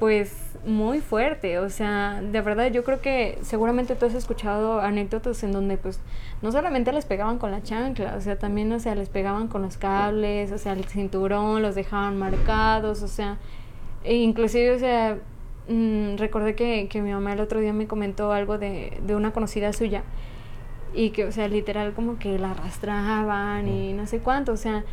pues 0.01 0.35
muy 0.67 1.01
fuerte, 1.01 1.59
o 1.59 1.69
sea, 1.69 2.23
de 2.23 2.41
verdad 2.41 2.73
yo 2.73 2.85
creo 2.85 3.01
que 3.03 3.39
seguramente 3.43 3.95
tú 3.95 4.07
has 4.07 4.15
escuchado 4.15 4.81
anécdotas 4.81 5.43
en 5.43 5.53
donde 5.53 5.77
pues 5.77 6.01
no 6.43 6.51
solamente 6.53 6.91
les 6.93 7.05
pegaban 7.05 7.39
con 7.39 7.51
la 7.51 7.63
chancla, 7.63 8.15
o 8.17 8.21
sea, 8.21 8.39
también, 8.39 8.73
o 8.73 8.81
sea, 8.81 8.95
les 8.95 9.11
pegaban 9.11 9.49
con 9.49 9.63
los 9.63 9.77
cables, 9.77 10.53
o 10.53 10.59
sea, 10.59 10.73
el 10.73 10.85
cinturón, 10.87 11.63
los 11.63 11.75
dejaban 11.75 12.19
marcados, 12.19 13.03
o 13.03 13.09
sea, 13.09 13.39
e 14.03 14.17
inclusive, 14.17 14.73
o 14.73 14.79
sea, 14.79 15.19
mm, 15.69 16.17
recordé 16.17 16.55
que, 16.55 16.89
que, 16.89 17.03
mi 17.03 17.13
mamá 17.13 17.35
el 17.35 17.41
otro 17.41 17.61
día 17.61 17.75
me 17.75 17.87
comentó 17.87 18.33
algo 18.33 18.59
de, 18.59 18.99
de 19.07 19.15
una 19.15 19.33
conocida 19.33 19.73
suya 19.75 20.03
y 20.95 21.11
que, 21.11 21.27
o 21.27 21.33
sea, 21.33 21.47
literal 21.49 21.93
como 21.93 22.19
que 22.19 22.39
la 22.39 22.53
arrastraban 22.53 23.69
y 23.69 23.93
no 23.93 24.07
sé 24.07 24.21
cuánto, 24.21 24.53
o 24.53 24.57
sea, 24.57 24.85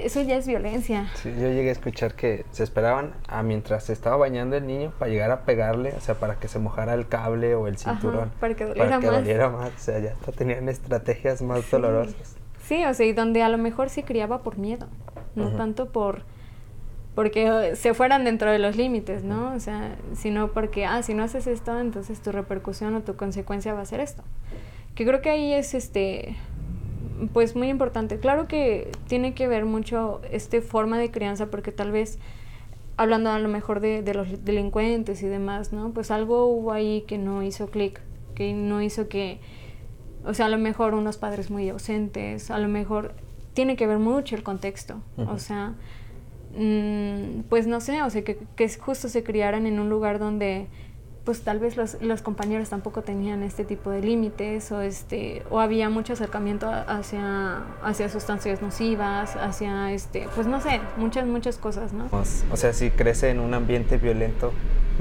eso 0.00 0.20
ya 0.22 0.36
es 0.36 0.46
violencia. 0.46 1.10
Sí, 1.14 1.30
yo 1.34 1.48
llegué 1.48 1.68
a 1.68 1.72
escuchar 1.72 2.14
que 2.14 2.44
se 2.50 2.64
esperaban 2.64 3.12
a 3.28 3.42
mientras 3.42 3.84
se 3.84 3.92
estaba 3.92 4.16
bañando 4.16 4.56
el 4.56 4.66
niño 4.66 4.92
para 4.98 5.10
llegar 5.10 5.30
a 5.30 5.42
pegarle, 5.42 5.94
o 5.96 6.00
sea, 6.00 6.14
para 6.14 6.36
que 6.36 6.48
se 6.48 6.58
mojara 6.58 6.94
el 6.94 7.08
cable 7.08 7.54
o 7.54 7.66
el 7.66 7.78
cinturón. 7.78 8.30
para 8.40 8.54
que 8.54 8.64
doliera 8.64 8.88
para 8.88 9.00
que 9.00 9.06
más. 9.06 9.16
doliera 9.16 9.48
más. 9.50 9.70
O 9.70 9.78
sea, 9.78 9.98
ya 9.98 10.14
tenían 10.36 10.68
estrategias 10.68 11.42
más 11.42 11.70
dolorosas. 11.70 12.36
Sí, 12.64 12.84
o 12.84 12.94
sea, 12.94 13.06
y 13.06 13.12
donde 13.12 13.42
a 13.42 13.48
lo 13.48 13.58
mejor 13.58 13.88
se 13.88 14.04
criaba 14.04 14.42
por 14.42 14.58
miedo, 14.58 14.88
no 15.34 15.50
tanto 15.52 15.90
por 15.90 16.22
porque 17.14 17.74
se 17.74 17.94
fueran 17.94 18.22
dentro 18.22 18.52
de 18.52 18.60
los 18.60 18.76
límites, 18.76 19.24
¿no? 19.24 19.52
O 19.52 19.58
sea, 19.58 19.96
sino 20.14 20.52
porque, 20.52 20.86
ah, 20.86 21.02
si 21.02 21.14
no 21.14 21.24
haces 21.24 21.48
esto, 21.48 21.76
entonces 21.80 22.20
tu 22.20 22.30
repercusión 22.30 22.94
o 22.94 23.00
tu 23.00 23.16
consecuencia 23.16 23.74
va 23.74 23.80
a 23.80 23.86
ser 23.86 23.98
esto. 23.98 24.22
Que 24.94 25.04
creo 25.04 25.20
que 25.20 25.28
ahí 25.28 25.52
es 25.52 25.74
este 25.74 26.36
pues 27.32 27.56
muy 27.56 27.68
importante. 27.68 28.18
Claro 28.18 28.48
que 28.48 28.90
tiene 29.06 29.34
que 29.34 29.48
ver 29.48 29.64
mucho 29.64 30.20
este 30.30 30.60
forma 30.60 30.98
de 30.98 31.10
crianza 31.10 31.46
porque 31.46 31.72
tal 31.72 31.90
vez 31.90 32.18
hablando 32.96 33.30
a 33.30 33.38
lo 33.38 33.48
mejor 33.48 33.80
de, 33.80 34.02
de 34.02 34.14
los 34.14 34.44
delincuentes 34.44 35.22
y 35.22 35.26
demás, 35.26 35.72
¿no? 35.72 35.92
Pues 35.92 36.10
algo 36.10 36.46
hubo 36.46 36.72
ahí 36.72 37.04
que 37.06 37.16
no 37.16 37.42
hizo 37.42 37.70
clic, 37.70 38.00
que 38.34 38.52
no 38.52 38.82
hizo 38.82 39.08
que, 39.08 39.40
o 40.24 40.34
sea, 40.34 40.46
a 40.46 40.48
lo 40.48 40.58
mejor 40.58 40.94
unos 40.94 41.16
padres 41.16 41.50
muy 41.50 41.68
ausentes, 41.68 42.50
a 42.50 42.58
lo 42.58 42.68
mejor 42.68 43.14
tiene 43.54 43.76
que 43.76 43.86
ver 43.86 43.98
mucho 43.98 44.36
el 44.36 44.42
contexto, 44.42 45.00
o 45.16 45.38
sea, 45.38 45.74
mm, 46.56 47.42
pues 47.48 47.66
no 47.68 47.80
sé, 47.80 48.02
o 48.02 48.10
sea, 48.10 48.22
que, 48.22 48.38
que 48.56 48.68
justo 48.68 49.08
se 49.08 49.22
criaran 49.22 49.66
en 49.66 49.78
un 49.78 49.88
lugar 49.88 50.18
donde 50.18 50.66
pues 51.28 51.42
tal 51.42 51.58
vez 51.58 51.76
los, 51.76 52.00
los, 52.00 52.22
compañeros 52.22 52.70
tampoco 52.70 53.02
tenían 53.02 53.42
este 53.42 53.62
tipo 53.62 53.90
de 53.90 54.00
límites 54.00 54.72
o 54.72 54.80
este 54.80 55.42
o 55.50 55.60
había 55.60 55.90
mucho 55.90 56.14
acercamiento 56.14 56.70
hacia 56.70 57.64
hacia 57.82 58.08
sustancias 58.08 58.62
nocivas 58.62 59.36
hacia 59.36 59.92
este 59.92 60.26
pues 60.34 60.46
no 60.46 60.62
sé 60.62 60.80
muchas 60.96 61.26
muchas 61.26 61.58
cosas 61.58 61.92
no 61.92 62.08
o 62.10 62.56
sea 62.56 62.72
si 62.72 62.90
crece 62.90 63.28
en 63.28 63.40
un 63.40 63.52
ambiente 63.52 63.98
violento 63.98 64.54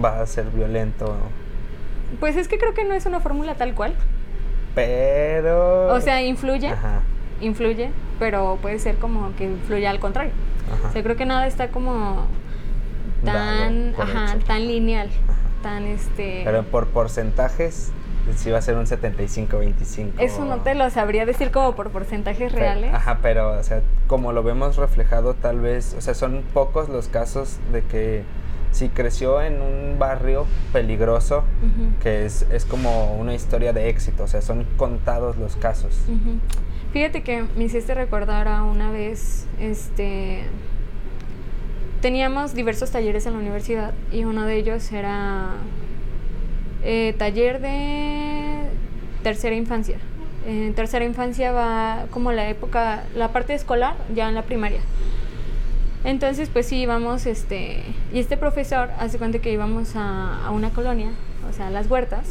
va 0.04 0.20
a 0.20 0.28
ser 0.28 0.48
violento 0.48 1.16
pues 2.20 2.36
es 2.36 2.50
que 2.50 2.58
creo 2.58 2.74
que 2.74 2.84
no 2.84 2.94
es 2.94 3.06
una 3.06 3.22
fórmula 3.22 3.56
tal 3.56 3.74
cual. 3.74 3.94
Pero 4.76 5.94
o 5.94 6.02
sea 6.02 6.22
influye 6.22 6.74
influye 7.40 7.92
pero 8.20 8.58
puede 8.62 8.80
ser 8.80 8.98
como 8.98 9.34
que 9.36 9.46
influye 9.46 9.88
al 9.88 10.02
contrario. 10.02 10.32
O 10.88 10.92
sea 10.92 11.04
creo 11.04 11.16
que 11.16 11.26
nada 11.26 11.48
está 11.48 11.70
como 11.70 12.28
tan 13.24 13.96
ajá, 13.98 14.38
tan 14.46 14.68
lineal 14.68 15.10
tan 15.62 15.84
este... 15.86 16.42
Pero 16.44 16.64
por 16.64 16.88
porcentajes, 16.88 17.92
sí 18.36 18.52
va 18.52 18.60
a 18.60 18.62
ser 18.62 18.76
un 18.78 18.86
75-25. 18.86 20.14
Eso 20.20 20.46
no 20.46 20.58
te 20.58 20.76
lo 20.76 20.90
sabría 20.90 21.26
decir 21.26 21.52
como 21.52 21.76
por 21.76 21.92
porcentajes 21.92 22.52
reales. 22.52 22.94
ajá, 22.94 23.20
pero, 23.22 23.58
o 23.58 23.64
sea, 23.64 23.82
como 24.08 24.34
lo 24.34 24.44
vemos 24.44 24.78
reflejado 24.78 25.34
tal 25.34 25.60
vez, 25.60 25.96
o 25.98 26.02
sea, 26.02 26.14
son 26.14 26.44
pocos 26.54 26.90
los 26.90 27.08
casos 27.08 27.58
de 27.72 27.84
que 27.84 28.24
si 28.72 28.90
creció 28.90 29.42
en 29.42 29.62
un 29.62 29.98
barrio 29.98 30.46
peligroso, 30.74 31.44
que 32.02 32.26
es, 32.26 32.46
es, 32.52 32.66
como 32.66 33.16
una 33.16 33.34
historia 33.34 33.74
de 33.74 33.90
éxito, 33.90 34.24
o 34.24 34.28
sea, 34.28 34.42
son 34.42 34.66
contados 34.78 35.38
los 35.38 35.56
casos. 35.56 35.96
Fíjate 36.94 37.24
que 37.24 37.46
me 37.56 37.64
hiciste 37.64 37.96
recordar 37.96 38.48
a 38.48 38.64
una 38.64 38.92
vez, 38.92 39.48
este, 39.60 40.44
teníamos 42.02 42.54
diversos 42.54 42.92
talleres 42.92 43.26
en 43.26 43.34
la 43.34 43.40
universidad 43.40 43.94
y 44.12 44.24
uno 44.24 44.46
de 44.46 44.58
ellos 44.58 44.92
era 44.92 45.52
eh, 46.84 47.16
taller 47.18 47.60
de 47.62 48.70
tercera 49.24 49.56
infancia. 49.56 49.98
En 50.46 50.74
tercera 50.74 51.04
infancia 51.04 51.52
va 51.52 52.06
como 52.12 52.32
la 52.32 52.50
época, 52.50 53.04
la 53.16 53.34
parte 53.34 53.54
escolar, 53.54 53.96
ya 54.16 54.30
en 54.30 54.36
la 54.36 54.44
primaria. 54.44 54.80
Entonces, 56.04 56.50
pues 56.50 56.68
sí, 56.68 56.78
íbamos, 56.78 57.26
este, 57.26 57.84
y 58.14 58.20
este 58.20 58.38
profesor 58.38 58.90
hace 59.00 59.18
cuenta 59.18 59.40
que 59.40 59.52
íbamos 59.52 59.94
a, 59.96 60.50
una 60.54 60.70
colonia, 60.70 61.10
o 61.50 61.54
sea, 61.54 61.68
a 61.68 61.70
las 61.70 61.90
huertas, 61.90 62.28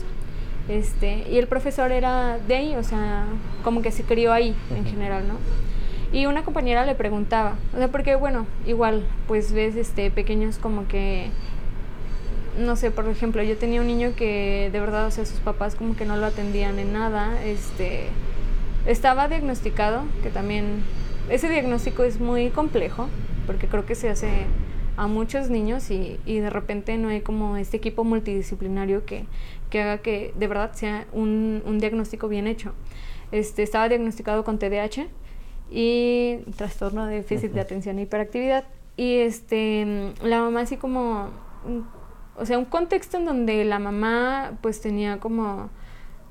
este, 0.69 1.27
y 1.31 1.37
el 1.37 1.47
profesor 1.47 1.93
era 1.93 2.39
de 2.39 2.57
ahí, 2.57 2.75
o 2.77 2.83
sea, 2.83 3.27
como 3.63 3.83
que 3.83 3.93
se 3.93 4.05
crió 4.05 4.33
ahí 4.33 4.55
en 4.75 4.87
general, 4.87 5.29
¿no? 5.29 5.35
Y 6.13 6.27
una 6.27 6.45
compañera 6.45 6.87
le 6.87 6.95
preguntaba, 6.95 7.57
o 7.75 7.79
sea, 7.79 7.89
porque 7.89 8.15
bueno, 8.15 8.47
igual, 8.67 9.05
pues 9.27 9.53
ves 9.53 9.77
este 9.77 10.11
pequeños 10.11 10.59
como 10.59 10.87
que 10.87 11.31
no 12.59 12.77
sé, 12.77 12.91
por 12.91 13.07
ejemplo, 13.09 13.43
yo 13.43 13.57
tenía 13.57 13.81
un 13.81 13.87
niño 13.87 14.13
que 14.17 14.71
de 14.73 14.81
verdad, 14.81 15.07
o 15.07 15.11
sea, 15.11 15.27
sus 15.27 15.41
papás 15.41 15.75
como 15.75 15.95
que 15.97 16.05
no 16.05 16.17
lo 16.17 16.27
atendían 16.27 16.79
en 16.79 16.93
nada, 16.93 17.43
este 17.45 18.09
estaba 18.87 19.29
diagnosticado, 19.29 20.05
que 20.23 20.31
también 20.31 20.83
ese 21.29 21.49
diagnóstico 21.49 22.05
es 22.05 22.21
muy 22.21 22.51
complejo, 22.51 23.09
porque 23.47 23.67
creo 23.67 23.85
que 23.85 23.95
se 23.95 24.09
hace 24.09 24.29
a 24.97 25.09
muchos 25.09 25.51
niños 25.51 25.91
y, 25.91 26.19
y 26.25 26.39
de 26.39 26.51
repente 26.51 26.97
no 26.97 27.09
hay 27.09 27.21
como 27.21 27.57
este 27.57 27.77
equipo 27.77 28.05
multidisciplinario 28.05 29.05
que, 29.05 29.27
que 29.69 29.83
haga 29.83 29.99
que 29.99 30.33
de 30.37 30.47
verdad 30.47 30.73
sea 30.73 31.07
un, 31.13 31.63
un 31.67 31.79
diagnóstico 31.79 32.29
bien 32.29 32.47
hecho. 32.47 32.73
Este, 33.33 33.63
estaba 33.63 33.89
diagnosticado 33.89 34.45
con 34.45 34.59
TDAH, 34.59 35.09
y 35.71 36.39
trastorno 36.57 37.07
de 37.07 37.17
déficit 37.17 37.53
de 37.53 37.61
atención 37.61 37.99
e 37.99 38.03
hiperactividad. 38.03 38.65
Y 38.97 39.17
este, 39.17 40.13
la 40.23 40.41
mamá 40.41 40.61
así 40.61 40.77
como, 40.77 41.29
o 42.37 42.47
sea, 42.47 42.59
un 42.59 42.65
contexto 42.65 43.19
en 43.19 43.27
donde 43.27 43.65
la 43.65 43.79
mamá 43.79 44.53
pues 44.63 44.81
tenía 44.81 45.19
como 45.19 45.71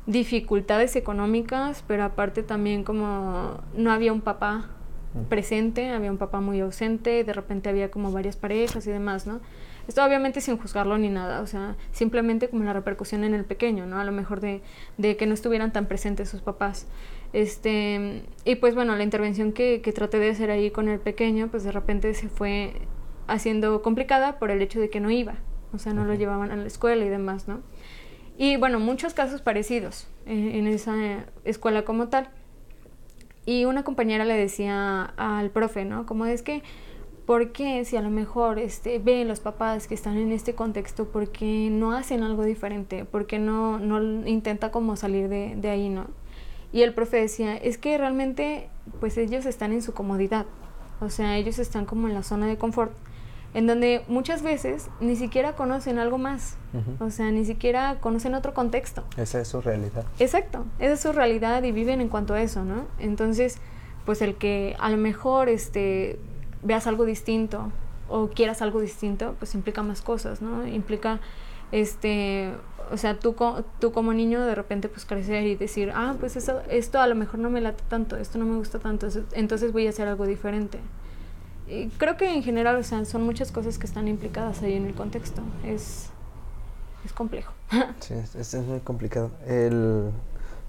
dificultades 0.07 0.95
económicas, 0.95 1.83
pero 1.87 2.03
aparte 2.03 2.43
también 2.43 2.83
como 2.83 3.61
no 3.75 3.91
había 3.91 4.13
un 4.13 4.21
papá 4.21 4.69
presente, 5.29 5.89
había 5.89 6.11
un 6.11 6.17
papá 6.17 6.41
muy 6.41 6.59
ausente, 6.59 7.23
de 7.23 7.33
repente 7.33 7.69
había 7.69 7.89
como 7.89 8.11
varias 8.11 8.35
parejas 8.35 8.85
y 8.87 8.91
demás, 8.91 9.25
¿no? 9.25 9.39
Esto 9.87 10.03
obviamente 10.03 10.41
sin 10.41 10.57
juzgarlo 10.57 10.97
ni 10.97 11.09
nada, 11.09 11.41
o 11.41 11.47
sea, 11.47 11.75
simplemente 11.91 12.49
como 12.49 12.63
la 12.63 12.73
repercusión 12.73 13.23
en 13.23 13.33
el 13.33 13.45
pequeño, 13.45 13.85
¿no? 13.85 13.99
A 13.99 14.03
lo 14.03 14.11
mejor 14.11 14.41
de, 14.41 14.61
de 14.97 15.15
que 15.15 15.27
no 15.27 15.33
estuvieran 15.33 15.71
tan 15.71 15.85
presentes 15.85 16.29
sus 16.29 16.41
papás. 16.41 16.87
Este, 17.33 18.23
y 18.45 18.55
pues 18.55 18.75
bueno, 18.75 18.95
la 18.95 19.03
intervención 19.03 19.51
que, 19.51 19.81
que 19.81 19.91
traté 19.91 20.19
de 20.19 20.29
hacer 20.29 20.51
ahí 20.51 20.71
con 20.71 20.87
el 20.87 20.99
pequeño, 20.99 21.49
pues 21.49 21.63
de 21.63 21.71
repente 21.71 22.13
se 22.13 22.29
fue 22.29 22.73
haciendo 23.27 23.81
complicada 23.81 24.39
por 24.39 24.51
el 24.51 24.61
hecho 24.61 24.79
de 24.79 24.89
que 24.89 24.99
no 24.99 25.11
iba, 25.11 25.35
o 25.73 25.79
sea, 25.79 25.93
no 25.93 26.05
lo 26.05 26.13
llevaban 26.13 26.51
a 26.51 26.55
la 26.55 26.67
escuela 26.67 27.03
y 27.05 27.09
demás, 27.09 27.47
¿no? 27.47 27.61
Y 28.37 28.57
bueno, 28.57 28.79
muchos 28.79 29.13
casos 29.13 29.41
parecidos 29.41 30.07
en, 30.25 30.67
esa 30.67 31.25
escuela 31.45 31.85
como 31.85 32.09
tal. 32.09 32.29
y 33.45 33.65
una 33.65 33.83
compañera 33.83 34.25
le 34.25 34.33
decía 34.35 35.13
al 35.17 35.51
profe, 35.51 35.85
¿no? 35.85 36.05
Como 36.05 36.25
es 36.25 36.41
que, 36.41 36.63
¿por 37.25 37.51
qué 37.51 37.85
si 37.85 37.95
a 37.95 38.01
lo 38.01 38.09
mejor 38.09 38.59
este, 38.59 38.99
ven 38.99 39.27
los 39.27 39.39
papás 39.39 39.87
que 39.87 39.93
están 39.93 40.17
en 40.17 40.31
este 40.31 40.55
contexto, 40.55 41.05
¿por 41.05 41.29
qué 41.29 41.69
no 41.71 41.91
hacen 41.93 42.23
algo 42.23 42.43
diferente? 42.43 43.05
¿Por 43.05 43.27
qué 43.27 43.39
no, 43.39 43.79
no 43.79 44.27
intenta 44.27 44.71
como 44.71 44.95
salir 44.95 45.29
de, 45.29 45.55
de 45.55 45.69
ahí, 45.69 45.89
¿no? 45.89 46.07
Y 46.75 46.83
el 46.83 46.93
profe 46.93 47.21
decía, 47.21 47.55
es 47.55 47.77
que 47.77 47.97
realmente 47.97 48.67
pues 48.99 49.17
ellos 49.17 49.45
están 49.45 49.71
en 49.71 49.81
su 49.81 49.93
comodidad, 49.93 50.45
o 50.99 51.09
sea, 51.09 51.37
ellos 51.37 51.57
están 51.57 51.85
como 51.85 52.09
en 52.09 52.13
la 52.13 52.21
zona 52.21 52.47
de 52.47 52.57
confort, 52.57 52.91
en 53.53 53.65
donde 53.65 54.03
muchas 54.09 54.41
veces 54.41 54.89
ni 54.99 55.15
siquiera 55.15 55.55
conocen 55.55 55.99
algo 55.99 56.17
más, 56.17 56.57
o 56.99 57.09
sea, 57.11 57.31
ni 57.31 57.45
siquiera 57.45 58.01
conocen 58.01 58.35
otro 58.35 58.53
contexto. 58.53 59.05
Esa 59.15 59.39
es 59.39 59.47
su 59.47 59.61
realidad. 59.61 60.03
Exacto, 60.19 60.65
esa 60.79 60.95
es 60.95 60.99
su 60.99 61.13
realidad 61.13 61.63
y 61.63 61.71
viven 61.71 62.01
en 62.01 62.09
cuanto 62.09 62.33
a 62.33 62.41
eso, 62.41 62.65
¿no? 62.65 62.83
Entonces, 62.99 63.57
pues 64.05 64.21
el 64.21 64.35
que 64.35 64.75
a 64.77 64.89
lo 64.89 64.97
mejor 64.97 65.47
este, 65.47 66.19
veas 66.61 66.87
algo 66.87 67.05
distinto 67.05 67.71
o 68.09 68.27
quieras 68.27 68.61
algo 68.61 68.81
distinto, 68.81 69.35
pues 69.39 69.55
implica 69.55 69.81
más 69.81 70.01
cosas, 70.01 70.41
¿no? 70.41 70.67
Implica 70.67 71.21
este 71.71 72.51
o 72.91 72.97
sea, 72.97 73.19
tú, 73.19 73.35
tú 73.79 73.91
como 73.91 74.13
niño 74.13 74.45
de 74.45 74.55
repente 74.55 74.89
pues 74.89 75.05
crecer 75.05 75.45
y 75.47 75.55
decir, 75.55 75.91
ah, 75.93 76.15
pues 76.19 76.35
eso, 76.35 76.61
esto 76.69 76.99
a 76.99 77.07
lo 77.07 77.15
mejor 77.15 77.39
no 77.39 77.49
me 77.49 77.61
late 77.61 77.83
tanto, 77.87 78.17
esto 78.17 78.37
no 78.37 78.45
me 78.45 78.57
gusta 78.57 78.79
tanto, 78.79 79.07
entonces 79.33 79.71
voy 79.71 79.87
a 79.87 79.89
hacer 79.89 80.07
algo 80.07 80.25
diferente. 80.25 80.79
Y 81.67 81.87
creo 81.89 82.15
que 82.15 82.31
en 82.31 82.43
general, 82.43 82.75
o 82.75 82.83
sea, 82.83 83.05
son 83.05 83.23
muchas 83.23 83.51
cosas 83.51 83.77
que 83.77 83.87
están 83.87 84.07
implicadas 84.07 84.61
ahí 84.61 84.73
en 84.73 84.85
el 84.85 84.93
contexto. 84.93 85.41
Es, 85.63 86.09
es 87.03 87.11
complejo. 87.11 87.53
sí, 87.99 88.13
es, 88.13 88.35
es, 88.35 88.55
muy 88.55 88.81
complicado. 88.81 89.31
El, 89.47 90.11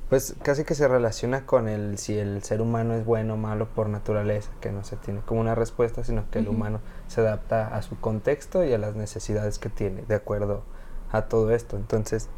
pues 0.08 0.34
casi 0.42 0.64
que 0.64 0.74
se 0.74 0.88
relaciona 0.88 1.44
con 1.44 1.68
el 1.68 1.98
si 1.98 2.16
el 2.16 2.42
ser 2.42 2.62
humano 2.62 2.94
es 2.94 3.04
bueno 3.04 3.34
o 3.34 3.36
malo 3.36 3.68
por 3.68 3.88
naturaleza, 3.88 4.50
que 4.60 4.72
no 4.72 4.84
se 4.84 4.96
tiene 4.96 5.20
como 5.20 5.40
una 5.40 5.54
respuesta, 5.54 6.02
sino 6.04 6.30
que 6.30 6.38
el 6.38 6.48
humano 6.48 6.80
se 7.08 7.20
adapta 7.20 7.76
a 7.76 7.82
su 7.82 7.98
contexto 8.00 8.64
y 8.64 8.72
a 8.72 8.78
las 8.78 8.94
necesidades 8.94 9.58
que 9.58 9.68
tiene, 9.68 10.02
de 10.02 10.14
acuerdo 10.14 10.62
a 11.12 11.22
todo 11.22 11.50
esto. 11.52 11.76
Entonces, 11.76 12.28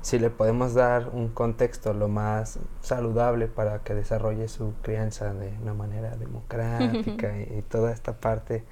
si 0.00 0.18
le 0.18 0.30
podemos 0.30 0.74
dar 0.74 1.10
un 1.12 1.28
contexto 1.28 1.92
lo 1.92 2.08
más 2.08 2.58
saludable 2.80 3.48
para 3.48 3.80
que 3.80 3.94
desarrolle 3.94 4.48
su 4.48 4.74
crianza 4.82 5.34
de 5.34 5.52
una 5.62 5.74
manera 5.74 6.16
democrática 6.16 7.36
y, 7.38 7.62
toda 7.62 7.92
esta 7.92 8.14
parte 8.14 8.64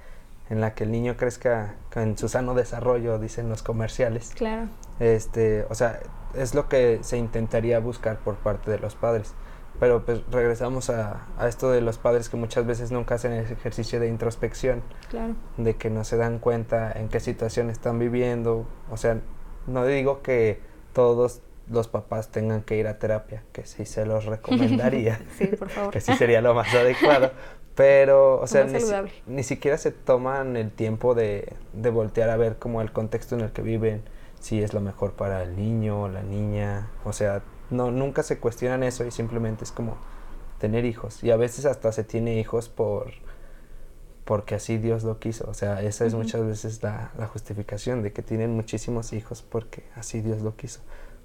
en 0.49 0.61
la 0.61 0.75
que 0.75 0.85
el 0.85 0.93
niño 0.93 1.17
crezca 1.17 1.75
en 1.95 2.17
su 2.17 2.29
sano 2.29 2.55
desarrollo, 2.55 3.19
dicen 3.19 3.49
los 3.49 3.63
comerciales. 3.63 4.33
Claro. 4.37 4.69
Este, 5.01 5.67
o 5.69 5.75
sea, 5.75 5.99
es 6.35 6.55
lo 6.55 6.69
que 6.69 7.01
se 7.03 7.19
intentaría 7.19 7.81
buscar 7.81 8.19
por 8.19 8.37
parte 8.37 8.71
de 8.71 8.79
los 8.79 8.95
padres. 8.95 9.35
Pero 9.81 10.07
pues 10.07 10.23
regresamos 10.31 10.89
a, 10.89 11.27
a 11.37 11.49
esto 11.49 11.71
de 11.71 11.83
los 11.83 11.99
padres 11.99 12.31
que 12.31 12.37
muchas 12.39 12.65
veces 12.65 12.93
nunca 12.93 13.17
hacen 13.17 13.33
ese 13.33 13.53
ejercicio 13.53 14.01
de 14.01 14.09
introspección. 14.09 14.83
Claro. 15.11 15.35
De 15.59 15.75
que 15.75 15.91
no 15.91 16.05
se 16.05 16.17
dan 16.17 16.39
cuenta 16.39 16.93
en 16.93 17.09
qué 17.09 17.21
situación 17.21 17.69
están 17.69 17.99
viviendo. 17.99 18.67
O 18.91 18.97
sea, 18.97 19.21
no 19.67 19.85
digo 19.85 20.23
que 20.23 20.61
todos 20.93 21.41
los 21.69 21.89
papás 21.89 22.29
tengan 22.29 22.63
que 22.63 22.77
ir 22.77 22.87
a 22.87 22.99
terapia, 22.99 23.43
que 23.53 23.67
sí 23.67 23.87
se 23.87 24.07
los 24.07 24.25
recomendaría. 24.27 25.21
sí, 25.39 25.47
por 25.47 25.69
favor. 25.69 25.93
que 25.93 26.01
sí 26.01 26.15
sería 26.15 26.41
lo 26.41 26.55
más 26.55 26.73
adecuado. 26.75 27.31
Pero, 27.75 28.41
o 28.41 28.47
sea, 28.47 28.67
ni, 29.27 29.43
siquiera 29.43 29.77
se 29.77 29.91
toman 29.91 30.57
el 30.57 30.71
tiempo 30.71 31.15
de, 31.15 31.53
de, 31.75 31.91
voltear 31.91 32.31
a 32.31 32.37
ver 32.39 32.57
como 32.57 32.81
el 32.81 32.91
contexto 32.91 33.35
en 33.35 33.43
el 33.43 33.53
que 33.53 33.61
viven, 33.61 34.03
si 34.41 34.63
es 34.63 34.73
lo 34.73 34.81
mejor 34.81 35.13
para 35.13 35.43
el 35.43 35.57
niño 35.57 36.05
o 36.05 36.09
la 36.09 36.23
niña. 36.23 36.89
O 37.05 37.13
sea, 37.13 37.43
no, 37.69 37.91
nunca 37.91 38.23
se 38.23 38.39
cuestionan 38.39 38.83
eso 38.83 39.05
y 39.05 39.11
simplemente 39.11 39.65
es 39.65 39.73
como 39.73 39.99
tener 40.59 40.87
hijos. 40.87 41.23
Y 41.23 41.31
a 41.31 41.37
veces 41.37 41.67
hasta 41.67 41.93
se 41.93 42.03
tiene 42.03 42.39
hijos 42.39 42.71
por 42.71 43.13
porque 44.27 44.57
así 44.57 44.77
Dios 44.77 45.05
lo 45.05 45.19
quiso. 45.19 45.49
O 45.49 45.55
sea, 45.55 45.81
esa 45.83 46.05
es 46.05 46.15
muchas 46.15 46.45
veces 46.45 46.83
la, 46.83 47.13
la, 47.17 47.29
justificación 47.29 48.03
de 48.03 48.13
que 48.13 48.23
tienen 48.23 48.55
muchísimos 48.55 49.13
hijos 49.13 49.43
porque 49.43 49.85
así 49.95 50.21
Dios 50.21 50.43
lo 50.43 50.57
quiso. 50.57 50.81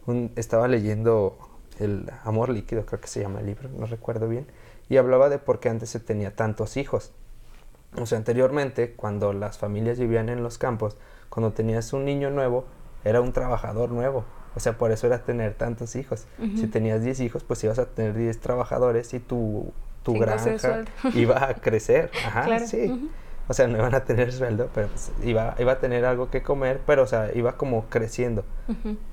Un, 0.05 0.31
estaba 0.35 0.67
leyendo 0.67 1.37
El 1.79 2.09
Amor 2.23 2.49
Líquido, 2.49 2.85
creo 2.85 3.01
que 3.01 3.07
se 3.07 3.19
llama 3.19 3.39
el 3.39 3.47
libro, 3.47 3.69
no 3.69 3.87
recuerdo 3.87 4.29
bien, 4.29 4.45
y 4.87 4.97
hablaba 4.97 5.29
de 5.29 5.39
por 5.39 5.59
qué 5.59 5.69
antes 5.69 5.89
se 5.89 5.99
tenía 5.99 6.35
tantos 6.35 6.77
hijos. 6.77 7.11
O 7.97 8.05
sea, 8.05 8.19
anteriormente, 8.19 8.93
cuando 8.93 9.33
las 9.33 9.57
familias 9.57 9.99
vivían 9.99 10.29
en 10.29 10.43
los 10.43 10.59
campos, 10.59 10.95
cuando 11.29 11.53
tenías 11.53 11.93
un 11.93 12.05
niño 12.05 12.29
nuevo, 12.29 12.65
era 13.03 13.19
un 13.19 13.33
trabajador 13.33 13.89
nuevo. 13.89 14.25
O 14.55 14.59
sea, 14.59 14.77
por 14.77 14.91
eso 14.91 15.07
era 15.07 15.23
tener 15.23 15.55
tantos 15.55 15.95
hijos. 15.95 16.27
Si 16.55 16.67
tenías 16.67 17.01
10 17.01 17.21
hijos, 17.21 17.43
pues 17.43 17.63
ibas 17.63 17.79
a 17.79 17.85
tener 17.85 18.13
10 18.13 18.39
trabajadores 18.41 19.13
y 19.13 19.19
tu 19.19 19.73
tu 20.03 20.17
granja 20.17 20.83
iba 21.13 21.43
a 21.43 21.53
crecer. 21.55 22.11
Ajá, 22.25 22.59
sí. 22.59 23.09
O 23.47 23.53
sea, 23.53 23.67
no 23.67 23.77
iban 23.77 23.93
a 23.95 24.05
tener 24.05 24.31
sueldo, 24.31 24.69
pero 24.73 24.87
pues 24.87 25.11
iba, 25.23 25.55
iba 25.59 25.73
a 25.73 25.79
tener 25.79 26.05
algo 26.05 26.29
que 26.29 26.41
comer, 26.41 26.79
pero 26.85 27.03
o 27.03 27.07
sea, 27.07 27.31
iba 27.35 27.57
como 27.57 27.85
creciendo. 27.89 28.45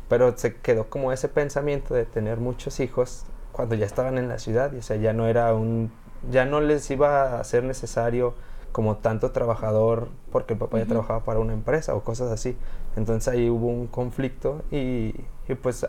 Pero 0.08 0.36
se 0.36 0.56
quedó 0.56 0.88
como 0.88 1.12
ese 1.12 1.28
pensamiento 1.28 1.94
de 1.94 2.04
tener 2.04 2.38
muchos 2.38 2.78
hijos 2.80 3.24
cuando 3.52 3.74
ya 3.74 3.86
estaban 3.86 4.18
en 4.18 4.28
la 4.28 4.38
ciudad, 4.38 4.72
y 4.72 4.76
o 4.76 4.82
sea, 4.82 4.96
ya 4.96 5.12
no 5.12 5.26
era 5.26 5.52
un, 5.54 5.90
ya 6.30 6.44
no 6.44 6.60
les 6.60 6.88
iba 6.90 7.40
a 7.40 7.44
ser 7.44 7.64
necesario 7.64 8.34
como 8.70 8.98
tanto 8.98 9.32
trabajador 9.32 10.08
porque 10.30 10.52
el 10.52 10.58
papá 10.58 10.78
ya 10.78 10.86
trabajaba 10.86 11.24
para 11.24 11.40
una 11.40 11.52
empresa 11.52 11.94
o 11.94 12.04
cosas 12.04 12.30
así. 12.30 12.56
Entonces 12.96 13.26
ahí 13.32 13.50
hubo 13.50 13.66
un 13.66 13.86
conflicto 13.88 14.62
y, 14.70 15.14
y 15.48 15.54
pues 15.60 15.86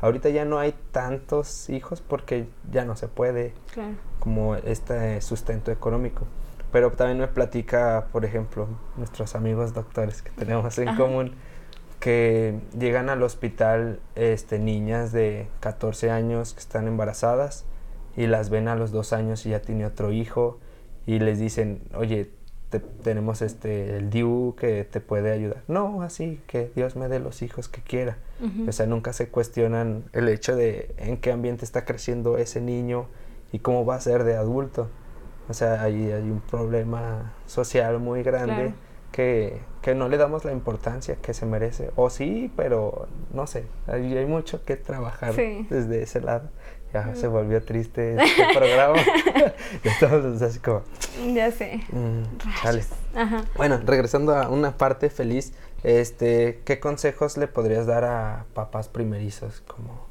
Ahorita 0.00 0.28
ya 0.28 0.44
no 0.44 0.58
hay 0.58 0.74
tantos 0.92 1.70
hijos 1.70 2.00
porque 2.00 2.46
ya 2.70 2.84
no 2.84 2.96
se 2.96 3.08
puede 3.08 3.54
como 4.18 4.56
este 4.56 5.20
sustento 5.20 5.70
económico. 5.72 6.26
Pero 6.72 6.90
también 6.92 7.18
me 7.18 7.28
platica, 7.28 8.08
por 8.12 8.24
ejemplo, 8.24 8.68
nuestros 8.96 9.34
amigos 9.34 9.72
doctores 9.72 10.20
que 10.22 10.30
tenemos 10.30 10.78
en 10.78 10.94
común, 10.96 11.32
que 12.00 12.60
llegan 12.78 13.08
al 13.08 13.22
hospital 13.22 14.00
este, 14.14 14.58
niñas 14.58 15.12
de 15.12 15.48
14 15.60 16.10
años 16.10 16.52
que 16.52 16.60
están 16.60 16.86
embarazadas 16.86 17.64
y 18.16 18.26
las 18.26 18.50
ven 18.50 18.68
a 18.68 18.76
los 18.76 18.92
dos 18.92 19.12
años 19.12 19.46
y 19.46 19.50
ya 19.50 19.60
tiene 19.60 19.86
otro 19.86 20.12
hijo 20.12 20.58
y 21.06 21.20
les 21.20 21.38
dicen, 21.38 21.82
oye, 21.94 22.30
tenemos 23.02 23.42
este 23.42 23.96
el 23.96 24.10
DIU 24.10 24.54
que 24.58 24.84
te 24.84 25.00
puede 25.00 25.32
ayudar. 25.32 25.62
No, 25.68 26.02
así 26.02 26.40
que 26.46 26.70
Dios 26.74 26.96
me 26.96 27.08
dé 27.08 27.20
los 27.20 27.42
hijos 27.42 27.68
que 27.68 27.80
quiera. 27.80 28.18
O 28.68 28.72
sea, 28.72 28.86
nunca 28.86 29.12
se 29.12 29.28
cuestionan 29.28 30.04
el 30.12 30.28
hecho 30.28 30.54
de 30.54 30.94
en 30.98 31.16
qué 31.16 31.32
ambiente 31.32 31.64
está 31.64 31.84
creciendo 31.84 32.36
ese 32.36 32.60
niño 32.60 33.06
y 33.50 33.60
cómo 33.60 33.86
va 33.86 33.94
a 33.94 34.00
ser 34.00 34.24
de 34.24 34.36
adulto. 34.36 34.88
O 35.48 35.54
sea, 35.54 35.82
ahí 35.82 36.10
hay 36.10 36.30
un 36.30 36.40
problema 36.40 37.32
social 37.46 37.98
muy 37.98 38.22
grande 38.22 38.74
que, 39.12 39.60
que, 39.80 39.94
no 39.94 40.08
le 40.08 40.18
damos 40.18 40.44
la 40.44 40.52
importancia 40.52 41.16
que 41.16 41.32
se 41.32 41.46
merece. 41.46 41.90
O 41.96 42.10
sí, 42.10 42.52
pero 42.56 43.08
no 43.32 43.46
sé, 43.46 43.64
hay, 43.86 44.16
hay 44.16 44.26
mucho 44.26 44.64
que 44.64 44.76
trabajar 44.76 45.34
desde 45.34 46.02
ese 46.02 46.20
lado 46.20 46.50
ya 46.92 47.14
se 47.14 47.26
volvió 47.26 47.62
triste 47.62 48.16
este 48.22 48.42
programa. 48.54 48.96
ya 49.84 49.90
estamos 49.90 50.40
así 50.40 50.58
como. 50.60 50.82
Ya 51.34 51.50
sé. 51.50 51.80
Mm, 51.90 52.22
bueno, 53.56 53.80
regresando 53.84 54.34
a 54.34 54.48
una 54.48 54.76
parte 54.76 55.10
feliz, 55.10 55.52
este, 55.82 56.60
¿qué 56.64 56.80
consejos 56.80 57.36
le 57.36 57.46
podrías 57.48 57.86
dar 57.86 58.04
a 58.04 58.46
papás 58.54 58.88
primerizos 58.88 59.60
como 59.60 60.06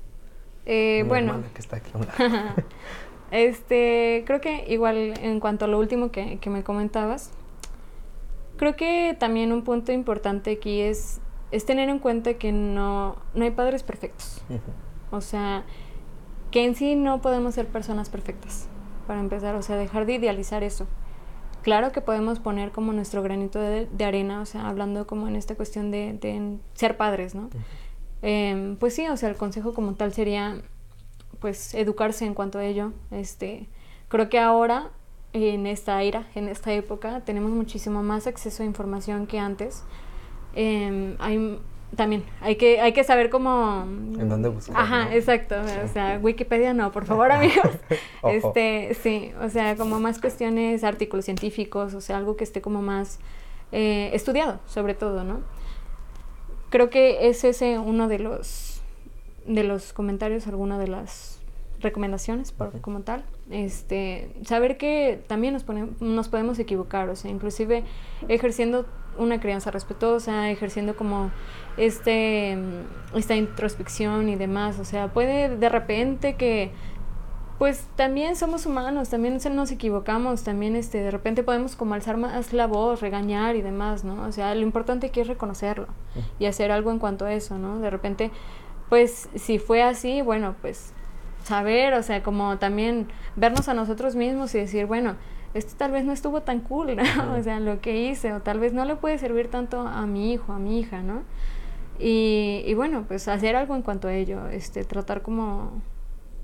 eh, 0.66 1.03
bueno, 1.07 1.43
que 1.53 1.61
está 1.61 1.78
aquí 1.78 1.91
este, 3.32 4.24
creo 4.26 4.41
que 4.41 4.66
igual 4.68 5.13
en 5.22 5.39
cuanto 5.39 5.66
a 5.66 5.68
lo 5.68 5.78
último 5.78 6.11
que, 6.11 6.39
que, 6.39 6.49
me 6.49 6.63
comentabas, 6.63 7.32
creo 8.57 8.76
que 8.76 9.16
también 9.20 9.51
un 9.51 9.63
punto 9.63 9.91
importante 9.91 10.51
aquí 10.51 10.82
es, 10.82 11.20
es 11.51 11.66
tener 11.66 11.89
en 11.89 11.99
cuenta 11.99 12.36
que 12.36 12.51
no, 12.51 13.18
no 13.36 13.43
hay 13.43 13.51
padres 13.51 13.84
perfectos. 13.84 14.41
O 15.11 15.22
sea, 15.22 15.66
que 16.49 16.66
en 16.66 16.76
sí 16.76 16.95
no 16.95 17.22
podemos 17.22 17.53
ser 17.53 17.68
personas 17.68 18.09
perfectas, 18.09 18.68
para 19.05 19.20
empezar, 19.20 19.55
o 19.55 19.61
sea, 19.61 19.76
dejar 19.78 20.07
de 20.07 20.13
idealizar 20.13 20.63
eso. 20.63 20.88
Claro 21.66 21.91
que 21.91 21.99
podemos 21.99 22.38
poner 22.38 22.72
como 22.72 22.93
nuestro 22.93 23.24
granito 23.24 23.59
de, 23.59 24.05
arena, 24.05 24.39
o 24.39 24.45
sea, 24.45 24.68
hablando 24.70 25.07
como 25.07 25.28
en 25.28 25.36
esta 25.36 25.55
cuestión 25.55 25.89
de, 25.89 26.59
ser 26.76 26.95
padres, 26.95 27.34
¿no? 27.34 27.49
Em, 28.22 28.76
pues 28.76 28.93
sí, 28.93 29.07
o 29.07 29.18
sea, 29.18 29.30
el 29.30 29.36
consejo 29.36 29.74
como 29.74 29.95
tal 29.95 30.13
sería, 30.13 30.61
pues, 31.39 31.74
educarse 31.74 32.24
en 32.24 32.36
cuanto 32.36 32.59
a 32.59 32.66
ello. 32.66 32.93
Este, 33.09 33.68
creo 34.09 34.30
que 34.30 34.38
ahora, 34.38 34.91
en 35.34 35.66
esta 35.66 36.03
era, 36.03 36.28
en 36.36 36.49
esta 36.49 36.72
época, 36.72 37.22
tenemos 37.22 37.49
muchísimo 37.49 38.03
más 38.03 38.28
acceso 38.28 38.61
a 38.61 38.68
información 38.68 39.26
que 39.26 39.39
antes. 39.39 39.84
Eh, 40.53 41.16
hay 41.18 41.59
también 41.96 42.24
hay 42.42 42.56
que 42.56 42.82
hay 42.82 42.94
que 42.94 43.04
saber 43.04 43.30
cómo 43.30 43.84
en 43.84 44.28
dónde 44.28 44.50
buscar 44.50 44.76
ajá 44.78 45.16
exacto 45.16 45.56
o 45.84 45.88
sea 45.88 46.20
Wikipedia 46.22 46.74
no 46.74 46.92
por 46.92 47.06
favor 47.06 47.32
amigos. 47.32 47.72
Este 48.24 48.96
sí 49.02 49.32
o 49.42 49.50
sea 49.50 49.76
como 49.76 50.00
más 50.00 50.20
cuestiones 50.20 50.84
artículos 50.84 51.26
científicos 51.26 51.94
o 51.94 52.02
sea 52.02 52.18
algo 52.18 52.36
que 52.36 52.44
esté 52.44 52.62
como 52.62 52.82
más 52.82 53.20
eh, 53.72 54.10
estudiado 54.14 54.60
sobre 54.66 54.94
todo 54.94 55.24
no 55.24 55.42
creo 56.70 56.90
que 56.90 57.30
es 57.30 57.44
ese 57.44 57.80
uno 57.80 58.08
de 58.08 58.20
los 58.20 58.82
de 59.46 59.64
los 59.64 59.94
comentarios 59.94 60.48
alguna 60.48 60.78
de 60.80 60.88
las 60.88 61.40
recomendaciones 61.86 62.52
por, 62.52 62.82
como 62.82 63.02
tal. 63.02 63.24
Este, 63.50 64.30
saber 64.44 64.78
que 64.78 65.24
también 65.28 65.54
nos, 65.54 65.66
nos 66.02 66.30
podemos 66.30 66.60
equivocar, 66.60 67.10
o 67.10 67.16
sea, 67.16 67.32
inclusive 67.32 67.84
ejerciendo 68.28 68.86
una 69.18 69.40
crianza 69.40 69.72
respetuosa, 69.72 70.50
ejerciendo 70.50 70.96
como 70.96 71.32
este, 71.78 72.57
esta 73.15 73.36
introspección 73.36 74.30
y 74.30 74.36
demás, 74.36 74.80
o 74.80 74.86
sea, 74.86 75.09
puede 75.09 75.55
de 75.57 75.69
repente 75.69 76.36
que 76.36 76.71
pues 77.57 77.88
también 77.95 78.36
somos 78.36 78.65
humanos, 78.65 79.09
también 79.09 79.39
nos 79.53 79.71
equivocamos, 79.71 80.43
también 80.43 80.76
este, 80.76 81.01
de 81.01 81.09
repente 81.09 81.41
podemos 81.41 81.78
como 81.78 81.93
alzar 81.93 82.17
más 82.17 82.51
la 82.51 82.67
voz, 82.67 83.01
regañar 83.01 83.55
y 83.55 83.61
demás, 83.61 84.03
¿no? 84.03 84.23
O 84.23 84.32
sea, 84.34 84.53
lo 84.55 84.61
importante 84.61 85.07
aquí 85.07 85.21
es 85.21 85.28
reconocerlo 85.28 85.88
y 86.38 86.47
hacer 86.47 86.71
algo 86.71 86.91
en 86.91 86.99
cuanto 86.99 87.26
a 87.26 87.34
eso, 87.34 87.57
¿no? 87.57 87.80
De 87.80 87.89
repente, 87.89 88.32
pues 88.89 89.30
si 89.36 89.57
fue 89.57 89.82
así, 89.82 90.21
bueno, 90.21 90.55
pues 90.61 90.91
saber, 91.45 91.93
o 91.93 92.03
sea, 92.03 92.23
como 92.23 92.57
también 92.57 93.07
vernos 93.38 93.69
a 93.69 93.73
nosotros 93.73 94.15
mismos 94.15 94.53
y 94.53 94.57
decir, 94.57 94.86
bueno, 94.86 95.15
esto 95.53 95.76
tal 95.78 95.91
vez 95.91 96.03
no 96.03 96.11
estuvo 96.11 96.41
tan 96.41 96.59
cool, 96.59 96.97
¿no? 96.97 97.03
O 97.39 97.41
sea, 97.41 97.61
lo 97.61 97.80
que 97.80 97.97
hice, 98.01 98.34
o 98.34 98.41
tal 98.41 98.59
vez 98.59 98.73
no 98.73 98.84
le 98.84 98.97
puede 98.97 99.17
servir 99.17 99.49
tanto 99.49 99.80
a 99.80 100.05
mi 100.05 100.34
hijo, 100.34 100.51
a 100.51 100.59
mi 100.59 100.80
hija, 100.80 101.01
¿no? 101.01 101.23
Y, 102.00 102.64
y 102.66 102.74
bueno, 102.74 103.06
pues 103.08 103.28
hacer 103.28 103.56
algo 103.56 103.76
en 103.76 103.82
cuanto 103.82 104.08
a 104.08 104.14
ello, 104.14 104.48
este, 104.48 104.84
tratar 104.84 105.22
como 105.22 105.82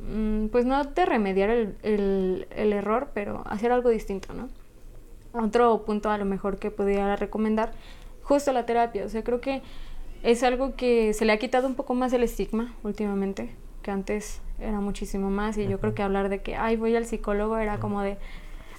Mm, 0.08 0.48
pues 0.48 0.66
no 0.66 0.84
de 0.84 1.06
remediar 1.06 1.50
el, 1.50 2.48
el, 2.50 2.74
error, 2.74 3.10
pero 3.14 3.44
hacer 3.46 3.72
algo 3.72 3.90
distinto, 3.90 4.34
¿no? 4.34 4.50
Otro 5.34 5.84
punto 5.86 6.10
a 6.10 6.18
lo 6.18 6.26
mejor 6.26 6.58
que 6.58 6.72
podría 6.72 7.16
recomendar, 7.16 7.72
justo 8.24 8.52
la 8.52 8.66
terapia, 8.66 9.06
o 9.06 9.10
sea, 9.10 9.24
creo 9.24 9.42
que 9.42 9.62
es 10.24 10.44
algo 10.44 10.76
que 10.76 11.14
se 11.14 11.26
le 11.26 11.34
ha 11.34 11.38
quitado 11.38 11.68
un 11.68 11.76
poco 11.76 11.94
más 11.94 12.14
el 12.14 12.24
estigma 12.24 12.74
últimamente, 12.84 13.56
que 13.84 13.92
antes 13.92 14.42
era 14.60 14.80
muchísimo 14.80 15.30
más, 15.30 15.58
y 15.58 15.68
yo 15.68 15.80
creo 15.80 15.94
que 15.94 16.02
hablar 16.02 16.30
de 16.30 16.42
que, 16.42 16.56
ay, 16.56 16.78
voy 16.78 16.96
al 16.96 17.06
psicólogo 17.06 17.58
era 17.58 17.80
como 17.80 18.02
de, 18.02 18.18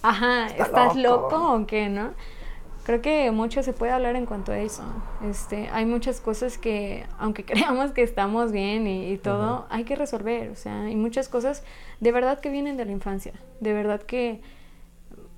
ajá, 0.03 0.49
¿estás 0.49 0.97
loco 0.97 1.55
o 1.55 1.67
qué, 1.67 1.89
no? 1.89 2.11
Creo 2.85 3.01
que 3.01 3.31
mucho 3.31 3.63
se 3.63 3.73
puede 3.73 3.93
hablar 3.93 4.17
en 4.17 4.27
cuanto 4.27 4.53
a 4.53 4.59
eso. 4.59 4.83
Este, 5.29 5.69
hay 5.73 5.87
muchas 5.87 6.21
cosas 6.21 6.59
que, 6.59 7.07
aunque 7.19 7.45
creamos 7.47 7.93
que 7.93 8.03
estamos 8.03 8.53
bien 8.53 8.87
y, 8.87 9.17
todo, 9.19 9.67
hay 9.71 9.85
que 9.85 9.97
resolver. 9.97 10.51
O 10.51 10.57
sea, 10.57 10.83
hay 10.83 10.97
muchas 10.97 11.29
cosas 11.29 11.63
de 12.01 12.13
verdad 12.13 12.41
que 12.41 12.51
vienen 12.51 12.77
de 12.77 12.85
la 12.85 12.93
infancia. 12.93 13.33
De 13.61 13.73
verdad 13.73 14.03
que 14.03 14.41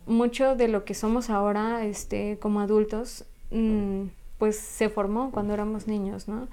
mucho 0.06 0.56
de 0.56 0.68
lo 0.68 0.84
que 0.84 0.94
somos 0.94 1.30
ahora, 1.30 1.84
este, 1.84 2.38
como 2.40 2.60
adultos, 2.60 3.24
mm, 3.50 4.04
pues 4.38 4.58
se 4.58 4.88
formó 4.88 5.30
cuando 5.30 5.54
éramos 5.54 5.86
niños, 5.86 6.28
¿no? 6.28 6.48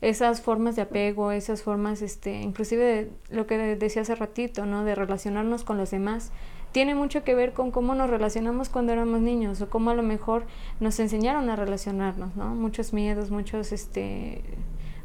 Esas 0.00 0.42
formas 0.42 0.76
de 0.76 0.82
apego, 0.82 1.32
esas 1.32 1.62
formas, 1.62 2.02
este, 2.02 2.42
inclusive 2.42 2.84
de 2.84 3.10
lo 3.30 3.46
que 3.46 3.56
decía 3.76 4.02
hace 4.02 4.14
ratito, 4.14 4.66
¿no? 4.66 4.84
De 4.84 4.94
relacionarnos 4.94 5.64
con 5.64 5.78
los 5.78 5.90
demás 5.90 6.32
tiene 6.76 6.94
mucho 6.94 7.24
que 7.24 7.34
ver 7.34 7.54
con 7.54 7.70
cómo 7.70 7.94
nos 7.94 8.10
relacionamos 8.10 8.68
cuando 8.68 8.92
éramos 8.92 9.22
niños 9.22 9.62
o 9.62 9.70
cómo 9.70 9.88
a 9.88 9.94
lo 9.94 10.02
mejor 10.02 10.44
nos 10.78 11.00
enseñaron 11.00 11.48
a 11.48 11.56
relacionarnos, 11.56 12.36
¿no? 12.36 12.54
Muchos 12.54 12.92
miedos, 12.92 13.30
muchos, 13.30 13.72
este, 13.72 14.42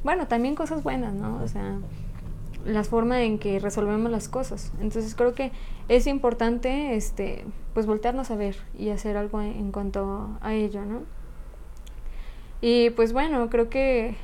bueno, 0.04 0.28
también 0.28 0.54
cosas 0.54 0.84
buenas, 0.84 1.14
¿no? 1.14 1.42
O 1.42 1.48
sea, 1.48 1.80
la 2.66 2.84
forma 2.84 3.22
en 3.22 3.40
que 3.40 3.58
resolvemos 3.60 4.12
las 4.12 4.28
cosas. 4.28 4.74
Entonces 4.82 5.16
creo 5.16 5.34
que 5.34 5.54
es 5.88 6.08
importante, 6.08 6.98
este, 6.98 7.46
pues 7.74 7.86
voltearnos 7.86 8.32
a 8.32 8.36
ver 8.36 8.58
y 8.78 8.90
hacer 8.90 9.16
algo 9.16 9.42
en 9.42 9.72
cuanto 9.72 10.38
a 10.42 10.54
ello, 10.54 10.84
¿no? 10.84 11.04
Y 12.60 12.90
pues 12.90 13.14
bueno, 13.14 13.50
creo 13.50 13.70
que 13.70 14.18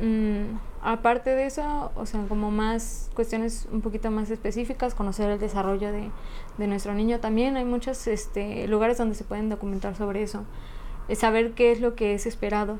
mm, 0.00 0.54
aparte 0.82 1.30
de 1.30 1.46
eso, 1.46 1.92
o 1.94 2.06
sea, 2.06 2.24
como 2.28 2.50
más 2.50 3.10
cuestiones 3.14 3.68
un 3.72 3.80
poquito 3.80 4.10
más 4.10 4.30
específicas, 4.30 4.94
conocer 4.94 5.30
el 5.30 5.38
desarrollo 5.38 5.92
de, 5.92 6.10
de 6.58 6.66
nuestro 6.66 6.94
niño 6.94 7.20
también. 7.20 7.56
Hay 7.56 7.64
muchos 7.64 8.06
este, 8.06 8.66
lugares 8.66 8.98
donde 8.98 9.14
se 9.14 9.24
pueden 9.24 9.48
documentar 9.48 9.94
sobre 9.94 10.22
eso. 10.22 10.44
saber 11.14 11.52
qué 11.52 11.72
es 11.72 11.80
lo 11.80 11.94
que 11.94 12.14
es 12.14 12.26
esperado, 12.26 12.78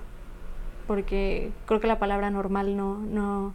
porque 0.86 1.52
creo 1.66 1.80
que 1.80 1.86
la 1.86 1.98
palabra 1.98 2.30
normal 2.30 2.76
no, 2.76 2.98
no, 2.98 3.54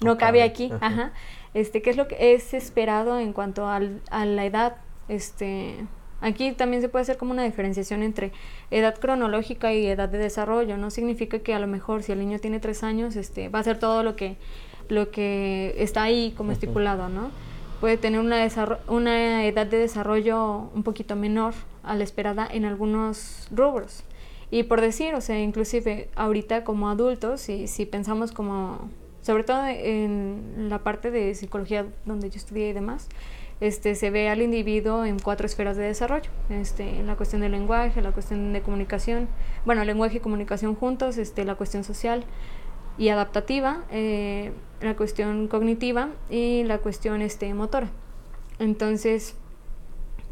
no 0.00 0.16
cabe 0.16 0.42
aquí. 0.42 0.72
Ajá. 0.80 1.12
Este, 1.54 1.82
¿Qué 1.82 1.90
es 1.90 1.96
lo 1.96 2.06
que 2.06 2.34
es 2.34 2.54
esperado 2.54 3.18
en 3.18 3.32
cuanto 3.32 3.68
al, 3.68 4.00
a 4.10 4.24
la 4.24 4.44
edad? 4.44 4.76
Este, 5.08 5.86
Aquí 6.20 6.52
también 6.52 6.82
se 6.82 6.88
puede 6.88 7.02
hacer 7.02 7.16
como 7.16 7.30
una 7.30 7.44
diferenciación 7.44 8.02
entre 8.02 8.32
edad 8.70 8.98
cronológica 8.98 9.72
y 9.72 9.86
edad 9.86 10.08
de 10.08 10.18
desarrollo. 10.18 10.76
No 10.76 10.90
significa 10.90 11.38
que 11.38 11.54
a 11.54 11.60
lo 11.60 11.66
mejor 11.66 12.02
si 12.02 12.12
el 12.12 12.18
niño 12.18 12.38
tiene 12.40 12.58
tres 12.58 12.82
años, 12.82 13.14
este, 13.16 13.48
va 13.48 13.58
a 13.58 13.62
hacer 13.62 13.78
todo 13.78 14.02
lo 14.02 14.16
que, 14.16 14.36
lo 14.88 15.10
que 15.10 15.74
está 15.78 16.02
ahí 16.02 16.34
como 16.36 16.50
estipulado, 16.50 17.08
¿no? 17.08 17.30
Puede 17.80 17.96
tener 17.96 18.18
una, 18.18 18.48
una 18.88 19.44
edad 19.44 19.66
de 19.66 19.78
desarrollo 19.78 20.70
un 20.74 20.82
poquito 20.82 21.14
menor 21.14 21.54
a 21.84 21.94
la 21.94 22.02
esperada 22.02 22.48
en 22.50 22.64
algunos 22.64 23.46
rubros. 23.52 24.02
Y 24.50 24.64
por 24.64 24.80
decir, 24.80 25.14
o 25.14 25.20
sea, 25.20 25.38
inclusive 25.40 26.08
ahorita 26.16 26.64
como 26.64 26.88
adultos, 26.88 27.40
si, 27.40 27.68
si 27.68 27.86
pensamos 27.86 28.32
como, 28.32 28.90
sobre 29.20 29.44
todo 29.44 29.64
en 29.66 30.68
la 30.68 30.80
parte 30.80 31.12
de 31.12 31.34
psicología 31.36 31.86
donde 32.06 32.30
yo 32.30 32.36
estudié 32.36 32.70
y 32.70 32.72
demás, 32.72 33.08
este, 33.60 33.94
se 33.94 34.10
ve 34.10 34.28
al 34.28 34.40
individuo 34.40 35.04
en 35.04 35.18
cuatro 35.18 35.46
esferas 35.46 35.76
de 35.76 35.84
desarrollo, 35.84 36.30
este, 36.48 37.00
en 37.00 37.06
la 37.06 37.16
cuestión 37.16 37.40
del 37.40 37.52
lenguaje, 37.52 38.00
la 38.02 38.12
cuestión 38.12 38.52
de 38.52 38.62
comunicación, 38.62 39.28
bueno, 39.64 39.84
lenguaje 39.84 40.18
y 40.18 40.20
comunicación 40.20 40.74
juntos, 40.74 41.18
este, 41.18 41.44
la 41.44 41.56
cuestión 41.56 41.82
social 41.82 42.24
y 42.98 43.08
adaptativa, 43.08 43.84
eh, 43.90 44.52
la 44.80 44.94
cuestión 44.96 45.48
cognitiva 45.48 46.10
y 46.30 46.62
la 46.64 46.78
cuestión 46.78 47.20
este, 47.20 47.52
motora. 47.52 47.88
Entonces, 48.58 49.36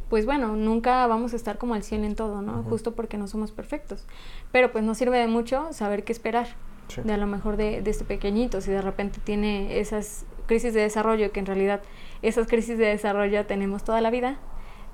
pues 0.08 0.24
bueno, 0.24 0.54
nunca 0.54 1.06
vamos 1.06 1.32
a 1.32 1.36
estar 1.36 1.58
como 1.58 1.74
al 1.74 1.82
100 1.82 2.04
en 2.04 2.14
todo, 2.14 2.42
¿no? 2.42 2.62
Justo 2.64 2.94
porque 2.94 3.18
no 3.18 3.26
somos 3.26 3.50
perfectos. 3.50 4.06
Pero 4.52 4.70
pues 4.70 4.84
nos 4.84 4.98
sirve 4.98 5.18
de 5.18 5.26
mucho 5.26 5.72
saber 5.72 6.04
qué 6.04 6.12
esperar. 6.12 6.48
De 7.02 7.12
a 7.12 7.16
lo 7.16 7.26
mejor 7.26 7.56
de, 7.56 7.82
de 7.82 7.90
este 7.90 8.04
pequeñito, 8.04 8.60
si 8.60 8.70
de 8.70 8.80
repente 8.80 9.18
tiene 9.22 9.80
esas 9.80 10.24
crisis 10.46 10.72
de 10.72 10.82
desarrollo, 10.82 11.32
que 11.32 11.40
en 11.40 11.46
realidad 11.46 11.82
esas 12.22 12.46
crisis 12.46 12.78
de 12.78 12.86
desarrollo 12.86 13.46
tenemos 13.46 13.84
toda 13.84 14.00
la 14.00 14.10
vida, 14.10 14.38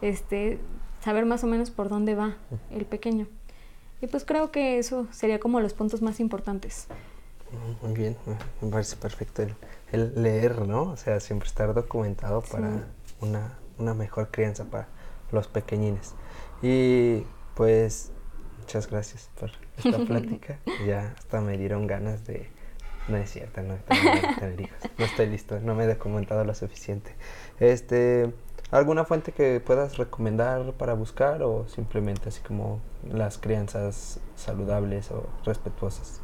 este, 0.00 0.58
saber 1.00 1.26
más 1.26 1.44
o 1.44 1.46
menos 1.46 1.70
por 1.70 1.88
dónde 1.88 2.14
va 2.14 2.36
el 2.70 2.84
pequeño. 2.84 3.26
Y 4.00 4.08
pues 4.08 4.24
creo 4.24 4.50
que 4.50 4.78
eso 4.78 5.06
sería 5.12 5.38
como 5.38 5.60
los 5.60 5.74
puntos 5.74 6.02
más 6.02 6.18
importantes. 6.20 6.88
Muy 7.82 7.92
bien, 7.92 8.16
me 8.60 8.70
parece 8.70 8.96
perfecto 8.96 9.44
el, 9.92 10.22
leer, 10.22 10.66
¿no? 10.66 10.84
O 10.84 10.96
sea, 10.96 11.20
siempre 11.20 11.46
estar 11.48 11.72
documentado 11.74 12.40
para 12.40 12.86
una, 13.20 13.58
una 13.78 13.94
mejor 13.94 14.30
crianza 14.30 14.64
para 14.64 14.88
los 15.30 15.48
pequeñines. 15.48 16.14
Y 16.62 17.24
pues 17.54 18.10
muchas 18.58 18.88
gracias 18.88 19.28
por 19.38 19.50
esta 19.76 19.98
plática. 20.06 20.58
ya 20.86 21.14
hasta 21.16 21.40
me 21.40 21.58
dieron 21.58 21.86
ganas 21.86 22.24
de, 22.24 22.48
no 23.08 23.16
es 23.16 23.30
cierto, 23.30 23.62
no, 23.62 23.74
no 24.98 25.04
estoy 25.04 25.26
listo, 25.26 25.58
no 25.60 25.74
me 25.74 25.84
he 25.84 25.86
documentado 25.86 26.44
lo 26.44 26.54
suficiente. 26.54 27.14
Este, 27.58 28.32
¿Alguna 28.72 29.04
fuente 29.04 29.32
que 29.32 29.60
puedas 29.60 29.98
recomendar 29.98 30.72
para 30.72 30.94
buscar 30.94 31.42
o 31.42 31.68
simplemente 31.68 32.30
así 32.30 32.40
como 32.40 32.80
las 33.06 33.36
crianzas 33.36 34.18
saludables 34.34 35.10
o 35.10 35.26
respetuosas? 35.44 36.22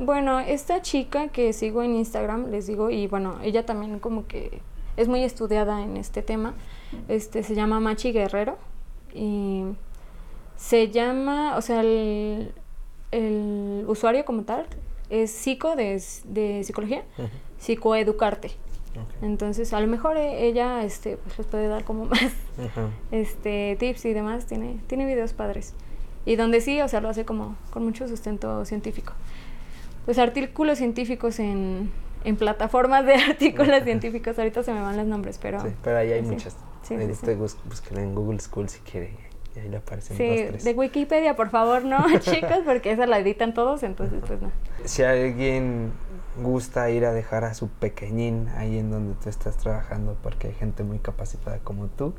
Bueno, 0.00 0.40
esta 0.40 0.82
chica 0.82 1.28
que 1.28 1.52
sigo 1.52 1.84
en 1.84 1.94
Instagram, 1.94 2.50
les 2.50 2.66
digo, 2.66 2.90
y 2.90 3.06
bueno, 3.06 3.38
ella 3.40 3.64
también 3.64 4.00
como 4.00 4.26
que 4.26 4.60
es 4.96 5.06
muy 5.06 5.22
estudiada 5.22 5.80
en 5.82 5.96
este 5.96 6.22
tema, 6.22 6.54
este, 7.06 7.44
se 7.44 7.54
llama 7.54 7.78
Machi 7.78 8.10
Guerrero 8.10 8.58
y 9.14 9.62
se 10.56 10.90
llama, 10.90 11.56
o 11.56 11.62
sea, 11.62 11.82
el, 11.82 12.52
el 13.12 13.84
usuario 13.86 14.24
como 14.24 14.42
tal 14.42 14.66
es 15.10 15.30
psico 15.30 15.76
de, 15.76 16.02
de 16.24 16.64
psicología, 16.64 17.04
psicoeducarte. 17.58 18.50
Entonces, 19.22 19.72
a 19.72 19.80
lo 19.80 19.86
mejor 19.86 20.16
e, 20.16 20.46
ella 20.46 20.82
este, 20.82 21.16
pues 21.18 21.38
les 21.38 21.46
puede 21.46 21.68
dar 21.68 21.84
como 21.84 22.04
más 22.06 22.32
este, 23.10 23.76
tips 23.78 24.04
y 24.06 24.12
demás. 24.12 24.46
Tiene, 24.46 24.78
tiene 24.86 25.06
videos 25.06 25.32
padres. 25.32 25.74
Y 26.24 26.36
donde 26.36 26.60
sí, 26.60 26.80
o 26.80 26.88
sea, 26.88 27.00
lo 27.00 27.08
hace 27.08 27.24
como 27.24 27.56
con 27.70 27.84
mucho 27.84 28.08
sustento 28.08 28.64
científico. 28.64 29.12
Pues 30.04 30.18
artículos 30.18 30.78
científicos 30.78 31.38
en, 31.38 31.90
en 32.24 32.36
plataformas 32.36 33.04
de 33.06 33.14
artículos 33.30 33.82
científicos. 33.84 34.38
Ahorita 34.38 34.62
se 34.62 34.72
me 34.72 34.80
van 34.80 34.96
los 34.96 35.06
nombres, 35.06 35.38
pero... 35.40 35.60
Sí, 35.60 35.68
pero 35.82 35.98
ahí 35.98 36.12
hay 36.12 36.22
muchas. 36.22 36.56
Sí, 36.82 36.94
en 36.94 38.14
Google 38.14 38.38
School 38.38 38.68
si 38.68 38.78
quiere 38.80 39.25
y 39.56 39.60
ahí 39.60 39.68
le 39.68 39.78
aparecen 39.78 40.16
sí, 40.16 40.64
de 40.64 40.74
Wikipedia, 40.74 41.34
por 41.34 41.50
favor, 41.50 41.84
no, 41.84 42.04
chicos, 42.20 42.60
porque 42.64 42.92
esa 42.92 43.06
la 43.06 43.18
editan 43.18 43.54
todos, 43.54 43.82
entonces 43.82 44.22
pues 44.26 44.40
no. 44.40 44.52
Si 44.84 45.02
alguien 45.02 45.92
gusta 46.42 46.90
ir 46.90 47.06
a 47.06 47.12
dejar 47.12 47.44
a 47.44 47.54
su 47.54 47.68
pequeñín 47.68 48.48
ahí 48.56 48.78
en 48.78 48.90
donde 48.90 49.14
tú 49.14 49.30
estás 49.30 49.56
trabajando, 49.56 50.16
porque 50.22 50.48
hay 50.48 50.54
gente 50.54 50.82
muy 50.82 50.98
capacitada 50.98 51.58
como 51.60 51.86
tú, 51.86 52.14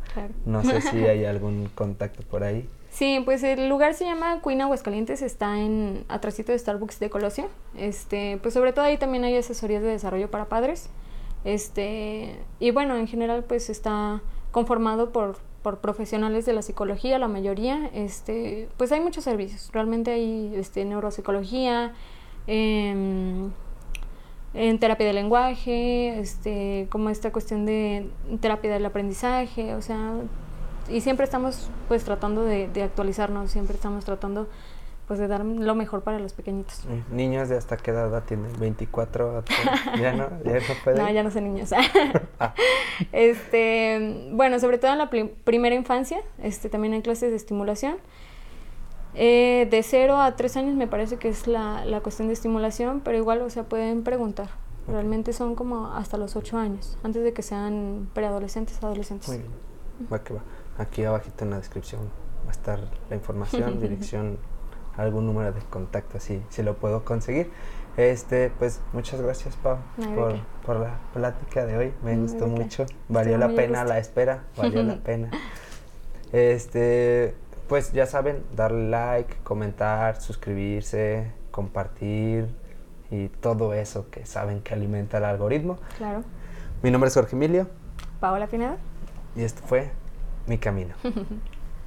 no 0.46 0.64
sé 0.64 0.82
si 0.82 1.06
hay 1.06 1.26
algún 1.26 1.70
contacto 1.76 2.24
por 2.24 2.44
ahí. 2.44 2.68
Sí, 2.90 3.22
pues 3.24 3.44
el 3.44 3.70
lugar 3.70 3.94
se 3.94 4.06
llama 4.06 4.42
Queen 4.42 4.62
Aguascalientes, 4.62 5.22
está 5.22 5.60
en 5.60 6.06
atrásito 6.08 6.52
de 6.52 6.58
Starbucks 6.58 7.00
de 7.00 7.12
Colosio. 7.12 7.48
Este, 7.78 8.40
pues 8.42 8.56
sobre 8.56 8.74
todo 8.74 8.86
ahí 8.86 8.98
también 8.98 9.24
hay 9.24 9.38
asesorías 9.38 9.84
de 9.84 9.90
desarrollo 9.90 10.32
para 10.32 10.46
padres. 10.46 10.90
Este, 11.44 12.40
y 12.60 12.72
bueno, 12.72 12.98
en 12.98 13.08
general 13.08 13.44
pues 13.44 13.70
está 13.70 14.22
conformado 14.52 15.12
por, 15.12 15.38
por 15.68 15.80
profesionales 15.80 16.45
de 16.45 16.53
la 16.53 16.61
psicología, 16.61 17.20
la 17.20 17.28
mayoría, 17.28 17.89
este, 17.93 18.70
pues 18.78 18.89
hay 18.93 19.01
muchos 19.01 19.26
servicios, 19.26 19.70
realmente 19.74 20.11
hay 20.11 20.53
este, 20.55 20.86
neuropsicología, 20.86 21.91
em, 22.47 23.51
en 24.53 24.80
terapia 24.80 25.05
de 25.07 25.11
lenguaje, 25.11 26.20
este, 26.20 26.88
como 26.89 27.09
esta 27.09 27.34
cuestión 27.34 27.65
de 27.65 28.09
terapia 28.39 28.72
del 28.72 28.86
aprendizaje, 28.86 29.76
o 29.76 29.82
sea, 29.82 30.13
y 30.89 31.01
siempre 31.01 31.26
estamos 31.26 31.70
pues 31.89 32.05
tratando 32.05 32.43
de, 32.43 32.70
de 32.70 32.84
actualizarnos, 32.84 33.51
siempre 33.51 33.76
estamos 33.76 34.05
tratando 34.05 34.47
pues 35.08 35.20
de 35.20 35.28
dar 35.28 35.45
lo 35.45 35.74
mejor 35.74 36.03
para 36.03 36.20
los 36.20 36.34
pequeñitos. 36.34 36.86
¿Niños 37.10 37.47
de 37.47 37.58
hasta 37.58 37.78
qué 37.78 37.91
edad 37.91 38.24
tienen? 38.26 38.53
¿24? 38.53 39.43
¿Ya 39.99 40.12
no? 40.12 40.30
¿Ya 40.43 40.53
no 40.53 40.62
pueden? 40.84 41.01
No, 41.01 41.10
ya 41.10 41.24
no 41.24 41.32
son 41.32 41.45
niños. 41.45 41.72
ah. 42.39 42.53
Este, 43.14 44.30
bueno, 44.34 44.60
sobre 44.60 44.78
todo 44.78 44.91
en 44.91 44.97
la 44.97 45.10
primera 45.10 45.76
infancia, 45.76 46.20
este, 46.43 46.70
también 46.70 46.93
hay 46.93 47.01
clases 47.01 47.30
de 47.30 47.38
estimulación. 47.38 47.97
Eh, 49.16 49.68
de 49.72 49.82
0 49.82 50.20
a 50.20 50.36
3 50.36 50.58
años 50.58 50.76
me 50.76 50.88
parece 50.88 51.16
que 51.16 51.30
es 51.30 51.47
la, 51.47 51.86
la, 51.86 52.01
cuestión 52.01 52.28
de 52.28 52.34
estimulación, 52.34 52.99
pero 52.99 53.18
igual, 53.18 53.41
o 53.41 53.49
sea, 53.49 53.64
pueden 53.64 54.03
preguntar. 54.03 54.49
Realmente 54.88 55.32
son 55.32 55.55
como 55.55 55.88
hasta 55.88 56.18
los 56.18 56.36
8 56.36 56.58
años, 56.58 56.97
antes 57.03 57.24
de 57.24 57.34
que 57.34 57.41
sean 57.41 58.10
preadolescentes, 58.14 58.84
adolescentes. 58.84 59.30
Muy 59.30 59.38
bien. 59.38 59.51
Va 60.12 60.24
que 60.24 60.34
va. 60.34 60.41
Aquí 60.78 61.03
abajito 61.05 61.45
en 61.45 61.51
la 61.51 61.58
descripción 61.58 62.01
va 62.45 62.49
a 62.49 62.51
estar 62.51 62.80
la 63.10 63.16
información, 63.16 63.80
dirección 63.82 64.38
algún 64.98 65.26
número 65.26 65.54
de 65.54 65.62
contacto 65.62 66.20
si, 66.20 66.43
si 66.50 66.64
lo 66.64 66.76
puedo 66.76 67.06
conseguir. 67.06 67.52
Este, 67.95 68.52
pues 68.60 68.80
muchas 68.93 69.20
gracias 69.22 69.56
Pau 69.56 69.78
por, 70.14 70.36
por, 70.64 70.76
la 70.76 71.00
plática 71.14 71.66
de 71.66 71.78
hoy, 71.78 71.93
me 72.04 72.16
gustó 72.16 72.45
mucho, 72.45 72.86
valió 73.10 73.39
la 73.39 73.50
pena 73.50 73.84
la 73.84 73.98
espera, 73.98 74.43
valió 74.56 74.84
la 74.84 74.98
pena. 75.04 75.32
Este, 76.32 77.34
pues 77.68 77.93
ya 77.93 78.06
saben, 78.06 78.43
darle 78.56 78.89
like, 78.89 79.38
comentar, 79.43 80.22
suscribirse, 80.22 81.32
compartir 81.50 82.48
y 83.10 83.30
todo 83.30 83.74
eso 83.74 84.10
que 84.12 84.26
saben 84.26 84.62
que 84.62 84.76
alimenta 84.76 85.18
el 85.18 85.26
algoritmo. 85.26 85.80
Claro. 85.98 86.24
Mi 86.84 86.91
nombre 86.91 87.08
es 87.08 87.16
Jorge 87.16 87.36
Emilio. 87.36 87.68
Paola 88.20 88.45
Pineda. 88.45 88.78
Y 89.36 89.43
esto 89.43 89.62
fue 89.66 89.89
Mi 90.45 90.58
Camino. 90.60 90.93